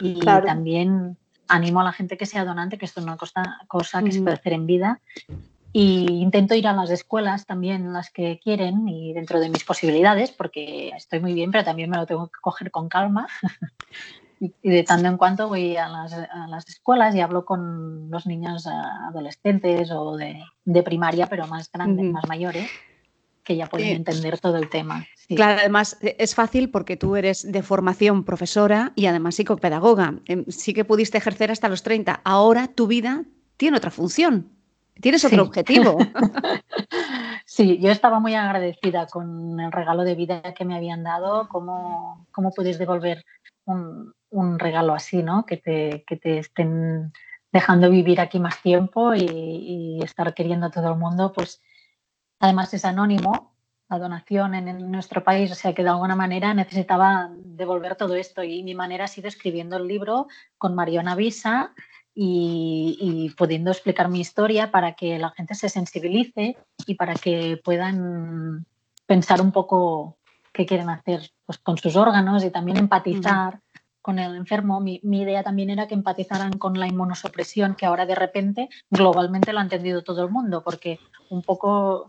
Y 0.00 0.20
también 0.20 1.18
animo 1.48 1.80
a 1.80 1.84
la 1.84 1.92
gente 1.92 2.16
que 2.16 2.24
sea 2.24 2.44
donante, 2.44 2.78
que 2.78 2.84
esto 2.84 3.00
es 3.00 3.06
una 3.06 3.16
cosa, 3.16 3.42
cosa 3.66 4.04
que 4.04 4.12
se 4.12 4.22
puede 4.22 4.36
hacer 4.36 4.52
en 4.52 4.66
vida. 4.66 5.00
Y 5.72 6.20
intento 6.22 6.54
ir 6.54 6.66
a 6.66 6.74
las 6.74 6.90
escuelas 6.90 7.46
también, 7.46 7.92
las 7.92 8.10
que 8.10 8.38
quieren, 8.42 8.86
y 8.88 9.14
dentro 9.14 9.40
de 9.40 9.48
mis 9.48 9.64
posibilidades, 9.64 10.30
porque 10.30 10.90
estoy 10.90 11.20
muy 11.20 11.32
bien, 11.32 11.50
pero 11.50 11.64
también 11.64 11.88
me 11.88 11.96
lo 11.96 12.06
tengo 12.06 12.26
que 12.28 12.40
coger 12.42 12.70
con 12.70 12.88
calma. 12.88 13.26
y 14.40 14.70
de 14.70 14.82
tanto 14.82 15.08
en 15.08 15.16
cuanto 15.16 15.48
voy 15.48 15.76
a 15.76 15.88
las, 15.88 16.68
escuelas 16.68 17.14
y 17.14 17.20
hablo 17.20 17.44
con 17.44 18.10
los 18.10 18.26
niños 18.26 18.66
adolescentes 18.66 19.90
o 19.92 20.16
de, 20.16 20.82
primaria, 20.82 21.26
pero 21.28 21.46
más 21.46 21.70
grandes, 21.70 22.12
más 22.12 22.26
mayores, 22.28 22.68
que 23.44 23.56
ya 23.56 23.66
pueden 23.66 23.96
entender 23.96 24.38
todo 24.40 24.56
el 24.56 24.68
tema. 24.68 25.06
Claro, 25.28 25.60
además 25.60 25.96
e, 26.00 26.16
es 26.18 26.34
fácil 26.34 26.70
porque 26.70 26.96
tú 26.96 27.16
eres 27.16 27.50
de 27.50 27.62
formación 27.62 28.24
profesora 28.24 28.92
y 28.94 29.06
además 29.06 29.36
psicopedagoga. 29.36 30.14
Em, 30.26 30.44
sí 30.48 30.74
que 30.74 30.84
pudiste 30.84 31.18
ejercer 31.18 31.50
hasta 31.50 31.68
los 31.68 31.82
30. 31.82 32.20
Ahora 32.24 32.68
tu 32.68 32.86
vida 32.86 33.24
tiene 33.56 33.76
otra 33.76 33.90
función. 33.90 34.50
Tienes 35.00 35.24
otro 35.24 35.42
objetivo. 35.42 35.98
Sí, 37.44 37.78
yo 37.80 37.90
estaba 37.90 38.18
muy 38.18 38.34
agradecida 38.34 39.06
con 39.08 39.60
el 39.60 39.72
regalo 39.72 40.04
de 40.04 40.14
vida 40.14 40.54
que 40.54 40.64
me 40.64 40.74
habían 40.74 41.02
dado, 41.02 41.48
cómo, 41.48 42.26
cómo 42.30 42.50
puedes 42.52 42.78
devolver 42.78 43.26
un, 43.66 44.14
un 44.30 44.58
regalo 44.58 44.94
así, 44.94 45.22
¿no? 45.22 45.44
Que 45.44 45.58
te, 45.58 46.02
que 46.06 46.16
te 46.16 46.38
estén 46.38 47.12
dejando 47.52 47.90
vivir 47.90 48.20
aquí 48.20 48.40
más 48.40 48.60
tiempo 48.62 49.14
y, 49.14 50.00
estar 50.02 50.34
queriendo 50.34 50.66
a 50.66 50.70
todo 50.70 50.88
el 50.90 50.98
mundo, 50.98 51.32
pues 51.32 51.62
además 52.40 52.74
es 52.74 52.84
anónimo 52.84 53.54
la 53.88 53.98
donación 53.98 54.54
en, 54.54 54.90
nuestro 54.90 55.22
país, 55.22 55.52
o 55.52 55.54
sea 55.54 55.74
que 55.74 55.82
de 55.82 55.90
alguna 55.90 56.16
manera 56.16 56.54
necesitaba 56.54 57.30
devolver 57.36 57.94
todo 57.94 58.16
esto 58.16 58.42
y 58.42 58.62
mi 58.62 58.74
manera 58.74 59.04
ha 59.04 59.08
sido 59.08 59.28
escribiendo 59.28 59.76
el 59.76 59.86
libro 59.86 60.28
con 60.56 60.74
Mariona 60.74 61.14
Visa 61.14 61.74
y, 62.14 62.98
y, 63.00 63.30
pudiendo 63.30 63.70
explicar 63.70 64.08
mi 64.08 64.20
historia 64.20 64.70
para 64.70 64.92
que 64.92 65.18
la 65.18 65.30
gente 65.30 65.54
se 65.54 65.68
sensibilice 65.68 66.56
y 66.86 66.94
para 66.94 67.14
que 67.14 67.60
puedan 67.64 68.66
pensar 69.06 69.40
un 69.40 69.52
poco 69.52 70.18
qué 70.52 70.66
quieren 70.66 70.90
hacer 70.90 71.30
pues, 71.46 71.58
con 71.58 71.78
sus 71.78 71.96
órganos 71.96 72.44
y 72.44 72.50
también 72.50 72.76
empatizar 72.76 73.60
con 74.02 74.18
el 74.18 74.34
enfermo, 74.34 74.80
mi, 74.80 75.00
idea 75.02 75.44
también 75.44 75.70
era 75.70 75.86
que 75.86 75.94
empatizaran 75.94 76.54
con 76.54 76.78
la 76.78 76.88
inmunosupresión, 76.88 77.76
que 77.76 77.86
ahora 77.86 78.04
de 78.04 78.16
repente 78.16 78.68
globalmente 78.90 79.52
lo 79.52 79.60
ha 79.60 79.62
entendido 79.62 80.02
todo 80.02 80.24
el 80.24 80.30
mundo, 80.30 80.62
porque 80.64 80.98
un 81.30 81.40
poco 81.42 82.08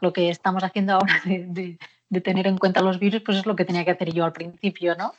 lo 0.00 0.12
que 0.12 0.28
estamos 0.28 0.64
haciendo 0.64 0.94
ahora 0.94 1.14
de, 1.24 1.78
de 2.08 2.20
tener 2.20 2.48
en 2.48 2.58
cuenta 2.58 2.82
los 2.82 2.98
virus, 2.98 3.22
pues 3.22 3.38
es 3.38 3.46
lo 3.46 3.54
que 3.54 3.64
tenía 3.64 3.84
que 3.84 3.92
hacer 3.92 4.12
yo 4.12 4.24
al 4.24 4.32
principio, 4.32 4.96
¿no? 4.96 5.12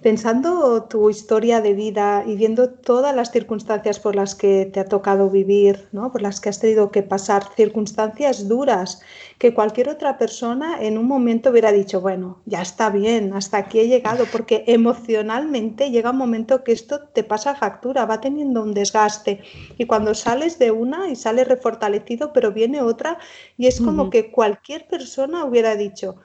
Pensando 0.00 0.84
tu 0.84 1.10
historia 1.10 1.60
de 1.60 1.74
vida 1.74 2.22
y 2.24 2.36
viendo 2.36 2.70
todas 2.70 3.12
las 3.16 3.32
circunstancias 3.32 3.98
por 3.98 4.14
las 4.14 4.36
que 4.36 4.64
te 4.64 4.78
ha 4.78 4.84
tocado 4.84 5.28
vivir, 5.28 5.88
¿no? 5.90 6.12
por 6.12 6.22
las 6.22 6.40
que 6.40 6.48
has 6.48 6.60
tenido 6.60 6.92
que 6.92 7.02
pasar, 7.02 7.42
circunstancias 7.56 8.46
duras, 8.46 9.00
que 9.38 9.52
cualquier 9.52 9.88
otra 9.88 10.16
persona 10.16 10.80
en 10.80 10.98
un 10.98 11.08
momento 11.08 11.50
hubiera 11.50 11.72
dicho, 11.72 12.00
bueno, 12.00 12.38
ya 12.46 12.62
está 12.62 12.90
bien, 12.90 13.32
hasta 13.34 13.56
aquí 13.56 13.80
he 13.80 13.88
llegado, 13.88 14.26
porque 14.30 14.62
emocionalmente 14.68 15.90
llega 15.90 16.12
un 16.12 16.18
momento 16.18 16.62
que 16.62 16.70
esto 16.70 17.00
te 17.08 17.24
pasa 17.24 17.56
factura, 17.56 18.06
va 18.06 18.20
teniendo 18.20 18.62
un 18.62 18.74
desgaste. 18.74 19.42
Y 19.78 19.86
cuando 19.86 20.14
sales 20.14 20.60
de 20.60 20.70
una 20.70 21.08
y 21.08 21.16
sales 21.16 21.48
refortalecido, 21.48 22.32
pero 22.32 22.52
viene 22.52 22.82
otra, 22.82 23.18
y 23.56 23.66
es 23.66 23.80
como 23.80 24.10
que 24.10 24.30
cualquier 24.30 24.86
persona 24.86 25.44
hubiera 25.44 25.74
dicho, 25.74 26.18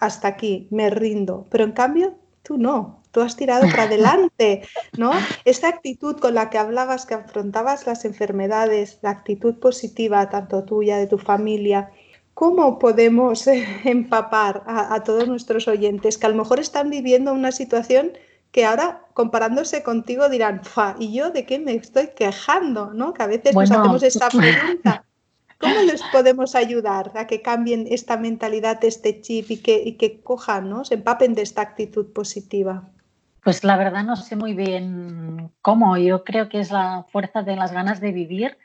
hasta 0.00 0.28
aquí, 0.28 0.66
me 0.70 0.88
rindo. 0.88 1.46
Pero 1.50 1.64
en 1.64 1.72
cambio, 1.72 2.14
tú 2.42 2.56
no, 2.56 3.01
tú 3.12 3.20
has 3.20 3.36
tirado 3.36 3.68
para 3.70 3.82
adelante, 3.84 4.62
¿no? 4.96 5.12
Esta 5.44 5.68
actitud 5.68 6.18
con 6.18 6.34
la 6.34 6.50
que 6.50 6.58
hablabas, 6.58 7.06
que 7.06 7.14
afrontabas 7.14 7.86
las 7.86 8.04
enfermedades, 8.04 8.98
la 9.02 9.10
actitud 9.10 9.60
positiva, 9.60 10.28
tanto 10.28 10.64
tuya, 10.64 10.96
de 10.96 11.06
tu 11.06 11.18
familia, 11.18 11.90
¿cómo 12.34 12.78
podemos 12.78 13.46
empapar 13.84 14.64
a, 14.66 15.02
todos 15.04 15.28
nuestros 15.28 15.68
oyentes 15.68 16.18
que 16.18 16.26
a 16.26 16.30
lo 16.30 16.36
mejor 16.36 16.58
están 16.58 16.90
viviendo 16.90 17.32
una 17.32 17.52
situación 17.52 18.12
que 18.50 18.66
ahora 18.66 19.06
comparándose 19.14 19.82
contigo 19.82 20.28
dirán, 20.28 20.62
Fa, 20.64 20.94
¿y 20.98 21.14
yo 21.14 21.30
de 21.30 21.46
qué 21.46 21.58
me 21.58 21.74
estoy 21.74 22.08
quejando? 22.08 22.92
¿no? 22.92 23.14
Que 23.14 23.22
a 23.22 23.26
veces 23.26 23.54
nos 23.54 23.70
hacemos 23.70 24.02
esta 24.02 24.28
pregunta. 24.30 25.04
¿Cómo 25.58 25.80
les 25.82 26.02
podemos 26.10 26.56
ayudar 26.56 27.12
a 27.14 27.28
que 27.28 27.40
cambien 27.40 27.86
esta 27.88 28.16
mentalidad, 28.16 28.84
este 28.84 29.20
chip 29.20 29.48
y 29.48 29.58
que, 29.58 29.80
y 29.80 29.92
que 29.92 30.20
cojan, 30.20 30.68
¿no? 30.68 30.84
se 30.84 30.94
empapen 30.94 31.34
de 31.34 31.42
esta 31.42 31.62
actitud 31.62 32.12
positiva? 32.12 32.90
Pues 33.42 33.64
la 33.64 33.76
verdad 33.76 34.04
no 34.04 34.14
sé 34.14 34.36
muy 34.36 34.54
bien 34.54 35.50
cómo. 35.62 35.96
Yo 35.98 36.22
creo 36.22 36.48
que 36.48 36.60
es 36.60 36.70
la 36.70 37.04
fuerza 37.10 37.42
de 37.42 37.56
las 37.56 37.72
ganas 37.72 38.00
de 38.00 38.12
vivir 38.12 38.56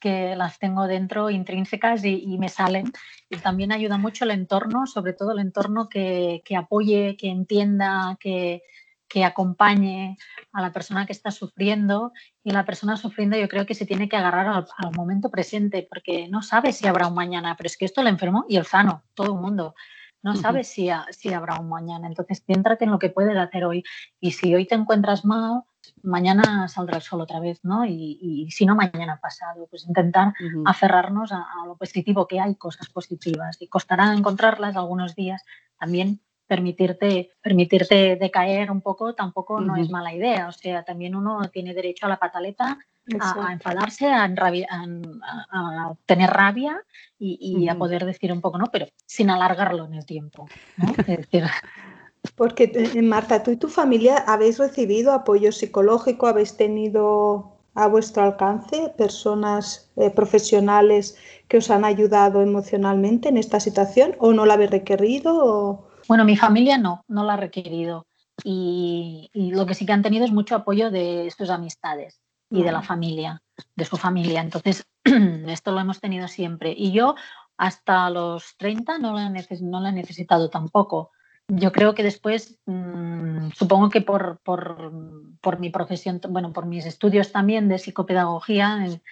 que 0.00 0.36
las 0.36 0.58
tengo 0.58 0.86
dentro 0.86 1.30
intrínsecas 1.30 2.04
y, 2.04 2.38
me 2.38 2.48
salen. 2.48 2.92
Y 3.28 3.36
también 3.38 3.72
ayuda 3.72 3.98
mucho 3.98 4.24
el 4.24 4.30
entorno, 4.32 4.86
sobre 4.86 5.12
todo 5.12 5.32
el 5.32 5.40
entorno 5.40 5.88
que, 5.88 6.42
apoye, 6.56 7.16
que 7.16 7.30
entienda, 7.30 8.16
que, 8.20 8.62
que, 9.08 9.24
acompañe 9.24 10.18
a 10.52 10.62
la 10.62 10.72
persona 10.72 11.06
que 11.06 11.12
está 11.12 11.32
sufriendo. 11.32 12.12
Y 12.44 12.52
la 12.52 12.64
persona 12.64 12.96
sufriendo 12.96 13.36
yo 13.36 13.48
creo 13.48 13.66
que 13.66 13.74
se 13.74 13.86
tiene 13.86 14.08
que 14.08 14.16
agarrar 14.16 14.46
al, 14.46 14.66
al 14.76 14.92
momento 14.92 15.30
presente, 15.30 15.86
porque 15.88 16.28
no 16.28 16.42
sabe 16.42 16.72
si 16.72 16.86
habrá 16.86 17.08
un 17.08 17.14
mañana, 17.14 17.56
pero 17.56 17.66
es 17.66 17.76
que 17.76 17.86
esto 17.86 18.02
le 18.02 18.10
enfermo 18.10 18.44
y 18.48 18.56
el 18.56 18.66
sano, 18.66 19.02
todo 19.14 19.34
el 19.34 19.40
mundo 19.40 19.74
no 20.22 20.36
sabes 20.36 20.68
si, 20.68 20.88
si, 21.10 21.32
habrá 21.32 21.58
un 21.58 21.68
mañana. 21.68 22.06
Entonces, 22.06 22.44
céntrate 22.46 22.84
en 22.84 22.92
lo 22.92 22.98
que 22.98 23.10
puedes 23.10 23.36
hacer 23.36 23.64
hoy. 23.64 23.82
Y 24.20 24.32
si 24.32 24.54
hoy 24.54 24.66
te 24.66 24.74
encuentras 24.74 25.24
mal, 25.24 25.62
mañana 26.02 26.68
saldrá 26.68 26.96
el 26.96 27.02
sol 27.02 27.20
otra 27.20 27.40
vez, 27.40 27.60
¿no? 27.64 27.84
Y, 27.84 28.48
si 28.50 28.64
no, 28.64 28.76
mañana 28.76 29.18
pasado. 29.20 29.66
Pues 29.68 29.86
intentar 29.86 30.32
aferrarnos 30.64 31.32
a, 31.32 31.46
lo 31.66 31.76
positivo, 31.76 32.26
que 32.28 32.40
hay 32.40 32.54
cosas 32.54 32.88
positivas. 32.88 33.56
Y 33.60 33.66
costará 33.66 34.12
encontrarlas 34.12 34.76
algunos 34.76 35.16
días. 35.16 35.42
También 35.78 36.20
permitirte, 36.46 37.30
permitirte 37.40 38.16
decaer 38.16 38.70
un 38.70 38.80
poco 38.80 39.14
tampoco 39.14 39.60
no 39.60 39.76
es 39.76 39.90
mala 39.90 40.14
idea. 40.14 40.48
O 40.48 40.52
sea, 40.52 40.84
también 40.84 41.16
uno 41.16 41.40
tiene 41.50 41.74
derecho 41.74 42.06
a 42.06 42.10
la 42.10 42.18
pataleta 42.18 42.78
a, 43.20 43.52
enfadarse, 43.52 44.06
a, 44.06 44.24
a, 44.24 45.94
tener 46.06 46.30
rabia 46.30 46.82
y, 47.18 47.68
a 47.68 47.76
poder 47.76 48.04
decir 48.04 48.32
un 48.32 48.40
poco, 48.40 48.58
¿no? 48.58 48.66
Pero 48.72 48.86
sin 49.06 49.30
alargarlo 49.30 49.84
en 49.86 49.94
el 49.94 50.06
tiempo. 50.06 50.48
Porque, 52.36 52.70
eh, 52.74 53.02
Marta, 53.02 53.42
tú 53.42 53.50
y 53.50 53.56
tu 53.56 53.68
familia 53.68 54.16
habéis 54.16 54.58
recibido 54.58 55.12
apoyo 55.12 55.50
psicológico, 55.50 56.28
habéis 56.28 56.56
tenido 56.56 57.58
a 57.74 57.88
vuestro 57.88 58.22
alcance, 58.22 58.92
personas 58.96 59.90
eh, 59.96 60.10
profesionales 60.10 61.16
que 61.48 61.56
os 61.56 61.70
han 61.70 61.84
ayudado 61.84 62.42
emocionalmente 62.42 63.28
en 63.28 63.38
esta 63.38 63.60
situación 63.60 64.14
o 64.18 64.32
no 64.32 64.46
la 64.46 64.54
habéis 64.54 64.70
requerido? 64.70 65.88
Bueno, 66.06 66.24
mi 66.24 66.36
familia 66.36 66.78
no, 66.78 67.04
no 67.08 67.24
la 67.24 67.34
ha 67.34 67.38
requerido. 67.38 68.06
Y, 68.44 69.30
lo 69.34 69.66
que 69.66 69.74
sí 69.74 69.86
que 69.86 69.92
han 69.92 70.02
tenido 70.02 70.24
es 70.24 70.32
mucho 70.32 70.54
apoyo 70.54 70.90
de 70.90 71.32
sus 71.36 71.50
amistades 71.50 72.20
y 72.52 72.62
de 72.62 72.72
la 72.72 72.82
familia, 72.82 73.42
de 73.74 73.84
su 73.84 73.96
familia. 73.96 74.40
Entonces, 74.40 74.86
esto 75.04 75.72
lo 75.72 75.80
hemos 75.80 76.00
tenido 76.00 76.28
siempre. 76.28 76.74
Y 76.76 76.92
yo 76.92 77.14
hasta 77.56 78.10
los 78.10 78.56
30 78.58 78.98
no 78.98 79.14
la 79.14 79.28
no 79.28 79.86
he 79.86 79.92
necesitado 79.92 80.50
tampoco. 80.50 81.10
Yo 81.48 81.72
creo 81.72 81.94
que 81.94 82.02
después, 82.02 82.58
mm, 82.66 83.50
supongo 83.54 83.90
que 83.90 84.00
por, 84.00 84.40
por, 84.42 85.58
mi 85.58 85.70
profesión, 85.70 86.20
bueno, 86.30 86.52
por 86.52 86.66
mis 86.66 86.86
estudios 86.86 87.32
también 87.32 87.68
de 87.68 87.78
psicopedagogía, 87.78 88.86
eh, 88.86 89.02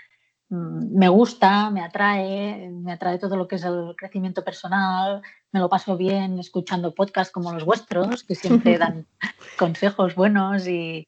mm, 0.49 0.97
me 0.97 1.09
gusta, 1.09 1.71
me 1.71 1.83
atrae, 1.83 2.71
me 2.71 2.93
atrae 2.93 3.19
todo 3.19 3.37
lo 3.37 3.47
que 3.47 3.57
es 3.57 3.65
el 3.65 3.95
crecimiento 3.97 4.43
personal, 4.43 5.23
me 5.53 5.61
lo 5.61 5.69
paso 5.69 5.97
bien 5.97 6.39
escuchando 6.39 6.95
podcasts 6.95 7.33
como 7.33 7.53
los 7.53 7.65
vuestros, 7.65 8.25
que 8.25 8.35
siempre 8.35 8.79
dan 8.79 9.07
consejos 9.59 10.15
buenos 10.15 10.67
y, 10.67 11.07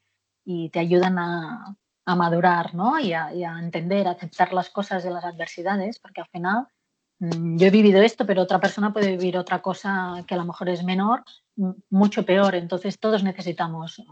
te 0.72 0.80
ayudan 0.80 1.18
a, 1.18 1.76
madurar 2.07 2.74
¿no? 2.74 2.98
y, 2.98 3.12
a, 3.12 3.32
y 3.32 3.44
a 3.44 3.59
entender, 3.59 4.07
a 4.07 4.12
aceptar 4.12 4.53
las 4.53 4.70
cosas 4.70 5.05
de 5.05 5.11
las 5.11 5.24
adversidades, 5.24 5.98
porque 5.98 6.20
al 6.20 6.28
final 6.28 6.66
Mm, 7.22 7.57
yo 7.57 7.68
he 7.68 7.70
vivido 7.70 8.03
esto, 8.03 8.26
pero 8.26 8.42
otra 8.42 8.61
persona 8.61 8.92
puede 8.92 9.16
vivir 9.16 9.38
otra 9.38 9.62
cosa 9.62 10.24
que 10.26 10.34
a 10.34 10.38
lo 10.38 10.44
mejor 10.44 10.68
es 10.68 10.82
menor, 10.82 11.22
mucho 11.88 12.24
peor. 12.24 12.57
Entonces 12.57 12.98
todos 12.98 13.22
necesitamos 13.22 14.03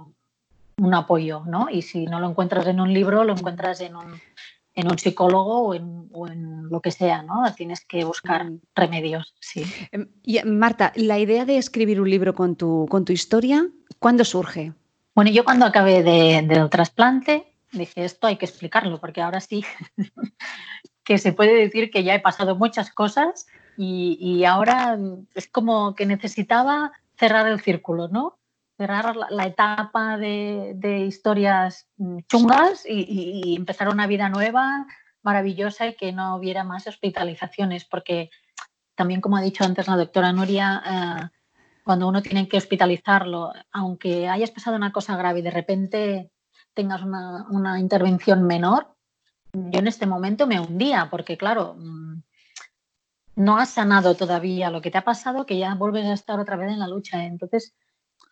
un 0.79 0.95
apoyo, 0.95 1.43
¿no? 1.45 1.69
Y 1.69 1.83
si 1.83 2.05
no 2.05 2.21
lo 2.21 2.31
encuentras 2.31 2.69
en 2.69 2.81
un 2.81 2.93
libro, 2.95 3.25
lo 3.25 3.33
encuentras 3.33 3.81
en 3.81 3.97
un, 3.97 4.21
psicólogo 4.97 5.75
o 6.13 6.27
en, 6.29 6.69
lo 6.71 6.81
que 6.81 6.93
sea, 6.93 7.23
¿no? 7.23 7.53
Tienes 7.55 7.85
que 7.85 8.05
buscar 8.05 8.45
mm. 8.45 8.61
remedios, 8.77 9.35
sí. 9.41 9.65
Em, 9.91 10.09
y, 10.23 10.41
Marta, 10.45 10.93
la 10.95 11.19
idea 11.19 11.45
de 11.45 11.59
escribir 11.59 12.01
un 12.01 12.09
libro 12.09 12.33
con 12.35 12.55
tu, 12.55 12.87
con 12.89 13.05
tu 13.05 13.13
historia, 13.13 13.67
¿cuándo 13.99 14.25
surge? 14.25 14.73
Bueno, 15.17 15.33
yo 15.33 15.45
cuando 15.45 15.67
acabé 15.67 16.05
del 16.05 16.71
trasplante 16.71 17.50
dije, 17.73 18.05
esto 18.05 18.27
hay 18.27 18.37
que 18.37 18.47
explicarlo, 18.47 19.01
porque 19.01 19.23
ahora 19.23 19.41
sí 19.41 19.65
que 21.05 21.19
se 21.19 21.33
puede 21.33 21.55
decir 21.55 21.91
que 21.91 22.05
ya 22.05 22.15
he 22.15 22.21
pasado 22.21 22.57
muchas 22.57 22.91
cosas 22.93 23.47
y, 23.77 24.45
ahora 24.45 24.99
es 25.35 25.49
como 25.49 25.95
que 25.95 26.05
necesitaba 26.05 26.93
cerrar 27.17 27.47
el 27.47 27.61
círculo, 27.61 28.09
¿no? 28.09 28.39
Cerrar 28.77 29.17
la, 29.17 29.47
etapa 29.47 30.19
de, 30.19 31.07
historias 31.07 31.89
mm, 31.97 32.19
chungas 32.29 32.85
y, 32.87 33.55
empezar 33.57 33.89
una 33.89 34.07
vida 34.07 34.29
nueva, 34.29 34.87
maravillosa 35.23 35.87
y 35.87 35.95
que 35.95 36.13
no 36.13 36.37
hubiera 36.37 36.63
más 36.63 36.87
hospitalizaciones, 36.87 37.87
porque 37.87 38.31
también, 38.95 39.23
como 39.23 39.39
ha 39.39 39.43
dicho 39.43 39.65
antes 39.65 39.89
la 39.89 39.97
doctora 39.97 40.33
Nuria, 40.33 40.83
eh, 40.85 41.29
cuando 41.85 42.07
uno 42.07 42.21
tiene 42.21 42.49
que 42.49 42.59
hospitalizarlo, 42.59 43.53
aunque 43.73 44.29
hayas 44.29 44.51
pasado 44.51 44.77
una 44.77 44.93
cosa 44.93 45.17
grave 45.17 45.41
y 45.41 45.43
de 45.43 45.51
repente 45.51 46.31
tengas 46.81 47.03
una, 47.03 47.47
una 47.51 47.79
intervención 47.79 48.47
menor, 48.47 48.87
yo 49.53 49.79
en 49.81 49.87
este 49.87 50.07
momento 50.07 50.47
me 50.47 50.61
hundía, 50.61 51.09
porque 51.11 51.37
claro, 51.37 51.75
mm, 51.77 52.23
no 53.37 53.59
has 53.59 53.71
sanado 53.71 54.15
todavía 54.15 54.71
lo 54.71 54.81
que 54.81 54.91
te 54.91 54.99
ha 54.99 55.05
pasado, 55.05 55.45
que 55.45 55.59
ya 55.59 55.75
vuelves 55.75 56.07
a 56.07 56.15
estar 56.15 56.41
otra 56.41 56.57
vez 56.57 56.71
en 56.71 56.79
la 56.79 56.89
lucha. 56.89 57.25
Entonces, 57.25 57.75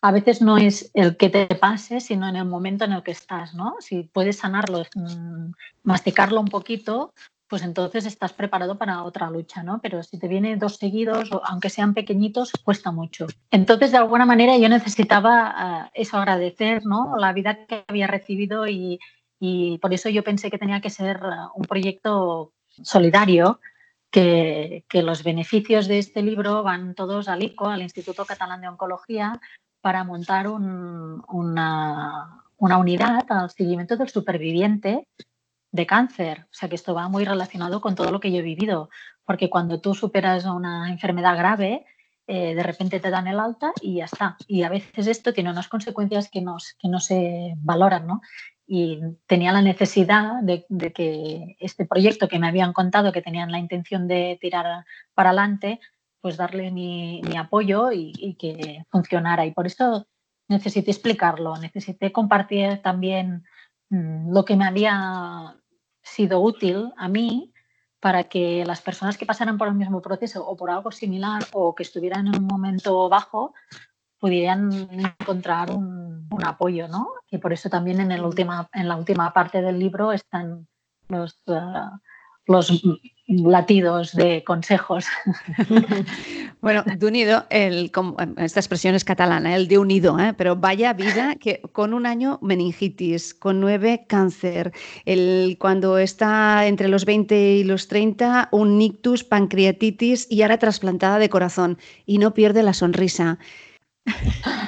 a 0.00 0.12
veces 0.12 0.40
no 0.40 0.56
es 0.56 0.90
el 0.94 1.16
que 1.16 1.28
te 1.28 1.46
pase, 1.46 2.00
sino 2.00 2.28
en 2.28 2.36
el 2.36 2.44
momento 2.44 2.84
en 2.84 2.92
el 2.92 3.02
que 3.02 3.10
estás, 3.10 3.54
¿no? 3.54 3.76
Si 3.80 4.04
puedes 4.04 4.38
sanarlo, 4.38 4.84
mm, 4.94 5.50
masticarlo 5.82 6.40
un 6.40 6.48
poquito, 6.48 7.12
pues 7.48 7.62
entonces 7.62 8.04
estás 8.04 8.32
preparado 8.32 8.76
para 8.76 9.02
otra 9.02 9.30
lucha, 9.30 9.62
¿no? 9.62 9.80
Pero 9.80 10.02
si 10.02 10.18
te 10.18 10.28
vienen 10.28 10.58
dos 10.58 10.76
seguidos, 10.76 11.30
aunque 11.44 11.70
sean 11.70 11.94
pequeñitos, 11.94 12.52
cuesta 12.62 12.92
mucho. 12.92 13.26
Entonces, 13.50 13.90
de 13.90 13.98
alguna 13.98 14.26
manera, 14.26 14.56
yo 14.58 14.68
necesitaba 14.68 15.52
ah, 15.56 15.90
eso, 15.94 16.18
agradecer, 16.18 16.84
¿no? 16.84 17.16
La 17.16 17.32
vida 17.32 17.66
que 17.66 17.84
había 17.88 18.06
recibido 18.06 18.66
y, 18.66 18.98
y 19.40 19.78
por 19.78 19.94
eso 19.94 20.08
yo 20.08 20.24
pensé 20.24 20.50
que 20.50 20.58
tenía 20.58 20.80
que 20.80 20.90
ser 20.90 21.20
uh, 21.22 21.50
un 21.54 21.64
proyecto 21.64 22.52
solidario, 22.82 23.60
que, 24.10 24.84
los 24.92 25.22
beneficios 25.22 25.86
de 25.86 25.98
este 25.98 26.22
libro 26.22 26.62
van 26.62 26.94
todos 26.94 27.28
al 27.28 27.42
ICO, 27.42 27.66
al 27.68 27.82
Instituto 27.82 28.24
Catalán 28.24 28.60
de 28.60 28.68
Oncología, 28.68 29.40
para 29.80 30.02
montar 30.04 30.48
una, 30.48 31.24
una 32.56 32.78
unidad 32.78 33.24
al 33.28 33.50
seguimiento 33.50 33.96
del 33.96 34.08
superviviente 34.08 35.06
de 35.72 35.86
cáncer. 35.86 36.46
O 36.50 36.54
sea 36.54 36.68
que 36.68 36.74
esto 36.74 36.94
va 36.94 37.08
muy 37.08 37.24
relacionado 37.24 37.80
con 37.80 37.94
todo 37.94 38.10
lo 38.10 38.20
que 38.20 38.32
yo 38.32 38.38
he 38.38 38.42
vivido, 38.42 38.90
porque 39.24 39.50
cuando 39.50 39.80
tú 39.80 39.94
superas 39.94 40.44
una 40.44 40.90
enfermedad 40.90 41.36
grave, 41.36 41.84
eh, 42.26 42.54
de 42.54 42.62
repente 42.62 43.00
te 43.00 43.10
dan 43.10 43.26
el 43.26 43.40
alta 43.40 43.72
y 43.80 43.96
ya 43.96 44.04
está. 44.04 44.36
Y 44.46 44.62
a 44.62 44.68
veces 44.68 45.06
esto 45.06 45.32
tiene 45.32 45.50
unas 45.50 45.68
consecuencias 45.68 46.30
que, 46.30 46.42
nos, 46.42 46.74
que 46.78 46.88
no 46.88 47.00
se 47.00 47.54
valoran, 47.56 48.06
¿no? 48.06 48.20
y 48.68 49.00
tenía 49.26 49.50
la 49.50 49.62
necesidad 49.62 50.42
de, 50.42 50.66
que 50.92 51.56
este 51.58 51.86
proyecto 51.86 52.28
que 52.28 52.38
me 52.38 52.48
habían 52.48 52.74
contado 52.74 53.12
que 53.12 53.22
tenían 53.22 53.50
la 53.50 53.58
intención 53.58 54.06
de 54.06 54.36
tirar 54.42 54.84
para 55.14 55.30
adelante, 55.30 55.80
pues 56.20 56.36
darle 56.36 56.70
mi, 56.70 57.22
apoyo 57.38 57.90
y, 57.92 58.36
que 58.38 58.84
funcionara. 58.90 59.46
Y 59.46 59.52
por 59.52 59.66
eso 59.66 60.06
necesité 60.48 60.90
explicarlo, 60.90 61.56
necesité 61.56 62.12
compartir 62.12 62.82
también 62.82 63.44
lo 63.90 64.44
que 64.44 64.56
me 64.56 64.66
había 64.66 65.56
sido 66.02 66.40
útil 66.40 66.92
a 66.96 67.08
mí 67.08 67.52
para 68.00 68.24
que 68.24 68.64
las 68.64 68.80
personas 68.80 69.16
que 69.16 69.26
pasaran 69.26 69.58
por 69.58 69.68
el 69.68 69.74
mismo 69.74 70.00
proceso 70.00 70.46
o 70.46 70.56
por 70.56 70.70
algo 70.70 70.92
similar 70.92 71.42
o 71.52 71.74
que 71.74 71.82
estuvieran 71.82 72.28
en 72.28 72.36
un 72.36 72.46
momento 72.46 73.08
bajo 73.08 73.54
pudieran 74.18 74.72
encontrar 74.92 75.70
un, 75.70 76.28
apoyo, 76.44 76.86
¿no? 76.86 77.08
Y 77.30 77.38
por 77.38 77.52
eso 77.52 77.68
también 77.68 78.00
en, 78.00 78.12
el 78.12 78.24
última, 78.24 78.68
en 78.72 78.88
la 78.88 78.96
última 78.96 79.32
parte 79.32 79.60
del 79.60 79.78
libro 79.78 80.12
están 80.12 80.68
los, 81.08 81.42
eh, 81.46 81.60
los 82.46 82.70
latidos 83.28 84.12
de 84.14 84.42
consejos. 84.44 85.06
Bueno, 86.60 86.82
de 86.84 87.06
unido, 87.06 87.44
el, 87.50 87.92
esta 88.36 88.58
expresión 88.58 88.96
es 88.96 89.04
catalana, 89.04 89.54
el 89.54 89.68
de 89.68 89.78
unido, 89.78 90.18
¿eh? 90.18 90.34
pero 90.36 90.56
vaya 90.56 90.92
vida 90.92 91.36
que 91.36 91.60
con 91.70 91.94
un 91.94 92.04
año 92.04 92.40
meningitis, 92.42 93.32
con 93.32 93.60
nueve 93.60 94.06
cáncer, 94.08 94.72
el, 95.04 95.56
cuando 95.60 95.98
está 95.98 96.66
entre 96.66 96.88
los 96.88 97.04
20 97.04 97.52
y 97.52 97.62
los 97.62 97.86
30 97.86 98.48
un 98.50 98.76
nictus, 98.76 99.22
pancreatitis 99.22 100.26
y 100.28 100.42
ahora 100.42 100.58
trasplantada 100.58 101.20
de 101.20 101.28
corazón 101.28 101.78
y 102.06 102.18
no 102.18 102.34
pierde 102.34 102.64
la 102.64 102.72
sonrisa. 102.72 103.38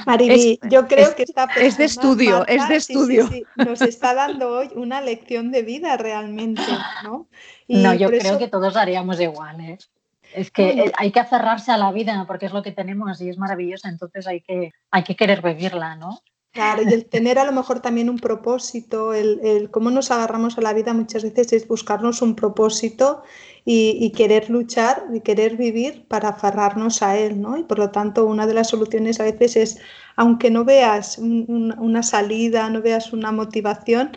Mariby, 0.07 0.59
yo 0.71 0.87
creo 0.87 1.15
que 1.15 1.25
esta 1.25 1.49
es 1.57 1.77
de 1.77 1.85
estudio, 1.85 2.47
es 2.47 2.69
de 2.69 2.77
estudio. 2.77 3.29
nos 3.57 3.81
está 3.83 4.15
dando 4.15 4.59
hoy 4.59 4.71
una 4.75 5.01
lección 5.01 5.51
de 5.51 5.63
vida 5.63 5.97
realmente, 5.97 6.63
¿no? 7.05 7.29
no, 7.69 7.95
yo 7.95 8.09
creo 8.09 8.39
que 8.39 8.49
todos 8.49 8.77
haríamos 8.77 9.21
igual, 9.21 9.61
¿eh? 9.61 9.79
Es 10.33 10.51
que 10.53 10.93
hay 10.97 11.11
que 11.11 11.21
aferrarse 11.21 11.73
a 11.73 11.77
la 11.77 11.91
vida 11.91 12.25
porque 12.27 12.47
es 12.47 12.53
lo 12.53 12.63
que 12.63 12.71
tenemos 12.71 13.21
y 13.21 13.29
es 13.29 13.39
maravillosa, 13.39 13.89
entonces 13.89 14.27
hay 14.29 14.41
que, 14.41 14.71
hay 14.91 15.03
que 15.03 15.17
querer 15.17 15.43
vivirla, 15.43 15.97
¿no? 15.97 16.21
Claro, 16.53 16.83
y 16.83 16.93
el 16.93 17.07
tener 17.07 17.39
a 17.39 17.45
lo 17.45 17.53
mejor 17.53 17.79
también 17.79 18.11
un 18.11 18.19
propósito, 18.19 19.15
el, 19.15 19.41
el, 19.45 19.71
cómo 19.71 19.91
nos 19.91 20.11
agarramos 20.11 20.59
a 20.59 20.61
la 20.61 20.73
vida 20.73 20.93
muchas 20.93 21.23
veces 21.23 21.53
es 21.53 21.69
buscarnos 21.69 22.23
un 22.23 22.35
propósito 22.35 23.23
y, 23.65 24.11
querer 24.11 24.51
luchar 24.51 25.05
y 25.13 25.21
querer 25.21 25.57
vivir 25.57 26.05
para 26.09 26.31
aferrarnos 26.31 27.03
a 27.03 27.17
él, 27.17 27.41
¿no? 27.41 27.57
Y 27.57 27.63
por 27.63 27.79
lo 27.79 27.91
tanto, 27.91 28.27
una 28.27 28.47
de 28.47 28.55
las 28.55 28.69
soluciones 28.69 29.21
a 29.21 29.25
veces 29.25 29.57
es, 29.57 29.79
aunque 30.17 30.51
no 30.51 30.65
veas 30.65 31.19
una 31.19 32.03
salida, 32.03 32.69
no 32.69 32.83
veas 32.83 33.13
una 33.13 33.33
motivación, 33.33 34.11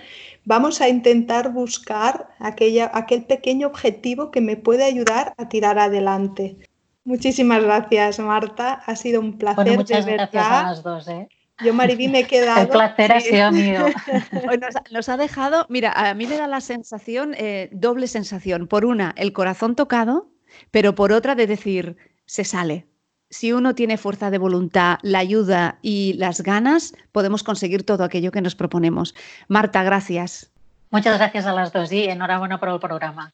vamos 0.45 0.81
a 0.81 0.89
intentar 0.89 1.51
buscar 1.51 2.29
aquella, 2.39 2.89
aquel 2.93 3.25
pequeño 3.25 3.67
objetivo 3.67 4.31
que 4.31 4.41
me 4.41 4.57
puede 4.57 4.85
ayudar 4.85 5.33
a 5.37 5.49
tirar 5.49 5.77
adelante. 5.77 6.57
Muchísimas 7.05 7.61
gracias, 7.61 8.19
Marta. 8.19 8.73
Ha 8.85 8.95
sido 8.95 9.19
un 9.19 9.37
placer. 9.37 9.77
muchas 9.77 10.05
gracias 10.05 10.45
a 10.47 10.63
las 10.63 10.83
dos. 10.83 11.07
¿eh? 11.09 11.27
Yo, 11.63 11.73
Mariví, 11.73 12.07
me 12.07 12.21
he 12.21 12.27
quedado. 12.27 12.61
El 12.61 12.67
placer 12.69 13.11
ha 13.11 13.19
sido 13.19 13.51
mío. 13.51 13.85
Nos, 14.91 15.09
ha 15.09 15.17
dejado, 15.17 15.65
mira, 15.69 15.91
a 15.91 16.13
mí 16.13 16.25
me 16.25 16.37
da 16.37 16.47
la 16.47 16.61
sensación, 16.61 17.35
eh, 17.37 17.69
doble 17.71 18.07
sensación. 18.07 18.67
Por 18.67 18.85
una, 18.85 19.13
el 19.17 19.33
corazón 19.33 19.75
tocado, 19.75 20.29
pero 20.71 20.95
por 20.95 21.11
otra, 21.11 21.35
de 21.35 21.47
decir, 21.47 21.97
se 22.25 22.43
sale. 22.43 22.87
Si 23.29 23.51
uno 23.51 23.75
tiene 23.75 23.97
fuerza 23.97 24.29
de 24.29 24.37
voluntad, 24.37 24.97
la 25.01 25.19
ayuda 25.19 25.79
y 25.81 26.13
las 26.13 26.41
ganas, 26.41 26.93
podemos 27.11 27.43
conseguir 27.43 27.83
todo 27.83 28.03
aquello 28.03 28.31
que 28.31 28.41
nos 28.41 28.55
proponemos. 28.55 29.15
Marta, 29.47 29.83
gracias. 29.83 30.51
Muchas 30.91 31.17
gracias 31.17 31.45
a 31.45 31.53
las 31.53 31.73
dos 31.73 31.91
y 31.91 32.03
enhorabuena 32.03 32.59
por 32.59 32.69
el 32.69 32.79
programa. 32.79 33.33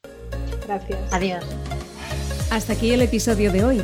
Gracias. 0.65 1.11
Adiós. 1.11 1.45
Hasta 2.51 2.73
aquí 2.73 2.91
el 2.91 3.01
episodio 3.01 3.51
de 3.51 3.63
hoy. 3.63 3.83